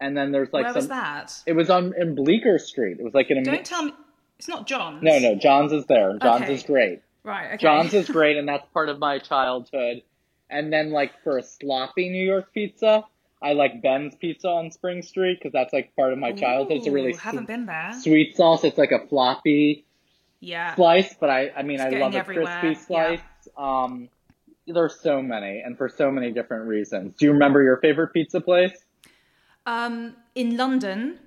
and 0.00 0.16
then 0.16 0.32
there's 0.32 0.52
like 0.52 0.64
Where 0.64 0.72
some. 0.72 0.78
was 0.80 0.88
that? 0.88 1.32
It 1.46 1.52
was 1.52 1.70
on 1.70 1.94
in 1.98 2.14
Bleecker 2.14 2.58
Street. 2.58 2.98
It 2.98 3.04
was 3.04 3.14
like 3.14 3.30
in 3.30 3.38
a. 3.38 3.44
Don't 3.44 3.64
tell 3.64 3.84
me. 3.84 3.92
It's 4.38 4.48
not 4.48 4.66
John's. 4.66 5.02
No, 5.02 5.18
no, 5.20 5.36
John's 5.36 5.72
is 5.72 5.86
there. 5.86 6.18
John's 6.20 6.42
Okay. 6.42 6.54
is 6.54 6.62
great. 6.64 7.00
Right. 7.24 7.46
Okay. 7.54 7.56
John's 7.58 7.94
is 7.94 8.08
great, 8.08 8.36
and 8.36 8.48
that's 8.48 8.66
part 8.74 8.88
of 8.88 8.98
my 8.98 9.18
childhood. 9.18 10.02
And 10.50 10.72
then 10.72 10.90
like 10.90 11.22
for 11.22 11.38
a 11.38 11.42
sloppy 11.42 12.08
New 12.10 12.24
York 12.24 12.52
pizza, 12.52 13.04
I 13.42 13.54
like 13.54 13.82
Ben's 13.82 14.14
Pizza 14.14 14.48
on 14.48 14.70
Spring 14.70 15.02
Street 15.02 15.38
because 15.38 15.52
that's 15.52 15.72
like 15.72 15.94
part 15.96 16.12
of 16.12 16.18
my 16.18 16.32
childhood. 16.32 16.78
It's 16.78 16.86
a 16.86 16.90
really 16.90 17.14
haven't 17.14 17.44
su- 17.44 17.46
been 17.46 17.66
there. 17.66 17.92
sweet 18.00 18.36
sauce. 18.36 18.62
It's 18.64 18.76
like 18.78 18.92
a 18.92 19.06
floppy 19.08 19.84
Yeah. 20.40 20.74
slice, 20.74 21.14
but 21.18 21.30
I, 21.30 21.50
I 21.56 21.62
mean, 21.62 21.80
It's 21.80 21.94
I 21.94 21.98
love 21.98 22.14
a 22.14 22.18
everywhere, 22.18 22.60
crispy 22.60 22.92
yeah. 22.92 23.16
slice. 23.16 23.20
Um, 23.56 24.08
there's 24.66 25.00
so 25.00 25.22
many, 25.22 25.60
and 25.64 25.76
for 25.76 25.88
so 25.88 26.10
many 26.10 26.30
different 26.32 26.68
reasons. 26.68 27.14
Do 27.16 27.24
you 27.26 27.32
remember 27.32 27.62
your 27.62 27.78
favorite 27.78 28.12
pizza 28.12 28.40
place? 28.40 28.76
Um, 29.66 30.14
in 30.34 30.56
London. 30.56 31.18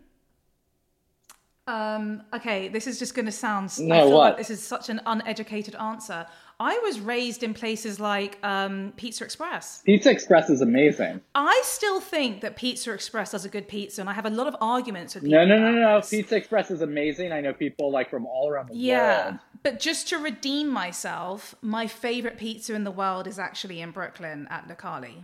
Um, 1.67 2.21
okay, 2.33 2.67
this 2.67 2.85
is 2.85 2.99
just 2.99 3.15
going 3.15 3.25
to 3.25 3.31
sound. 3.31 3.71
I 3.79 3.83
No, 3.83 3.95
feel 4.01 4.11
what? 4.11 4.17
like 4.19 4.37
this 4.37 4.49
is 4.51 4.61
such 4.61 4.89
an 4.89 5.01
uneducated 5.05 5.73
answer. 5.75 6.27
I 6.59 6.77
was 6.83 6.99
raised 6.99 7.41
in 7.43 7.53
places 7.53 7.99
like 7.99 8.37
um, 8.43 8.93
Pizza 8.95 9.23
Express. 9.25 9.81
Pizza 9.83 10.11
Express 10.11 10.49
is 10.49 10.61
amazing. 10.61 11.21
I 11.33 11.59
still 11.65 11.99
think 11.99 12.41
that 12.41 12.55
Pizza 12.55 12.93
Express 12.93 13.31
does 13.31 13.45
a 13.45 13.49
good 13.49 13.67
pizza, 13.67 13.99
and 13.99 14.09
I 14.09 14.13
have 14.13 14.25
a 14.25 14.29
lot 14.29 14.47
of 14.47 14.55
arguments 14.61 15.15
with 15.15 15.23
people. 15.25 15.39
No, 15.39 15.45
no, 15.45 15.59
no, 15.59 15.71
no. 15.71 15.99
this. 15.99 16.11
Pizza 16.11 16.37
Express 16.37 16.69
is 16.71 16.81
amazing. 16.81 17.31
I 17.31 17.41
know 17.41 17.51
people 17.53 17.91
like 17.91 18.09
from 18.09 18.25
all 18.27 18.47
around 18.49 18.69
the 18.69 18.75
Yeah, 18.75 19.23
world. 19.25 19.33
Yeah, 19.33 19.59
but 19.63 19.79
just 19.79 20.07
to 20.09 20.17
redeem 20.19 20.69
myself, 20.69 21.55
my 21.61 21.87
favorite 21.87 22.37
pizza 22.37 22.75
in 22.75 22.83
the 22.83 22.91
world 22.91 23.25
is 23.27 23.39
actually 23.39 23.81
in 23.81 23.91
Brooklyn 23.91 24.47
at 24.51 24.67
Lucali. 24.69 25.23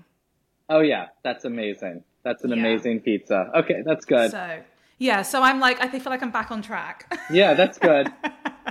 Oh 0.69 0.79
yeah, 0.81 1.07
that's 1.23 1.45
amazing. 1.45 2.03
That's 2.23 2.43
an 2.43 2.49
Yeah. 2.49 2.57
amazing 2.57 3.01
pizza. 3.01 3.51
Okay, 3.55 3.83
that's 3.85 4.05
good. 4.05 4.31
So 4.31 4.61
yeah, 5.01 5.23
so 5.23 5.41
I'm 5.41 5.59
like, 5.59 5.81
I 5.83 5.87
feel 5.89 6.01
like 6.05 6.21
I'm 6.21 6.29
back 6.31 6.51
on 6.51 6.61
track. 6.61 7.11
Yeah, 7.31 7.55
that's 7.55 7.77
good. 7.79 8.07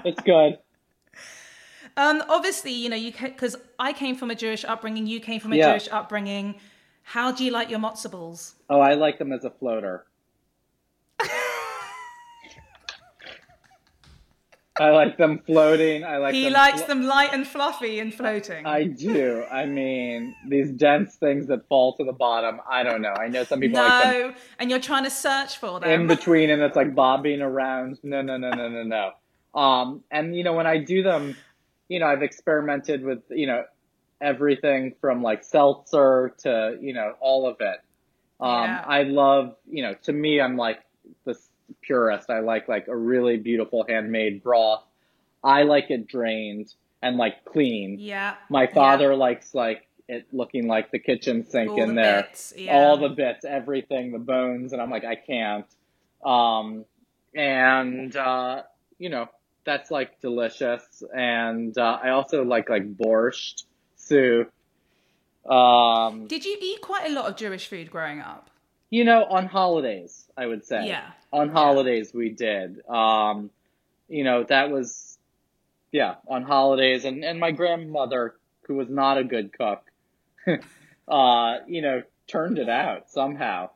that's 0.04 0.20
good. 0.22 0.58
um, 1.96 2.22
obviously, 2.28 2.72
you 2.72 2.88
know, 2.88 2.96
you 2.96 3.10
because 3.12 3.56
I 3.78 3.92
came 3.92 4.14
from 4.14 4.30
a 4.30 4.34
Jewish 4.36 4.64
upbringing, 4.64 5.06
you 5.08 5.18
came 5.18 5.40
from 5.40 5.52
a 5.52 5.56
Yeah. 5.56 5.70
Jewish 5.72 5.88
upbringing. 5.90 6.60
How 7.02 7.32
do 7.32 7.44
you 7.44 7.50
like 7.50 7.68
your 7.70 7.80
matzo 7.80 8.10
balls? 8.10 8.54
Oh, 8.68 8.78
I 8.80 8.94
like 8.94 9.18
them 9.18 9.32
as 9.32 9.44
a 9.44 9.50
floater. 9.50 10.06
I 14.80 14.90
like 14.90 15.18
them 15.18 15.40
floating. 15.44 16.04
I 16.04 16.16
like 16.16 16.32
He 16.34 16.44
them 16.44 16.54
likes 16.54 16.78
flo- 16.82 16.86
them 16.94 17.02
light 17.06 17.30
and 17.32 17.46
fluffy 17.46 17.98
and 18.00 18.14
floating. 18.14 18.64
I 18.64 18.84
do. 18.84 19.44
I 19.50 19.66
mean, 19.66 20.34
these 20.48 20.70
dense 20.70 21.16
things 21.16 21.46
that 21.48 21.68
fall 21.68 21.96
to 21.98 22.04
the 22.04 22.12
bottom. 22.12 22.60
I 22.68 22.82
don't 22.82 23.02
know. 23.02 23.12
I 23.12 23.28
know 23.28 23.44
some 23.44 23.60
people 23.60 23.80
like 23.82 24.02
them 24.02 24.30
no, 24.30 24.34
and 24.58 24.70
you're 24.70 24.80
trying 24.80 25.04
to 25.04 25.10
search 25.10 25.58
for 25.58 25.80
them. 25.80 25.90
in 25.90 26.06
between, 26.06 26.48
and 26.48 26.62
it's 26.62 26.76
like 26.76 26.94
bobbing 26.94 27.42
around. 27.42 27.98
No, 28.02 28.22
no, 28.22 28.38
no, 28.38 28.50
no, 28.50 28.68
no, 28.68 28.82
no. 28.82 29.60
Um, 29.60 30.02
and 30.10 30.34
you 30.34 30.44
know 30.44 30.54
when 30.54 30.66
I 30.66 30.78
do 30.78 31.02
them, 31.02 31.36
you 31.88 31.98
know, 32.00 32.06
I've 32.06 32.22
experimented 32.22 33.04
with, 33.04 33.20
you 33.30 33.46
know, 33.48 33.64
everything 34.20 34.94
from 35.00 35.22
like 35.22 35.44
seltzer 35.44 36.34
to, 36.38 36.78
you 36.80 36.94
know, 36.94 37.14
all 37.20 37.46
of 37.48 37.56
it. 37.60 37.80
Um, 38.40 38.48
Yeah. 38.64 38.84
I 38.86 39.02
love, 39.02 39.56
you 39.68 39.82
know, 39.82 39.94
to 40.04 40.12
me, 40.12 40.40
I'm 40.40 40.56
like 40.56 40.80
the 41.24 41.36
purist. 41.82 42.30
I 42.30 42.40
like 42.40 42.68
like 42.68 42.88
a 42.88 42.96
really 42.96 43.36
beautiful 43.36 43.84
handmade 43.88 44.42
broth. 44.42 44.82
I 45.42 45.62
like 45.62 45.90
it 45.90 46.06
drained 46.06 46.72
and 47.02 47.16
like 47.16 47.44
clean. 47.44 47.96
Yeah. 47.98 48.34
My 48.48 48.64
yeah. 48.64 48.74
father 48.74 49.16
likes 49.16 49.54
like 49.54 49.86
it 50.08 50.26
looking 50.32 50.66
like 50.66 50.90
the 50.90 50.98
kitchen 50.98 51.48
sink 51.48 51.70
All 51.70 51.82
in 51.82 51.94
the 51.94 52.02
there. 52.02 52.22
bits, 52.22 52.52
yeah. 52.56 52.72
All 52.74 52.96
the 52.96 53.08
bits, 53.08 53.44
everything, 53.44 54.12
the 54.12 54.18
bones, 54.18 54.72
and 54.72 54.82
I'm 54.82 54.90
like, 54.90 55.04
I 55.04 55.14
can't. 55.14 55.66
Um, 56.24 56.84
and 57.34 58.14
uh, 58.16 58.62
you 58.98 59.08
know, 59.08 59.28
that's 59.64 59.90
like 59.90 60.20
delicious. 60.20 61.02
And 61.14 61.76
uh, 61.78 61.98
I 62.02 62.10
also 62.10 62.42
like 62.42 62.68
like 62.68 62.96
borscht 62.96 63.64
soup. 63.96 64.52
Um, 65.48 66.26
Did 66.26 66.44
you 66.44 66.56
eat 66.60 66.80
quite 66.80 67.10
a 67.10 67.14
lot 67.14 67.26
of 67.26 67.36
Jewish 67.36 67.68
food 67.68 67.90
growing 67.90 68.20
up? 68.20 68.49
You 68.90 69.04
know, 69.04 69.24
on 69.24 69.46
holidays, 69.46 70.26
I 70.36 70.46
would 70.46 70.64
say. 70.66 70.86
Yeah. 70.88 71.06
On 71.32 71.48
holidays, 71.48 72.12
we 72.12 72.30
did. 72.30 72.80
Um, 72.88 73.50
you 74.08 74.24
know, 74.24 74.44
that 74.48 74.70
was, 74.70 75.16
yeah, 75.92 76.16
on 76.28 76.42
holidays. 76.42 77.04
And, 77.04 77.24
and 77.24 77.38
my 77.38 77.52
grandmother, 77.52 78.34
who 78.66 78.74
was 78.74 78.88
not 78.90 79.16
a 79.18 79.24
good 79.24 79.52
cook, 79.56 79.82
uh, 81.08 81.54
you 81.66 81.82
know, 81.82 82.02
turned 82.26 82.58
it 82.58 82.68
out 82.68 83.10
somehow. 83.10 83.70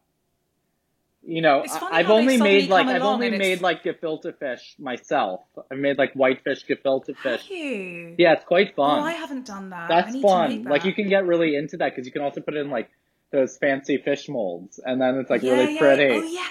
You 1.27 1.41
know, 1.41 1.65
I- 1.67 1.89
I've 2.01 2.11
only 2.11 2.37
made 2.37 2.69
like, 2.69 2.87
I've 2.87 3.03
only 3.03 3.31
made 3.31 3.63
like 3.63 3.83
gefilte 3.83 4.39
fish 4.39 4.75
myself. 4.79 5.41
I've 5.71 5.79
made 5.79 5.97
like 5.97 6.13
whitefish 6.13 6.67
gefilte 6.67 7.17
fish. 7.17 7.41
Have 7.43 7.51
you? 7.51 8.15
Yeah, 8.19 8.35
it's 8.35 8.45
quite 8.45 8.73
Oh, 8.77 8.83
fun. 8.83 9.03
I 9.05 9.13
haven't 9.13 9.47
done 9.47 9.71
that. 9.71 9.89
That's 9.89 10.21
fun. 10.21 10.65
make 10.65 10.69
Like 10.69 10.85
you 10.85 10.93
can 10.93 11.09
get 11.09 11.25
really 11.25 11.57
into 11.57 11.79
that 11.79 11.93
because 11.95 12.05
you 12.05 12.13
can 12.13 12.21
also 12.21 12.43
put 12.43 12.55
it 12.55 12.59
in 12.61 12.69
like 12.71 12.91
those 13.35 13.57
fancy 13.59 13.99
fish 13.99 14.29
molds, 14.29 14.79
and 14.85 15.01
then 15.01 15.19
it's 15.19 15.31
like 15.31 15.43
yeah, 15.43 15.53
really 15.53 15.75
yeah. 15.75 15.81
pretty. 15.81 16.11
Oh 16.11 16.23
yeah. 16.23 16.49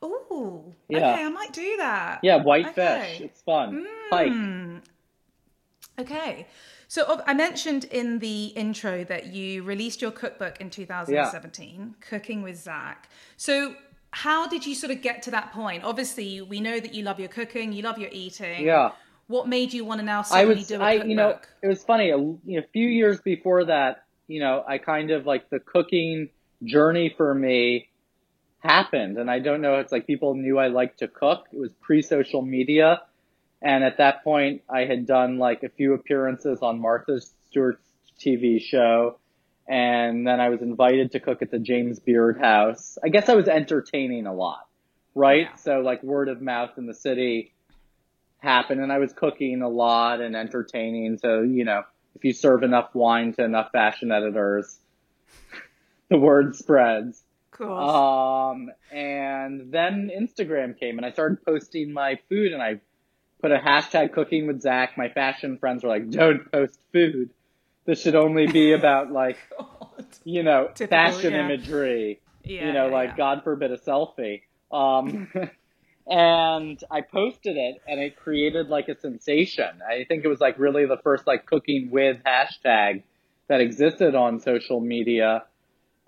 Oh, 0.00 0.74
Yeah. 0.88 1.12
okay. 1.12 1.24
I 1.24 1.28
might 1.28 1.52
do 1.52 1.76
that. 1.78 2.20
Yeah, 2.22 2.36
white 2.36 2.66
Okay. 2.68 3.16
fish. 3.16 3.20
It's 3.22 3.40
fun. 3.42 3.86
Pike. 4.10 4.30
Mm. 4.32 4.80
Okay. 5.98 6.46
So 6.86 7.20
I 7.26 7.34
mentioned 7.34 7.84
in 7.84 8.20
the 8.20 8.46
intro 8.46 9.04
that 9.04 9.26
you 9.26 9.62
released 9.62 10.00
your 10.00 10.10
cookbook 10.10 10.60
in 10.60 10.70
2017, 10.70 11.96
Cooking 12.00 12.42
with 12.42 12.56
Zac. 12.56 13.10
So 13.36 13.74
how 14.12 14.46
did 14.46 14.64
you 14.64 14.74
sort 14.74 14.90
of 14.90 15.02
get 15.02 15.22
to 15.24 15.30
that 15.32 15.52
point? 15.52 15.84
Obviously, 15.84 16.40
we 16.40 16.60
know 16.60 16.80
that 16.80 16.94
you 16.94 17.02
love 17.02 17.20
your 17.20 17.28
cooking, 17.28 17.72
you 17.72 17.82
love 17.82 17.98
your 17.98 18.10
eating. 18.10 18.64
Yeah. 18.64 18.92
What 19.28 19.46
made 19.46 19.74
you 19.74 19.84
want 19.84 20.00
to 20.00 20.04
now 20.04 20.20
I 20.20 20.22
suddenly 20.22 20.54
was, 20.56 20.66
do 20.66 20.80
a 20.80 20.82
I, 20.82 20.92
cookbook? 20.94 21.10
you 21.10 21.16
know, 21.16 21.38
it 21.62 21.68
was 21.68 21.84
funny. 21.84 22.10
A, 22.10 22.16
you 22.18 22.40
know, 22.46 22.58
a 22.58 22.68
few 22.72 22.88
years 22.88 23.20
before 23.20 23.66
that, 23.66 24.04
you 24.26 24.40
know, 24.40 24.64
I 24.66 24.78
kind 24.78 25.10
of 25.10 25.26
like 25.26 25.50
the 25.50 25.60
cooking 25.60 26.30
journey 26.64 27.14
for 27.14 27.34
me 27.34 27.88
happened, 28.60 29.18
and 29.18 29.30
I 29.30 29.38
don't 29.38 29.60
know. 29.60 29.76
It's 29.76 29.92
like 29.92 30.06
people 30.06 30.34
knew 30.34 30.58
I 30.58 30.68
liked 30.68 31.00
to 31.00 31.08
cook. 31.08 31.46
It 31.52 31.58
was 31.58 31.72
pre-social 31.80 32.40
media, 32.40 33.02
and 33.60 33.84
at 33.84 33.98
that 33.98 34.24
point, 34.24 34.62
I 34.68 34.86
had 34.86 35.06
done 35.06 35.38
like 35.38 35.62
a 35.62 35.68
few 35.68 35.92
appearances 35.92 36.60
on 36.62 36.80
Martha 36.80 37.20
Stewart's 37.20 37.86
TV 38.18 38.60
show, 38.60 39.18
and 39.68 40.26
then 40.26 40.40
I 40.40 40.48
was 40.48 40.62
invited 40.62 41.12
to 41.12 41.20
cook 41.20 41.42
at 41.42 41.50
the 41.50 41.58
James 41.58 42.00
Beard 42.00 42.40
House. 42.40 42.96
I 43.04 43.08
guess 43.10 43.28
I 43.28 43.34
was 43.34 43.46
entertaining 43.46 44.26
a 44.26 44.34
lot, 44.34 44.66
right? 45.14 45.48
Yeah. 45.50 45.54
So 45.56 45.80
like 45.80 46.02
word 46.02 46.30
of 46.30 46.40
mouth 46.40 46.70
in 46.78 46.86
the 46.86 46.94
city 46.94 47.52
happened, 48.38 48.80
and 48.80 48.92
I 48.92 48.98
was 48.98 49.12
cooking 49.12 49.62
a 49.62 49.68
lot 49.68 50.20
and 50.20 50.34
entertaining. 50.36 51.18
So 51.18 51.42
you 51.42 51.64
know, 51.64 51.82
if 52.14 52.24
you 52.24 52.32
serve 52.32 52.62
enough 52.62 52.94
wine 52.94 53.32
to 53.34 53.44
enough 53.44 53.70
fashion 53.72 54.10
editors, 54.12 54.78
the 56.08 56.18
word 56.18 56.56
spreads. 56.56 57.22
course. 57.50 57.90
Um, 57.94 58.70
and 58.92 59.72
then 59.72 60.10
Instagram 60.16 60.78
came 60.78 60.98
and 60.98 61.06
I 61.06 61.10
started 61.12 61.44
posting 61.44 61.92
my 61.92 62.18
food 62.28 62.52
and 62.52 62.62
I 62.62 62.80
put 63.40 63.52
a 63.52 63.58
hashtag 63.58 64.12
cooking 64.12 64.46
with 64.46 64.62
Zac. 64.62 64.96
My 64.96 65.08
fashion 65.08 65.58
friends 65.58 65.82
were 65.82 65.88
like, 65.90 66.10
don't 66.10 66.50
post 66.50 66.78
food. 66.92 67.30
This 67.84 68.00
should 68.02 68.14
only 68.16 68.46
be 68.46 68.72
about 68.78 69.10
like, 69.12 69.38
you 70.24 70.42
know, 70.42 70.68
Typical, 70.74 70.88
fashion 70.88 71.32
yeah. 71.32 71.44
imagery, 71.44 72.20
Yeah, 72.44 72.66
you 72.66 72.72
know, 72.72 72.86
yeah, 72.86 72.92
like. 72.92 73.16
God 73.16 73.42
forbid 73.44 73.70
a 73.72 73.78
selfie. 73.78 74.42
Um, 74.70 75.28
and 76.08 76.82
I 76.90 77.02
posted 77.02 77.56
it 77.56 77.82
and 77.86 78.00
it 78.00 78.16
created 78.16 78.68
like 78.68 78.88
a 78.88 78.98
sensation. 78.98 79.82
I 79.86 80.04
think 80.04 80.24
it 80.24 80.28
was 80.28 80.40
like 80.40 80.58
really 80.58 80.86
the 80.86 80.96
first 81.02 81.26
like 81.26 81.44
cooking 81.44 81.90
with 81.90 82.16
hashtag 82.24 83.02
that 83.48 83.60
existed 83.60 84.14
on 84.14 84.40
social 84.40 84.80
media. 84.80 85.44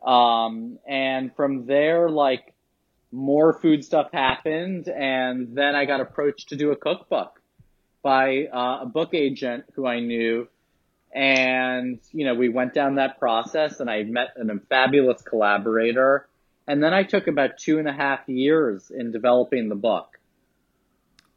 Um, 0.05 0.79
and 0.89 1.35
from 1.37 1.67
there, 1.67 2.09
like 2.09 2.55
more 3.13 3.53
food 3.53 3.85
stuff 3.85 4.09
happened. 4.13 4.89
And 4.89 5.55
then 5.55 5.75
I 5.75 5.85
got 5.85 6.01
approached 6.01 6.49
to 6.51 6.57
do 6.57 6.71
a 6.71 6.77
cookbook 6.77 7.41
by 8.03 8.47
uh, 8.47 8.79
a 8.83 8.87
book 8.87 9.11
agent 9.13 9.65
who 9.75 9.87
I 9.87 10.01
knew. 10.01 10.49
And, 11.15 11.99
you 12.13 12.25
know, 12.25 12.35
we 12.35 12.49
went 12.49 12.73
down 12.73 12.95
that 12.95 13.19
process 13.19 13.81
and 13.81 13.91
I 13.91 14.05
met 14.05 14.29
an, 14.37 14.49
a 14.49 14.61
fabulous 14.69 15.21
collaborator. 15.21 16.29
And 16.71 16.81
then 16.81 16.95
I 16.95 17.03
took 17.03 17.27
about 17.27 17.59
two 17.59 17.81
and 17.81 17.89
a 17.89 17.93
half 17.93 18.21
years 18.29 18.93
in 18.93 19.11
developing 19.11 19.69
the 19.69 19.75
book. 19.75 20.21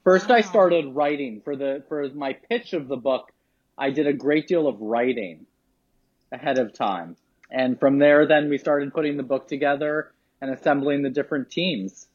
First, 0.04 0.30
I 0.30 0.42
started 0.42 0.94
writing 0.94 1.42
for 1.44 1.56
the, 1.56 1.84
for 1.90 2.08
my 2.10 2.34
pitch 2.34 2.74
of 2.74 2.88
the 2.88 2.98
book. 2.98 3.32
I 3.76 3.90
did 3.90 4.06
a 4.06 4.14
great 4.14 4.48
deal 4.48 4.68
of 4.68 4.80
writing 4.80 5.48
ahead 6.32 6.60
of 6.60 6.72
time. 6.72 7.18
And 7.50 7.80
from 7.80 7.98
there, 7.98 8.28
then 8.28 8.48
we 8.48 8.60
started 8.60 8.94
putting 8.94 9.18
the 9.18 9.24
book 9.24 9.48
together 9.48 10.12
and 10.40 10.52
assembling 10.52 11.02
the 11.02 11.10
different 11.10 11.50
teams. 11.50 12.08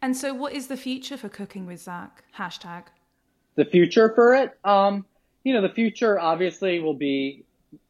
And 0.00 0.16
so, 0.16 0.32
what 0.32 0.52
is 0.52 0.68
the 0.68 0.76
future 0.76 1.16
for 1.16 1.28
Cooking 1.28 1.66
with 1.66 1.80
Zac? 1.80 2.22
Hashtag. 2.38 2.84
The 3.56 3.64
future 3.64 4.12
for 4.14 4.32
it, 4.32 4.56
um, 4.64 5.06
you 5.42 5.54
know, 5.54 5.60
the 5.60 5.74
future 5.74 6.20
obviously 6.20 6.78
will 6.78 6.94
be 6.94 7.42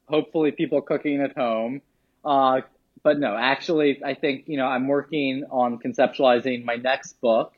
hopefully 0.06 0.52
people 0.52 0.80
cooking 0.80 1.20
at 1.20 1.36
home. 1.36 1.82
Uh, 2.24 2.62
but 3.06 3.20
no, 3.20 3.36
actually, 3.36 4.02
I 4.04 4.14
think, 4.14 4.48
you 4.48 4.56
know, 4.56 4.66
I'm 4.66 4.88
working 4.88 5.44
on 5.48 5.78
conceptualizing 5.78 6.64
my 6.64 6.74
next 6.74 7.20
book. 7.20 7.52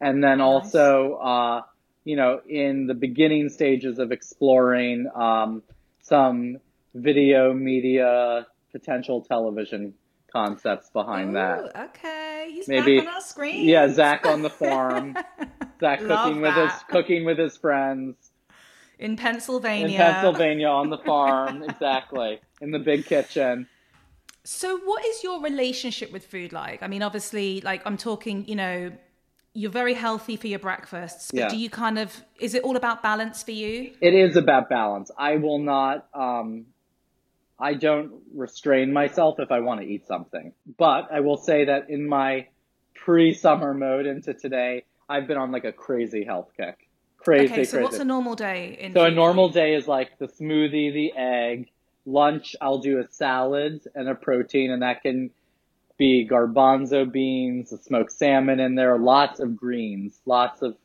And 0.00 0.24
then 0.24 0.40
also, 0.40 1.16
uh, 1.16 1.60
you 2.06 2.16
know, 2.16 2.40
in 2.48 2.86
the 2.86 2.94
beginning 2.94 3.50
stages 3.50 3.98
of 3.98 4.12
exploring, 4.12 5.10
um, 5.14 5.62
some 6.00 6.56
video 6.94 7.52
media, 7.52 8.46
potential 8.72 9.20
television 9.20 9.92
concepts 10.32 10.88
behind 10.88 11.36
that. 11.36 11.76
Okay. 11.90 12.48
He's 12.52 12.66
Maybe- 12.66 13.00
back 13.00 13.16
on 13.16 13.20
screen. 13.20 13.68
Yeah, 13.68 13.88
Zac 13.92 14.24
on 14.24 14.40
the 14.40 14.48
farm. 14.48 15.18
Zac 15.80 16.00
cooking 16.00 16.40
with 16.40 16.54
his 16.54 16.72
cooking 16.88 17.26
with 17.26 17.36
his 17.36 17.58
friends 17.58 18.16
in 18.98 19.16
Pennsylvania. 19.16 19.86
in 19.88 19.96
Pennsylvania 19.96 20.68
on 20.68 20.88
the 20.88 20.98
farm, 21.04 21.62
exactly 21.62 22.40
in 22.62 22.70
the 22.70 22.78
big 22.78 23.04
kitchen. 23.04 23.68
So, 24.44 24.78
what 24.78 25.04
is 25.06 25.24
your 25.24 25.40
relationship 25.42 26.12
with 26.12 26.26
food 26.26 26.52
like? 26.52 26.82
I 26.82 26.86
mean, 26.86 27.02
obviously, 27.02 27.62
like 27.62 27.82
I'm 27.86 27.96
talking, 27.96 28.46
you 28.46 28.54
know, 28.54 28.92
you're 29.54 29.70
very 29.70 29.94
healthy 29.94 30.36
for 30.36 30.48
your 30.48 30.58
breakfasts, 30.58 31.30
but 31.30 31.38
Yeah. 31.40 31.48
do 31.48 31.56
you 31.56 31.70
kind 31.70 31.98
of 31.98 32.24
is 32.38 32.54
it 32.54 32.62
all 32.62 32.76
about 32.76 33.02
balance 33.02 33.42
for 33.42 33.52
you? 33.52 33.94
It 34.02 34.12
is 34.12 34.36
about 34.36 34.68
balance. 34.68 35.10
I 35.16 35.36
will 35.36 35.60
not. 35.60 36.08
Um, 36.12 36.66
I 37.58 37.74
don't 37.74 38.20
restrain 38.34 38.92
myself 38.92 39.38
if 39.38 39.50
I 39.50 39.60
want 39.60 39.80
to 39.80 39.86
eat 39.86 40.06
something, 40.06 40.52
but 40.76 41.10
I 41.10 41.20
will 41.20 41.36
say 41.38 41.66
that 41.66 41.88
in 41.88 42.06
my 42.06 42.48
pre-summer 42.96 43.72
mode 43.72 44.06
into 44.06 44.34
today, 44.34 44.84
I've 45.08 45.26
been 45.26 45.38
on 45.38 45.52
like 45.52 45.64
a 45.64 45.72
crazy 45.72 46.24
health 46.24 46.50
kick. 46.56 46.76
Crazy, 47.16 47.44
okay, 47.52 47.64
so 47.64 47.78
crazy. 47.78 47.82
what's 47.84 47.98
a 47.98 48.04
normal 48.04 48.34
day 48.34 48.76
in 48.78 48.92
So 48.92 49.04
a 49.04 49.10
normal 49.10 49.48
day 49.48 49.74
is 49.74 49.86
like 49.88 50.18
the 50.18 50.26
smoothie, 50.26 50.92
the 50.92 51.12
egg. 51.16 51.70
Lunch, 52.06 52.54
I'll 52.60 52.78
do 52.78 52.98
a 52.98 53.08
salad 53.10 53.82
and 53.94 54.08
a 54.08 54.14
protein, 54.14 54.70
and 54.70 54.82
that 54.82 55.02
can 55.02 55.30
be 55.96 56.28
garbanzo 56.30 57.10
beans, 57.10 57.72
a 57.72 57.78
smoked 57.78 58.12
salmon 58.12 58.60
in 58.60 58.74
there, 58.74 58.98
lots 58.98 59.40
of 59.40 59.56
greens, 59.56 60.18
lots 60.26 60.62
of 60.62 60.76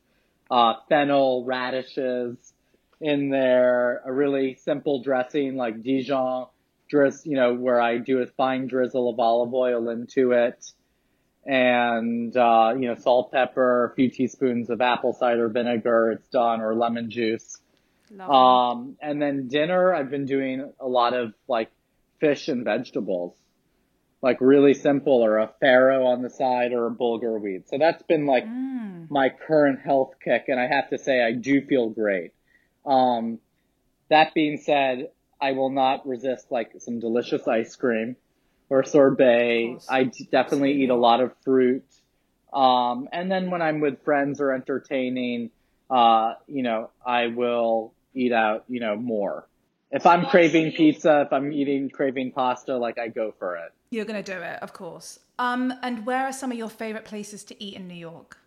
uh, 0.50 0.74
fennel, 0.88 1.44
radishes 1.44 2.52
in 3.00 3.30
there, 3.30 4.02
a 4.04 4.12
really 4.12 4.54
simple 4.54 5.02
dressing 5.02 5.56
like 5.56 5.82
Dijon 5.82 6.46
dress, 6.88 7.24
you 7.24 7.36
know, 7.36 7.54
where 7.54 7.80
I 7.80 7.98
do 7.98 8.18
a 8.18 8.26
fine 8.26 8.66
drizzle 8.66 9.08
of 9.08 9.18
olive 9.18 9.54
oil 9.54 9.88
into 9.88 10.32
it 10.32 10.72
and, 11.46 12.36
uh, 12.36 12.74
you 12.78 12.88
know, 12.88 12.96
salt, 12.96 13.32
pepper, 13.32 13.86
a 13.86 13.94
few 13.94 14.10
teaspoons 14.10 14.68
of 14.70 14.80
apple 14.80 15.12
cider 15.12 15.48
vinegar, 15.48 16.12
it's 16.12 16.28
done, 16.28 16.60
or 16.60 16.74
lemon 16.74 17.10
juice. 17.10 17.59
Lovely. 18.10 18.34
Um, 18.34 18.96
and 19.00 19.20
then 19.22 19.48
dinner, 19.48 19.94
I've 19.94 20.10
been 20.10 20.26
doing 20.26 20.72
a 20.80 20.86
lot 20.86 21.14
of 21.14 21.32
like 21.48 21.70
fish 22.20 22.48
and 22.48 22.64
vegetables. 22.64 23.34
like 24.22 24.36
really 24.42 24.74
simple, 24.74 25.24
or 25.24 25.38
a 25.38 25.50
farro 25.62 26.04
on 26.04 26.20
the 26.20 26.28
side, 26.28 26.72
or 26.74 26.86
a 26.86 26.90
bulgur 26.90 27.40
wheat. 27.40 27.66
So 27.70 27.78
that's 27.78 28.02
been 28.02 28.26
like 28.26 28.44
Mm. 28.44 29.10
my 29.10 29.30
current 29.30 29.80
health 29.80 30.12
kick, 30.22 30.44
and 30.48 30.60
I 30.60 30.66
have 30.66 30.90
to 30.90 30.98
say 30.98 31.22
I 31.22 31.32
do 31.32 31.62
feel 31.62 31.88
great. 31.88 32.32
Um, 32.84 33.38
that 34.10 34.34
being 34.34 34.58
said, 34.58 35.08
I 35.40 35.52
will 35.52 35.70
not 35.70 36.06
resist 36.06 36.50
like 36.52 36.72
some 36.80 37.00
delicious 37.00 37.48
ice 37.48 37.74
cream 37.76 38.16
or 38.68 38.84
sorbet. 38.84 39.78
Course. 39.88 40.28
Definitely 40.30 40.82
eat 40.82 40.90
a 40.90 40.96
lot 40.96 41.22
of 41.22 41.32
fruit. 41.42 41.84
Um, 42.52 43.08
and 43.12 43.30
then 43.32 43.50
when 43.50 43.62
I'm 43.62 43.80
with 43.80 44.02
friends 44.04 44.38
or 44.42 44.52
entertaining, 44.52 45.50
uh, 45.88 46.34
you 46.46 46.62
know, 46.62 46.90
I 47.06 47.28
will 47.28 47.94
eat 48.14 48.32
out, 48.32 48.64
you 48.68 48.80
know, 48.80 48.96
more. 48.96 49.46
If 49.90 50.06
I'm 50.06 50.26
craving 50.26 50.72
pizza, 50.72 51.22
if 51.22 51.32
I'm 51.32 51.52
eating 51.52 51.90
craving 51.90 52.32
pasta, 52.32 52.76
like 52.76 52.98
I 52.98 53.08
go 53.08 53.34
for 53.38 53.56
it. 53.56 53.72
You're 53.90 54.04
going 54.04 54.22
to 54.22 54.34
do 54.34 54.40
it, 54.40 54.62
of 54.62 54.72
course. 54.72 55.18
Um, 55.38 55.74
and 55.82 56.06
where 56.06 56.26
are 56.26 56.32
some 56.32 56.52
of 56.52 56.58
your 56.58 56.68
favorite 56.68 57.04
places 57.04 57.42
to 57.44 57.62
eat 57.62 57.74
in 57.74 57.88
New 57.88 57.94
York? 57.94 58.38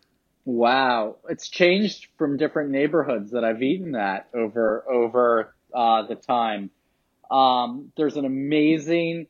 Wow, 0.46 1.16
it's 1.28 1.48
changed 1.48 2.08
from 2.18 2.36
different 2.36 2.70
neighborhoods 2.70 3.30
that 3.32 3.44
I've 3.44 3.62
eaten 3.62 3.94
at 3.94 4.28
over 4.34 4.84
over 4.90 5.54
uh, 5.74 6.06
the 6.06 6.16
time. 6.16 6.70
Um, 7.30 7.92
there's 7.96 8.16
an 8.16 8.26
amazing 8.26 9.26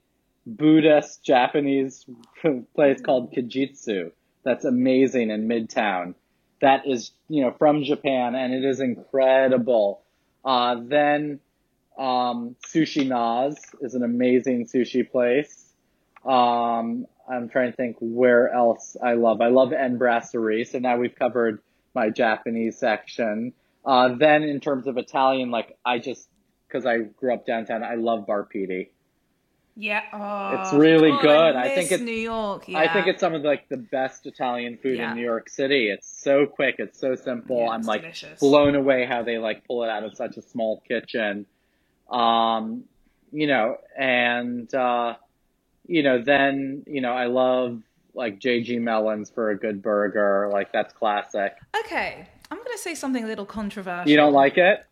Buddhist 0.47 1.25
Japanese 1.25 2.05
place 2.75 3.01
called 3.01 3.33
Kajitsu 3.33 4.11
that's 4.45 4.65
amazing 4.65 5.31
in 5.31 5.49
Midtown. 5.49 6.15
That 6.61 6.87
is, 6.87 7.13
you 7.29 7.43
know, 7.43 7.53
from 7.59 7.85
Japan 7.85 8.35
and 8.35 8.55
it 8.55 8.65
is 8.65 8.81
incredible. 8.81 10.03
Uh, 10.45 10.77
then 10.83 11.41
um, 11.99 12.57
Sushi 12.67 13.07
Noz 13.07 13.57
is 13.81 13.95
an 13.95 14.03
amazing 14.03 14.67
sushi 14.67 15.09
place. 15.09 15.73
Um, 16.25 17.07
I'm 17.29 17.49
trying 17.49 17.71
to 17.71 17.77
think 17.77 17.97
where 18.01 18.53
else 18.53 18.97
I 19.03 19.15
love. 19.15 19.41
I 19.41 19.49
love 19.49 19.73
En 19.73 19.99
Brasserie. 19.99 20.65
So 20.65 20.79
now 20.79 20.97
we've 20.97 21.15
covered 21.15 21.63
my 21.95 22.11
Japanese 22.11 22.79
section. 22.79 23.53
Uh, 23.85 24.15
then 24.17 24.43
in 24.43 24.61
terms 24.61 24.87
of 24.87 24.97
Italian, 24.99 25.51
like 25.51 25.77
I 25.85 25.99
just, 25.99 26.29
cause 26.71 26.87
I 26.87 26.99
grew 26.99 27.35
up 27.35 27.47
downtown, 27.47 27.83
I 27.83 27.95
love 27.95 28.27
Bar 28.27 28.49
Pitti. 28.53 28.91
Yeah, 29.77 30.03
oh, 30.13 30.61
It's 30.61 30.73
really 30.73 31.11
God, 31.11 31.23
good. 31.23 31.57
I, 31.57 31.63
I 31.65 31.69
think 31.75 31.87
it's- 31.91 32.01
New 32.01 32.13
York. 32.15 32.69
Yeah. 32.69 32.79
I 32.79 32.93
think 32.93 33.09
it's 33.09 33.19
some 33.21 33.35
of 33.35 33.43
like 33.43 33.69
the 33.69 33.77
best 33.77 34.25
Italian 34.27 34.79
food 34.81 34.99
Yeah. 34.99 35.11
in 35.11 35.17
New 35.17 35.25
York 35.25 35.49
City. 35.49 35.89
It's 35.91 36.07
so 36.07 36.47
quick. 36.47 36.77
It's 36.79 37.01
so 37.01 37.17
simple. 37.17 37.59
Yeah, 37.59 37.71
I'm 37.71 37.83
like 37.83 38.03
delicious. 38.03 38.39
blown 38.39 38.77
away 38.77 39.05
how 39.05 39.23
they 39.25 39.39
like 39.39 39.67
pull 39.67 39.83
it 39.83 39.91
out 39.91 40.05
of 40.05 40.15
such 40.17 40.37
a 40.37 40.43
small 40.43 40.81
kitchen. 40.87 41.47
Um, 42.09 42.85
you 43.33 43.47
know, 43.49 43.79
and, 43.99 44.73
uh, 44.75 45.15
you 45.87 46.03
know, 46.05 46.23
then, 46.23 46.85
you 46.87 47.01
know, 47.01 47.13
I 47.13 47.27
love 47.27 47.83
like 48.15 48.39
JG 48.39 48.81
Melons 48.81 49.31
for 49.31 49.51
a 49.51 49.59
good 49.59 49.83
burger. 49.83 50.51
Like 50.53 50.71
that's 50.73 50.93
classic. 50.95 51.57
Okay, 51.85 52.29
I'm 52.49 52.59
going 52.59 52.71
to 52.77 52.79
say 52.79 52.95
something 52.95 53.25
a 53.25 53.27
little 53.27 53.45
controversial. 53.47 54.09
You 54.09 54.17
don't 54.17 54.33
like 54.33 54.57
it? 54.57 54.87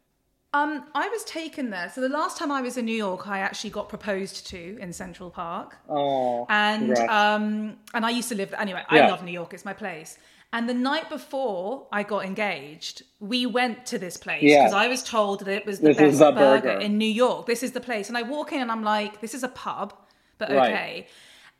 Um, 0.55 0.85
I 0.95 1.09
was 1.09 1.25
taken 1.25 1.71
there. 1.71 1.91
So 1.95 2.01
the 2.03 2.11
last 2.11 2.37
time 2.37 2.53
I 2.53 2.61
was 2.61 2.77
in 2.77 2.85
New 2.85 2.95
York, 2.95 3.27
I 3.27 3.39
actually 3.39 3.71
got 3.71 3.89
proposed 3.89 4.47
to 4.49 4.77
in 4.79 4.93
Central 4.93 5.31
Park, 5.31 5.79
Oh, 5.89 6.47
and 6.51 6.97
um, 7.09 7.77
and 7.95 8.05
I 8.05 8.11
used 8.11 8.29
to 8.29 8.35
live. 8.35 8.53
Anyway, 8.59 8.83
I 8.89 9.09
love 9.09 9.25
New 9.25 9.33
York. 9.33 9.55
It's 9.55 9.65
my 9.65 9.73
place. 9.73 10.19
And 10.55 10.69
the 10.69 10.75
night 10.75 11.09
before 11.09 11.87
I 11.91 12.03
got 12.03 12.27
engaged, 12.27 13.05
we 13.21 13.47
went 13.47 13.87
to 13.87 13.99
this 13.99 14.19
place 14.19 14.43
Yeah. 14.43 14.65
because 14.65 14.75
I 14.75 14.87
was 14.89 15.03
told 15.03 15.41
that 15.47 15.49
it 15.49 15.65
was 15.65 15.81
the 15.81 15.89
This 15.89 15.97
best 15.97 16.19
the 16.19 16.31
burger. 16.33 16.61
burger. 16.75 16.81
in 16.81 16.99
New 16.99 17.07
York. 17.25 17.47
This 17.47 17.63
is 17.63 17.73
the 17.73 17.81
place, 17.81 18.09
and 18.11 18.19
I 18.19 18.23
walk 18.23 18.53
in 18.53 18.61
and 18.61 18.71
I'm 18.71 18.83
like, 18.85 19.23
this 19.23 19.33
is 19.33 19.43
a 19.43 19.49
pub, 19.49 19.95
but 20.37 20.51
Right. 20.51 20.71
okay. 20.71 21.07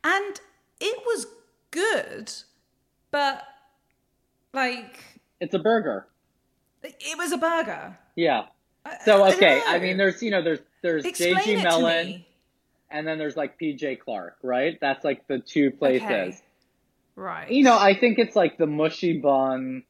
And 0.05 0.39
it 0.81 0.99
was 1.07 1.27
good, 1.71 2.31
but 3.11 3.43
like 4.53 5.03
it's 5.41 5.55
a 5.55 5.59
burger. 5.59 6.07
it 6.83 7.17
was 7.17 7.33
a 7.33 7.39
burger. 7.39 7.99
Yeah. 8.17 8.43
So 9.05 9.27
okay, 9.27 9.61
don't 9.65 9.69
I 9.69 9.79
mean, 9.79 9.97
there's 9.97 10.23
you 10.23 10.31
know, 10.31 10.43
there's 10.43 10.59
there's 10.83 11.05
Explain 11.05 11.37
JG 11.37 11.63
Melon, 11.63 12.25
and 12.91 13.07
then 13.07 13.19
there's 13.19 13.37
like 13.37 13.59
PJ 13.59 14.01
Clarke, 14.01 14.39
right? 14.43 14.79
That's 14.81 15.05
like 15.05 15.27
the 15.29 15.39
two 15.39 15.71
places. 15.71 16.05
Okay. 16.05 16.37
Right. 17.15 17.51
You 17.51 17.63
know, 17.65 17.79
I 17.79 17.99
think 17.99 18.19
it's 18.19 18.35
like 18.35 18.57
the 18.59 18.67
mushy 18.67 19.19
bun, 19.19 19.85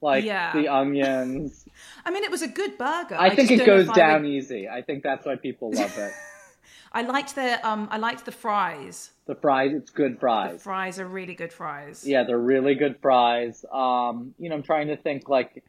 like 0.00 0.24
Yeah. 0.24 0.52
the 0.52 0.68
onions. 0.68 1.66
I 2.04 2.10
mean, 2.10 2.22
it 2.22 2.30
was 2.30 2.42
a 2.42 2.48
good 2.48 2.76
burger. 2.78 3.16
I, 3.18 3.34
think 3.34 3.50
it 3.50 3.64
goes 3.64 3.88
down 3.88 4.22
would- 4.22 4.30
easy. 4.30 4.68
I 4.68 4.82
think 4.82 5.02
that's 5.02 5.24
why 5.26 5.36
people 5.36 5.72
love 5.72 5.96
it. 5.96 6.12
I 6.92 7.02
liked 7.02 7.34
the 7.34 7.66
um, 7.66 7.88
I 7.90 7.96
liked 7.96 8.24
the 8.24 8.30
fries. 8.30 9.10
the 9.26 9.34
fries, 9.34 9.72
it's 9.74 9.90
good 9.90 10.14
The 10.14 10.20
fries. 10.20 10.62
fries 10.62 11.00
are 11.00 11.08
really 11.08 11.34
good 11.34 11.52
fries. 11.52 12.06
Yeah, 12.06 12.22
they're 12.22 12.38
really 12.38 12.76
good 12.76 12.98
fries. 13.02 13.64
Um, 13.72 14.34
you 14.38 14.48
know, 14.48 14.54
I'm 14.54 14.62
trying 14.62 14.86
to 14.88 14.96
think 14.96 15.28
like, 15.28 15.64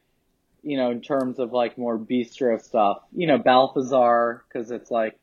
you 0.66 0.78
know, 0.78 0.90
in 0.92 1.00
terms 1.00 1.38
of 1.40 1.54
like 1.54 1.78
more 1.78 1.98
bistro 1.98 2.60
stuff. 2.62 2.98
You 3.16 3.28
know, 3.28 3.38
Balthazar 3.38 4.44
because 4.48 4.72
it's 4.72 4.90
like 4.90 5.18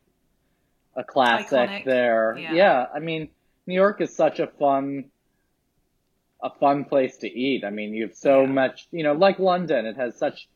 a 0.95 1.03
classic 1.03 1.69
Iconic. 1.69 1.85
there. 1.85 2.37
Yeah. 2.39 2.85
I 2.95 2.99
mean, 2.99 3.29
New 3.67 3.75
York 3.75 3.99
is 4.01 4.15
such 4.15 4.39
a 4.39 4.47
fun, 4.47 5.05
a 6.41 6.49
fun 6.49 6.85
place 6.85 7.17
to 7.17 7.27
eat. 7.27 7.63
I 7.65 7.69
mean, 7.71 7.93
you 7.93 8.07
have 8.07 8.15
so 8.15 8.41
Yeah. 8.41 8.47
much. 8.47 8.87
You 8.91 9.03
know, 9.03 9.13
like 9.13 9.37
London, 9.37 9.85
it 9.85 9.97
has 9.97 10.17
such. 10.17 10.47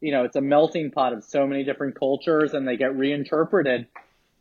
You 0.00 0.12
know, 0.12 0.24
it's 0.24 0.36
a 0.36 0.42
melting 0.42 0.90
pot 0.90 1.14
of 1.14 1.24
so 1.24 1.46
many 1.46 1.64
different 1.64 1.98
cultures, 1.98 2.52
and 2.52 2.68
they 2.68 2.76
get 2.76 2.94
reinterpreted. 2.94 3.86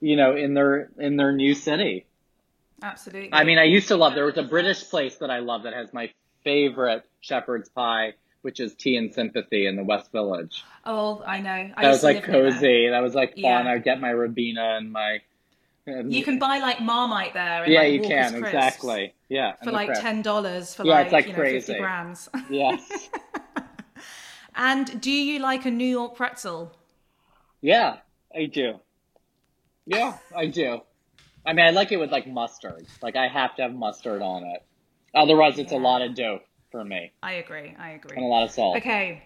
You 0.02 0.18
know, 0.18 0.36
in 0.36 0.54
their 0.54 0.92
in 0.98 1.16
their 1.16 1.32
new 1.32 1.54
city. 1.54 2.06
Absolutely. 2.82 3.30
I 3.32 3.46
mean, 3.46 3.58
I 3.58 3.64
used 3.64 3.88
to 3.88 3.96
love. 3.96 4.14
There 4.16 4.26
was 4.26 4.38
a 4.38 4.44
British 4.44 4.90
place 4.90 5.16
that 5.18 5.30
I 5.32 5.40
love 5.40 5.64
that 5.64 5.74
has 5.74 5.94
my 5.94 6.12
favorite 6.44 7.04
shepherd's 7.22 7.70
pie, 7.70 8.16
which 8.44 8.60
is 8.60 8.76
Tea 8.76 8.96
and 8.98 9.12
Sympathy 9.14 9.66
in 9.66 9.76
the 9.76 9.84
West 9.84 10.12
Village. 10.12 10.64
oh, 10.86 11.24
I 11.26 11.40
know. 11.40 11.72
I 11.76 11.82
That 11.82 11.90
was 11.90 12.04
like 12.04 12.28
live 12.28 12.28
near 12.28 12.42
there. 12.44 12.52
cozy. 12.52 12.90
That 12.90 13.00
was 13.02 13.16
like 13.16 13.32
fun. 13.32 13.42
Yeah. 13.66 13.72
I'd 13.72 13.84
get 13.84 14.00
my 14.00 14.12
Ribena 14.12 14.78
and 14.78 14.92
my. 14.92 15.20
And, 15.86 16.14
You 16.14 16.24
can 16.24 16.40
buy 16.40 16.60
like 16.60 16.80
Marmite 16.82 17.34
there. 17.34 17.64
And, 17.64 17.72
yeah, 17.74 17.80
like, 17.82 17.94
you 17.94 18.02
Walker's 18.02 18.32
can 18.32 18.44
exactly. 18.44 19.14
Yeah, 19.30 19.54
For 19.64 19.72
like 19.72 19.94
ten 20.00 20.22
dollars 20.22 20.76
for 20.76 20.86
Yeah, 20.86 20.94
like, 20.94 21.06
it's 21.06 21.14
like 21.14 21.26
you 21.26 21.32
know, 21.34 21.40
crazy. 21.40 21.58
fifty 21.68 21.80
grams. 21.80 22.30
Yes. 22.50 23.10
and 24.56 25.02
do 25.02 25.12
you 25.12 25.40
like 25.40 25.66
a 25.66 25.72
New 25.72 25.88
York 25.88 26.16
pretzel? 26.16 26.72
yeah, 27.62 27.98
I 28.36 28.46
do. 28.46 28.80
Yeah, 29.86 30.18
I 30.36 30.48
do. 30.48 30.82
I 31.46 31.54
mean, 31.54 31.66
I 31.66 31.72
like 31.72 31.92
it 31.92 31.98
with 31.98 32.12
like 32.12 32.28
mustard. 32.28 32.86
Like 33.02 33.16
I 33.16 33.28
have 33.28 33.56
to 33.56 33.64
have 33.64 33.74
mustard 33.74 34.22
on 34.22 34.44
it. 34.46 34.64
Otherwise, 35.16 35.60
it's 35.60 35.72
a 35.72 35.78
lot 35.78 36.02
of 36.02 36.16
dough 36.16 36.40
for 36.74 36.84
me 36.84 37.12
I 37.22 37.34
agree. 37.34 37.76
I 37.80 37.92
agree. 37.92 38.18
and 38.18 38.26
a 38.26 38.28
lot 38.28 38.44
of 38.44 38.52
salt. 38.52 38.78
Okay. 38.78 39.24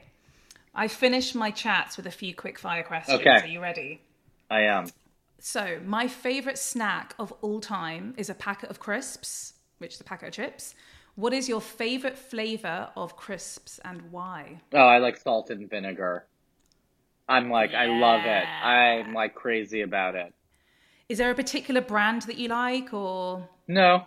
I 0.75 0.87
finished 0.87 1.33
my 1.33 1.49
chats 1.49 1.97
with 1.97 2.05
a 2.05 2.11
few 2.11 2.35
quick 2.35 2.59
fire 2.59 2.83
questions. 2.83 3.21
Okay. 3.21 3.39
Are 3.41 3.47
you 3.47 3.61
ready? 3.61 4.01
I 4.51 4.61
am. 4.61 4.87
So, 5.39 5.79
my 5.85 6.07
favorite 6.07 6.57
snack 6.57 7.15
of 7.17 7.31
all 7.41 7.59
time 7.59 8.13
is 8.17 8.29
a 8.29 8.35
packet 8.35 8.69
of 8.69 8.79
crisps, 8.79 9.53
which 9.77 9.95
is 9.95 10.01
a 10.01 10.03
packet 10.03 10.27
of 10.27 10.33
chips. 10.33 10.75
What 11.15 11.33
is 11.33 11.47
your 11.49 11.61
favorite 11.61 12.17
flavor 12.17 12.89
of 12.95 13.15
crisps 13.15 13.79
and 13.85 14.11
why? 14.11 14.61
Oh, 14.73 14.77
I 14.95 14.97
like 14.99 15.17
salt 15.17 15.49
and 15.49 15.69
vinegar. 15.69 16.27
I'm 17.29 17.49
like, 17.49 17.73
I 17.73 17.85
love 17.85 18.21
it. 18.25 18.45
I'm 18.63 19.13
like 19.13 19.33
crazy 19.35 19.81
about 19.81 20.15
it. 20.15 20.33
Is 21.09 21.17
there 21.17 21.31
a 21.31 21.35
particular 21.35 21.81
brand 21.81 22.23
that 22.23 22.37
you 22.37 22.49
like 22.49 22.93
or 22.93 23.47
No, 23.67 24.05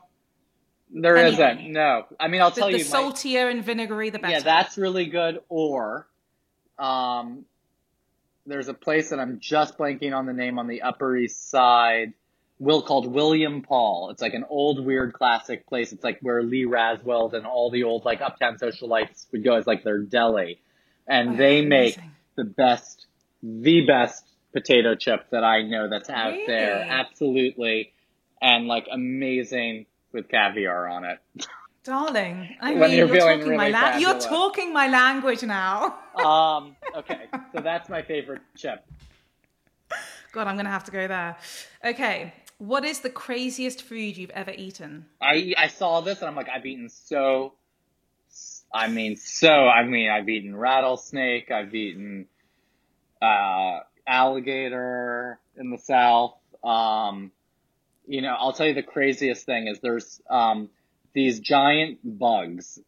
there 0.92 1.30
not 1.32 1.62
No, 1.62 2.04
I 2.18 2.28
mean, 2.28 2.40
I'll 2.42 2.50
the, 2.50 2.56
tell 2.60 2.70
the 2.70 2.78
you. 2.78 2.84
The 2.84 2.90
saltier 2.90 3.48
and 3.48 3.64
vinegary 3.64 4.10
the 4.10 4.18
better? 4.18 4.32
yeah, 4.34 4.40
that's 4.40 4.76
really 4.76 5.06
good. 5.06 5.40
Or, 5.48 6.06
um, 6.78 7.44
there's 8.46 8.68
a 8.68 8.74
place 8.74 9.10
that 9.10 9.20
I'm 9.20 9.38
just 9.40 9.78
blanking 9.78 10.16
on 10.16 10.26
the 10.26 10.32
name 10.32 10.58
on 10.58 10.66
the 10.66 10.82
Upper 10.82 11.16
East 11.16 11.50
Side. 11.50 12.14
Will 12.58 12.82
called 12.82 13.06
William 13.06 13.62
Poll. 13.62 14.10
It's 14.10 14.20
like 14.20 14.34
an 14.34 14.44
old 14.50 14.84
weird 14.84 15.14
classic 15.14 15.66
place. 15.66 15.92
It's 15.92 16.04
like 16.04 16.18
where 16.20 16.42
Lee 16.42 16.66
Radziwill 16.66 17.32
and 17.32 17.46
all 17.46 17.70
the 17.70 17.84
old 17.84 18.04
like 18.04 18.20
uptown 18.20 18.56
socialites 18.58 19.26
would 19.32 19.42
go 19.44 19.54
as 19.56 19.66
like 19.66 19.82
their 19.82 19.98
deli, 19.98 20.60
and 21.06 21.30
Oh, 21.30 21.36
they 21.36 21.64
make 21.64 21.96
amazing. 21.96 22.10
the 22.36 22.44
best, 22.44 23.06
the 23.42 23.86
best 23.86 24.26
potato 24.52 24.94
chip 24.94 25.30
that 25.30 25.42
I 25.42 25.62
know 25.62 25.88
that's 25.88 26.10
out 26.10 26.36
there. 26.46 26.84
Absolutely, 26.86 27.92
and 28.42 28.66
like 28.66 28.86
amazing 28.92 29.86
with 30.12 30.28
caviar 30.28 30.88
on 30.88 31.04
it. 31.04 31.18
Darling, 31.82 32.56
I 32.60 32.72
When 32.74 32.90
mean, 32.90 32.98
you're 32.98 33.08
you're, 33.08 33.16
talking 33.38 33.56
my 33.56 33.68
really 33.68 33.72
la- 33.72 33.96
you're 33.96 34.18
talking 34.20 34.72
my 34.72 34.88
language 34.88 35.42
now. 35.42 35.98
Um, 36.20 36.76
okay, 36.94 37.28
so 37.54 37.62
that's 37.62 37.88
my 37.88 38.02
favorite 38.02 38.42
chip. 38.56 38.84
God, 40.32 40.46
I'm 40.46 40.56
gonna 40.56 40.68
have 40.70 40.84
to 40.84 40.90
go 40.90 41.08
there. 41.08 41.36
Okay, 41.84 42.34
what 42.58 42.84
is 42.84 43.00
the 43.00 43.08
craziest 43.08 43.82
food 43.82 44.18
you've 44.18 44.30
ever 44.30 44.50
eaten? 44.50 45.06
I 45.22 45.54
I 45.56 45.68
saw 45.68 46.00
this 46.02 46.18
and 46.20 46.28
I'm 46.28 46.36
like, 46.36 46.48
I've 46.54 46.66
eaten 46.66 46.88
so. 46.90 47.54
I 48.72 48.88
mean, 48.88 49.16
so 49.16 49.48
I 49.50 49.84
mean, 49.84 50.10
I've 50.10 50.28
eaten 50.28 50.54
rattlesnake. 50.54 51.50
I've 51.50 51.74
eaten 51.74 52.26
uh, 53.22 53.80
alligator 54.06 55.38
in 55.56 55.70
the 55.70 55.78
south. 55.78 56.34
Um, 56.62 57.32
you 58.10 58.22
know, 58.22 58.34
I'll 58.36 58.52
tell 58.52 58.66
you 58.66 58.74
the 58.74 58.82
craziest 58.82 59.46
thing 59.46 59.68
is 59.68 59.78
there's 59.80 60.20
um, 60.28 60.68
these 61.14 61.38
giant 61.38 62.00
bugs 62.02 62.78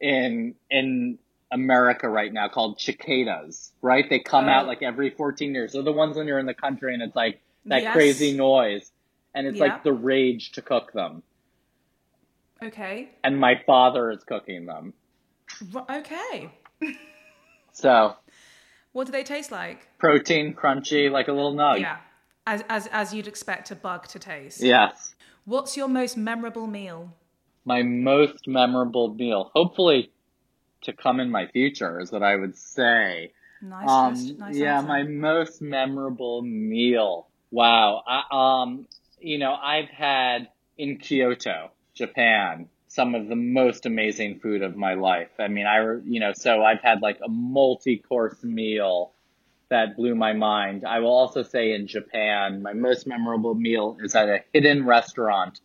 in 0.00 0.54
in 0.70 1.18
America 1.50 2.08
right 2.08 2.32
now 2.32 2.48
called 2.48 2.80
cicadas, 2.80 3.72
right? 3.82 4.08
They 4.08 4.20
come 4.20 4.48
out 4.48 4.64
Oh. 4.64 4.68
like 4.68 4.82
every 4.82 5.10
14 5.10 5.52
years. 5.54 5.72
They're 5.72 5.82
the 5.82 5.92
ones 5.92 6.16
when 6.16 6.26
you're 6.28 6.38
in 6.38 6.46
the 6.46 6.54
country 6.54 6.94
and 6.94 7.02
it's 7.02 7.16
like 7.16 7.42
that 7.66 7.82
Yes. 7.82 7.92
crazy 7.92 8.36
noise. 8.36 8.90
And 9.34 9.46
it's 9.46 9.58
Yeah. 9.58 9.64
like 9.64 9.82
the 9.82 9.92
rage 9.92 10.52
to 10.52 10.62
cook 10.62 10.92
them. 10.92 11.22
Okay. 12.62 13.10
And 13.24 13.38
my 13.38 13.54
father 13.66 14.10
is 14.12 14.22
cooking 14.24 14.66
them. 14.66 14.94
Okay. 15.90 16.50
So 17.72 18.16
What 18.92 19.06
do 19.06 19.12
they 19.12 19.24
taste 19.24 19.50
like? 19.50 19.88
protein, 19.98 20.54
crunchy, 20.54 21.10
like 21.10 21.28
a 21.28 21.32
little 21.32 21.54
nug. 21.54 21.80
Yeah. 21.80 21.98
As, 22.46 22.64
as, 22.68 22.88
as 22.92 23.14
you'd 23.14 23.28
expect 23.28 23.70
a 23.70 23.76
bug 23.76 24.08
to 24.08 24.18
taste. 24.18 24.60
Yes. 24.62 25.14
What's 25.44 25.76
your 25.76 25.88
most 25.88 26.16
memorable 26.16 26.66
meal? 26.66 27.14
My 27.64 27.82
most 27.82 28.48
memorable 28.48 29.14
meal, 29.14 29.50
hopefully 29.54 30.10
to 30.82 30.92
come 30.92 31.20
in 31.20 31.30
my 31.30 31.46
future, 31.46 32.00
is 32.00 32.10
what 32.10 32.22
I 32.24 32.34
would 32.36 32.56
say. 32.56 33.32
Nice, 33.60 33.88
Um, 33.88 34.14
host- 34.14 34.38
nice 34.38 34.56
yeah, 34.56 34.78
answer. 34.78 34.88
my 34.88 35.02
most 35.04 35.62
memorable 35.62 36.42
meal. 36.42 37.28
Wow. 37.52 38.02
I, 38.06 38.22
um, 38.62 38.86
you 39.20 39.38
know, 39.38 39.54
I've 39.54 39.88
had 39.88 40.48
in 40.76 40.98
Kyoto, 40.98 41.70
Japan, 41.94 42.68
some 42.88 43.14
of 43.14 43.28
the 43.28 43.36
most 43.36 43.86
amazing 43.86 44.40
food 44.40 44.62
of 44.62 44.76
my 44.76 44.94
life. 44.94 45.30
I 45.38 45.46
mean, 45.46 45.66
I, 45.66 45.78
you 46.04 46.18
know, 46.18 46.32
so 46.34 46.64
I've 46.64 46.80
had 46.80 47.02
like 47.02 47.18
a 47.24 47.28
multi-course 47.28 48.42
meal 48.42 49.12
that 49.72 49.96
blew 49.96 50.14
my 50.14 50.32
mind. 50.32 50.84
I 50.86 51.00
will 51.00 51.10
also 51.12 51.42
say 51.42 51.72
in 51.72 51.86
Japan, 51.86 52.62
my 52.62 52.72
most 52.72 53.06
memorable 53.06 53.54
meal 53.54 53.96
is 54.00 54.14
at 54.14 54.28
a 54.28 54.44
hidden 54.52 54.86
restaurant 54.86 55.60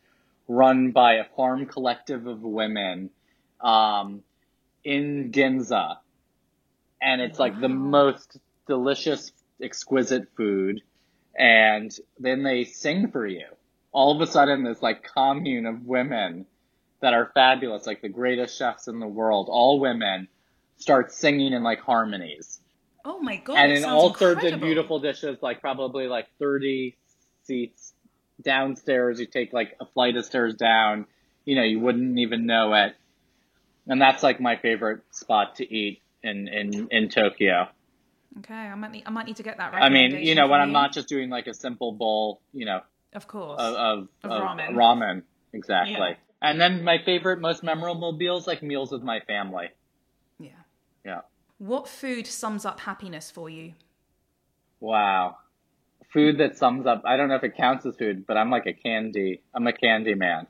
run 0.48 0.92
by 0.92 1.16
a 1.16 1.26
farm 1.36 1.66
collective 1.66 2.26
of 2.26 2.42
women, 2.42 3.10
um, 3.62 4.24
in 4.84 5.32
Ginza 5.32 5.98
and 7.02 7.22
it's 7.22 7.40
like 7.40 7.60
the 7.60 7.70
most 7.70 8.38
delicious, 8.68 9.32
exquisite 9.62 10.28
food. 10.36 10.82
And 11.38 11.96
then 12.20 12.44
they 12.44 12.64
sing 12.64 13.12
for 13.12 13.26
you. 13.26 13.46
All 13.92 14.16
of 14.16 14.28
a 14.28 14.32
sudden, 14.32 14.64
this 14.64 14.82
like 14.82 15.04
commune 15.04 15.66
of 15.66 15.86
women 15.86 16.46
that 17.00 17.14
are 17.14 17.32
fabulous, 17.34 17.86
like 17.86 18.02
the 18.02 18.10
greatest 18.10 18.58
chefs 18.58 18.88
in 18.88 19.00
the 19.00 19.08
world, 19.08 19.48
all 19.50 19.80
women, 19.80 20.28
start 20.78 21.12
singing 21.12 21.54
in 21.54 21.64
like 21.64 21.80
harmonies. 21.80 22.57
Oh 23.10 23.20
my 23.20 23.38
god! 23.38 23.58
and 23.58 23.72
in 23.72 23.86
all 23.86 24.14
sorts 24.14 24.22
of 24.22 24.32
incredible. 24.32 24.68
beautiful 24.68 25.00
dishes, 25.00 25.38
like 25.42 25.62
probably 25.62 26.08
like 26.08 26.28
30 26.40 26.98
seats 27.44 27.94
downstairs. 28.42 29.18
You 29.20 29.26
take 29.28 29.54
like 29.54 29.78
a 29.80 29.86
flight 29.86 30.18
of 30.18 30.26
stairs 30.26 30.56
down, 30.56 31.06
you 31.46 31.56
know, 31.56 31.64
you 31.64 31.80
wouldn't 31.80 32.20
even 32.20 32.46
know 32.46 32.74
it. 32.74 32.96
And 33.88 34.02
that's 34.02 34.22
like 34.24 34.42
my 34.42 34.58
favorite 34.58 35.02
spot 35.12 35.56
to 35.56 35.74
eat 35.74 36.02
in, 36.22 36.50
in, 36.50 36.90
in 36.92 37.08
Tokyo. 37.10 37.70
Okay, 38.40 38.54
I 38.54 38.76
might 38.76 38.92
need, 38.92 39.04
I 39.06 39.10
might 39.10 39.26
need 39.26 39.38
to 39.38 39.44
get 39.44 39.56
that. 39.58 39.72
Right. 39.72 39.84
I 39.84 39.88
mean, 39.88 40.12
you 40.12 40.36
know, 40.36 40.48
when 40.48 40.60
I'm 40.60 40.74
not 40.74 40.92
just 40.92 41.08
doing 41.08 41.30
like 41.30 41.48
a 41.48 41.54
simple 41.54 41.94
bowl, 41.94 42.42
you 42.52 42.66
know, 42.66 42.82
of 43.14 43.28
course. 43.28 43.62
of, 43.62 43.74
of, 43.76 44.08
Of 44.24 44.32
of 44.32 44.44
ramen. 44.44 44.74
ramen. 44.74 45.24
Exactly. 45.54 45.96
Yeah. 45.96 46.16
And 46.42 46.60
then 46.60 46.84
my 46.84 46.98
favorite, 47.04 47.40
most 47.40 47.64
memorable 47.64 48.12
meals, 48.12 48.46
like 48.46 48.62
meals 48.62 48.92
with 48.92 49.02
my 49.02 49.22
family. 49.22 49.70
yeah. 50.40 50.50
Yeah. 51.06 51.22
What 51.60 51.88
food 51.88 52.28
sums 52.28 52.66
up 52.66 52.80
happiness 52.82 53.32
for 53.32 53.50
you? 53.50 53.74
Wow. 54.80 55.38
Food 56.14 56.38
that 56.38 56.58
sums 56.58 56.86
up, 56.86 57.02
I 57.06 57.18
don't 57.18 57.30
know 57.30 57.36
if 57.36 57.44
it 57.44 57.58
counts 57.58 57.86
as 57.86 57.96
food, 57.96 58.26
but 58.28 58.38
I'm 58.38 58.50
like 58.50 58.66
a 58.66 58.74
candy, 58.74 59.42
I'm 59.54 59.68
a 59.68 59.74
candy 59.74 60.14
man. 60.14 60.48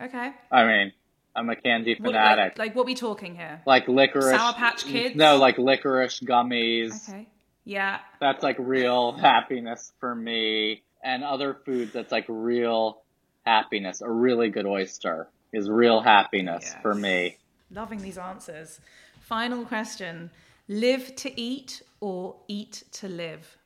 Okay. 0.00 0.32
I 0.50 0.64
mean, 0.66 0.92
I'm 1.34 1.50
a 1.50 1.56
candy 1.56 1.96
What, 1.98 2.12
fanatic. 2.12 2.58
like, 2.58 2.68
like, 2.68 2.76
what 2.76 2.86
we 2.86 2.94
talking 2.94 3.34
here? 3.34 3.60
Like, 3.66 3.88
licorice. 3.88 4.30
Sour 4.36 4.54
Patch 4.54 4.84
Kids? 4.84 5.16
No, 5.16 5.36
like 5.36 5.58
licorice 5.58 6.20
gummies. 6.20 7.08
Okay. 7.08 7.26
Yeah. 7.64 7.98
That's 8.20 8.42
like 8.42 8.56
real 8.58 9.12
happiness 9.18 9.92
for 10.00 10.14
me. 10.14 10.82
And 11.02 11.22
other 11.24 11.54
foods 11.64 11.92
that's 11.92 12.10
like 12.12 12.24
real 12.28 13.02
happiness. 13.44 14.00
A 14.00 14.10
really 14.10 14.48
good 14.50 14.66
oyster 14.66 15.28
is 15.52 15.68
real 15.68 16.00
happiness 16.00 16.62
Yes. 16.64 16.76
for 16.82 16.94
me. 16.94 17.36
Loving 17.70 18.00
these 18.00 18.16
answers. 18.18 18.80
Final 19.26 19.64
question: 19.64 20.30
Live 20.68 21.16
to 21.16 21.40
eat 21.40 21.82
or 21.98 22.36
eat 22.46 22.84
to 22.92 23.08
live? 23.08 23.58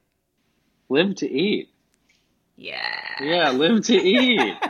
Live 0.88 1.16
to 1.16 1.30
eat. 1.30 1.68
Yeah. 2.56 2.96
Yeah, 3.20 3.50
live 3.50 3.84
to 3.84 3.94
eat. 3.94 4.56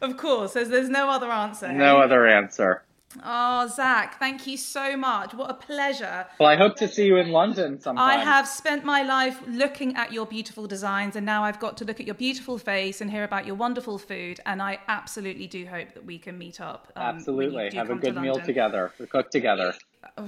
Of 0.00 0.16
course. 0.16 0.52
There's 0.52 0.68
there's 0.68 0.88
no 0.88 1.10
other 1.10 1.28
answer. 1.28 1.72
no 1.72 1.98
other 1.98 2.24
answer. 2.28 2.84
Oh, 3.24 3.66
Zac, 3.68 4.18
thank 4.18 4.46
you 4.46 4.56
so 4.56 4.96
much. 4.96 5.32
What 5.32 5.50
a 5.50 5.54
pleasure. 5.54 6.26
Well, 6.38 6.48
I 6.48 6.56
hope 6.56 6.76
to 6.76 6.88
see 6.88 7.06
you 7.06 7.16
in 7.16 7.30
London 7.30 7.80
sometime. 7.80 8.06
I 8.06 8.22
have 8.22 8.46
spent 8.46 8.84
my 8.84 9.02
life 9.02 9.40
looking 9.46 9.96
at 9.96 10.12
your 10.12 10.26
beautiful 10.26 10.66
designs, 10.66 11.16
and 11.16 11.24
now 11.24 11.42
I've 11.42 11.58
got 11.58 11.76
to 11.78 11.84
look 11.84 12.00
at 12.00 12.06
your 12.06 12.14
beautiful 12.14 12.58
face 12.58 13.00
and 13.00 13.10
hear 13.10 13.24
about 13.24 13.46
your 13.46 13.54
wonderful 13.54 13.98
food. 13.98 14.40
And 14.44 14.60
I 14.60 14.78
absolutely 14.88 15.46
do 15.46 15.66
hope 15.66 15.94
that 15.94 16.04
we 16.04 16.18
can 16.18 16.36
meet 16.36 16.60
up. 16.60 16.92
um, 16.96 17.16
Absolutely. 17.16 17.70
Have 17.74 17.86
a 17.86 17.88
come 17.90 18.00
to 18.00 18.12
good 18.12 18.20
meal 18.20 18.40
together. 18.40 18.92
We 18.98 19.06
cook 19.06 19.30
together. 19.30 19.74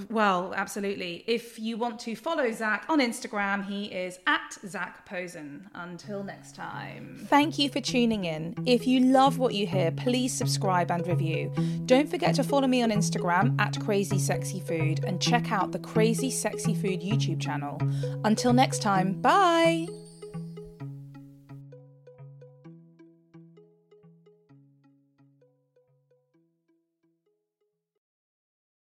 Well, 0.08 0.54
absolutely. 0.56 1.24
If 1.26 1.58
you 1.58 1.76
want 1.76 1.98
to 2.00 2.14
follow 2.14 2.50
Zac 2.52 2.86
on 2.88 3.00
Instagram, 3.00 3.66
he 3.66 3.86
is 3.86 4.18
at 4.26 4.56
Zac 4.66 5.06
Posen. 5.06 5.68
Until 5.74 6.22
next 6.22 6.54
time. 6.54 7.26
Thank 7.28 7.58
you 7.58 7.68
for 7.68 7.80
tuning 7.80 8.24
in. 8.24 8.54
If 8.66 8.86
you 8.86 9.00
love 9.00 9.38
what 9.38 9.54
you 9.54 9.66
hear, 9.66 9.90
please 9.90 10.32
subscribe 10.32 10.90
and 10.90 11.06
review. 11.06 11.52
Don't 11.86 12.08
forget 12.08 12.34
to 12.36 12.44
follow 12.44 12.66
me 12.66 12.82
on 12.82 12.90
Instagram 12.90 13.60
at 13.60 13.80
Crazy 13.80 14.18
Sexy 14.18 14.60
Food 14.60 15.04
and 15.04 15.20
check 15.20 15.50
out 15.50 15.72
the 15.72 15.78
Crazy 15.78 16.30
Sexy 16.30 16.74
Food 16.74 17.00
YouTube 17.00 17.40
channel. 17.40 17.80
Until 18.24 18.52
next 18.52 18.82
time, 18.82 19.20
bye. 19.20 19.86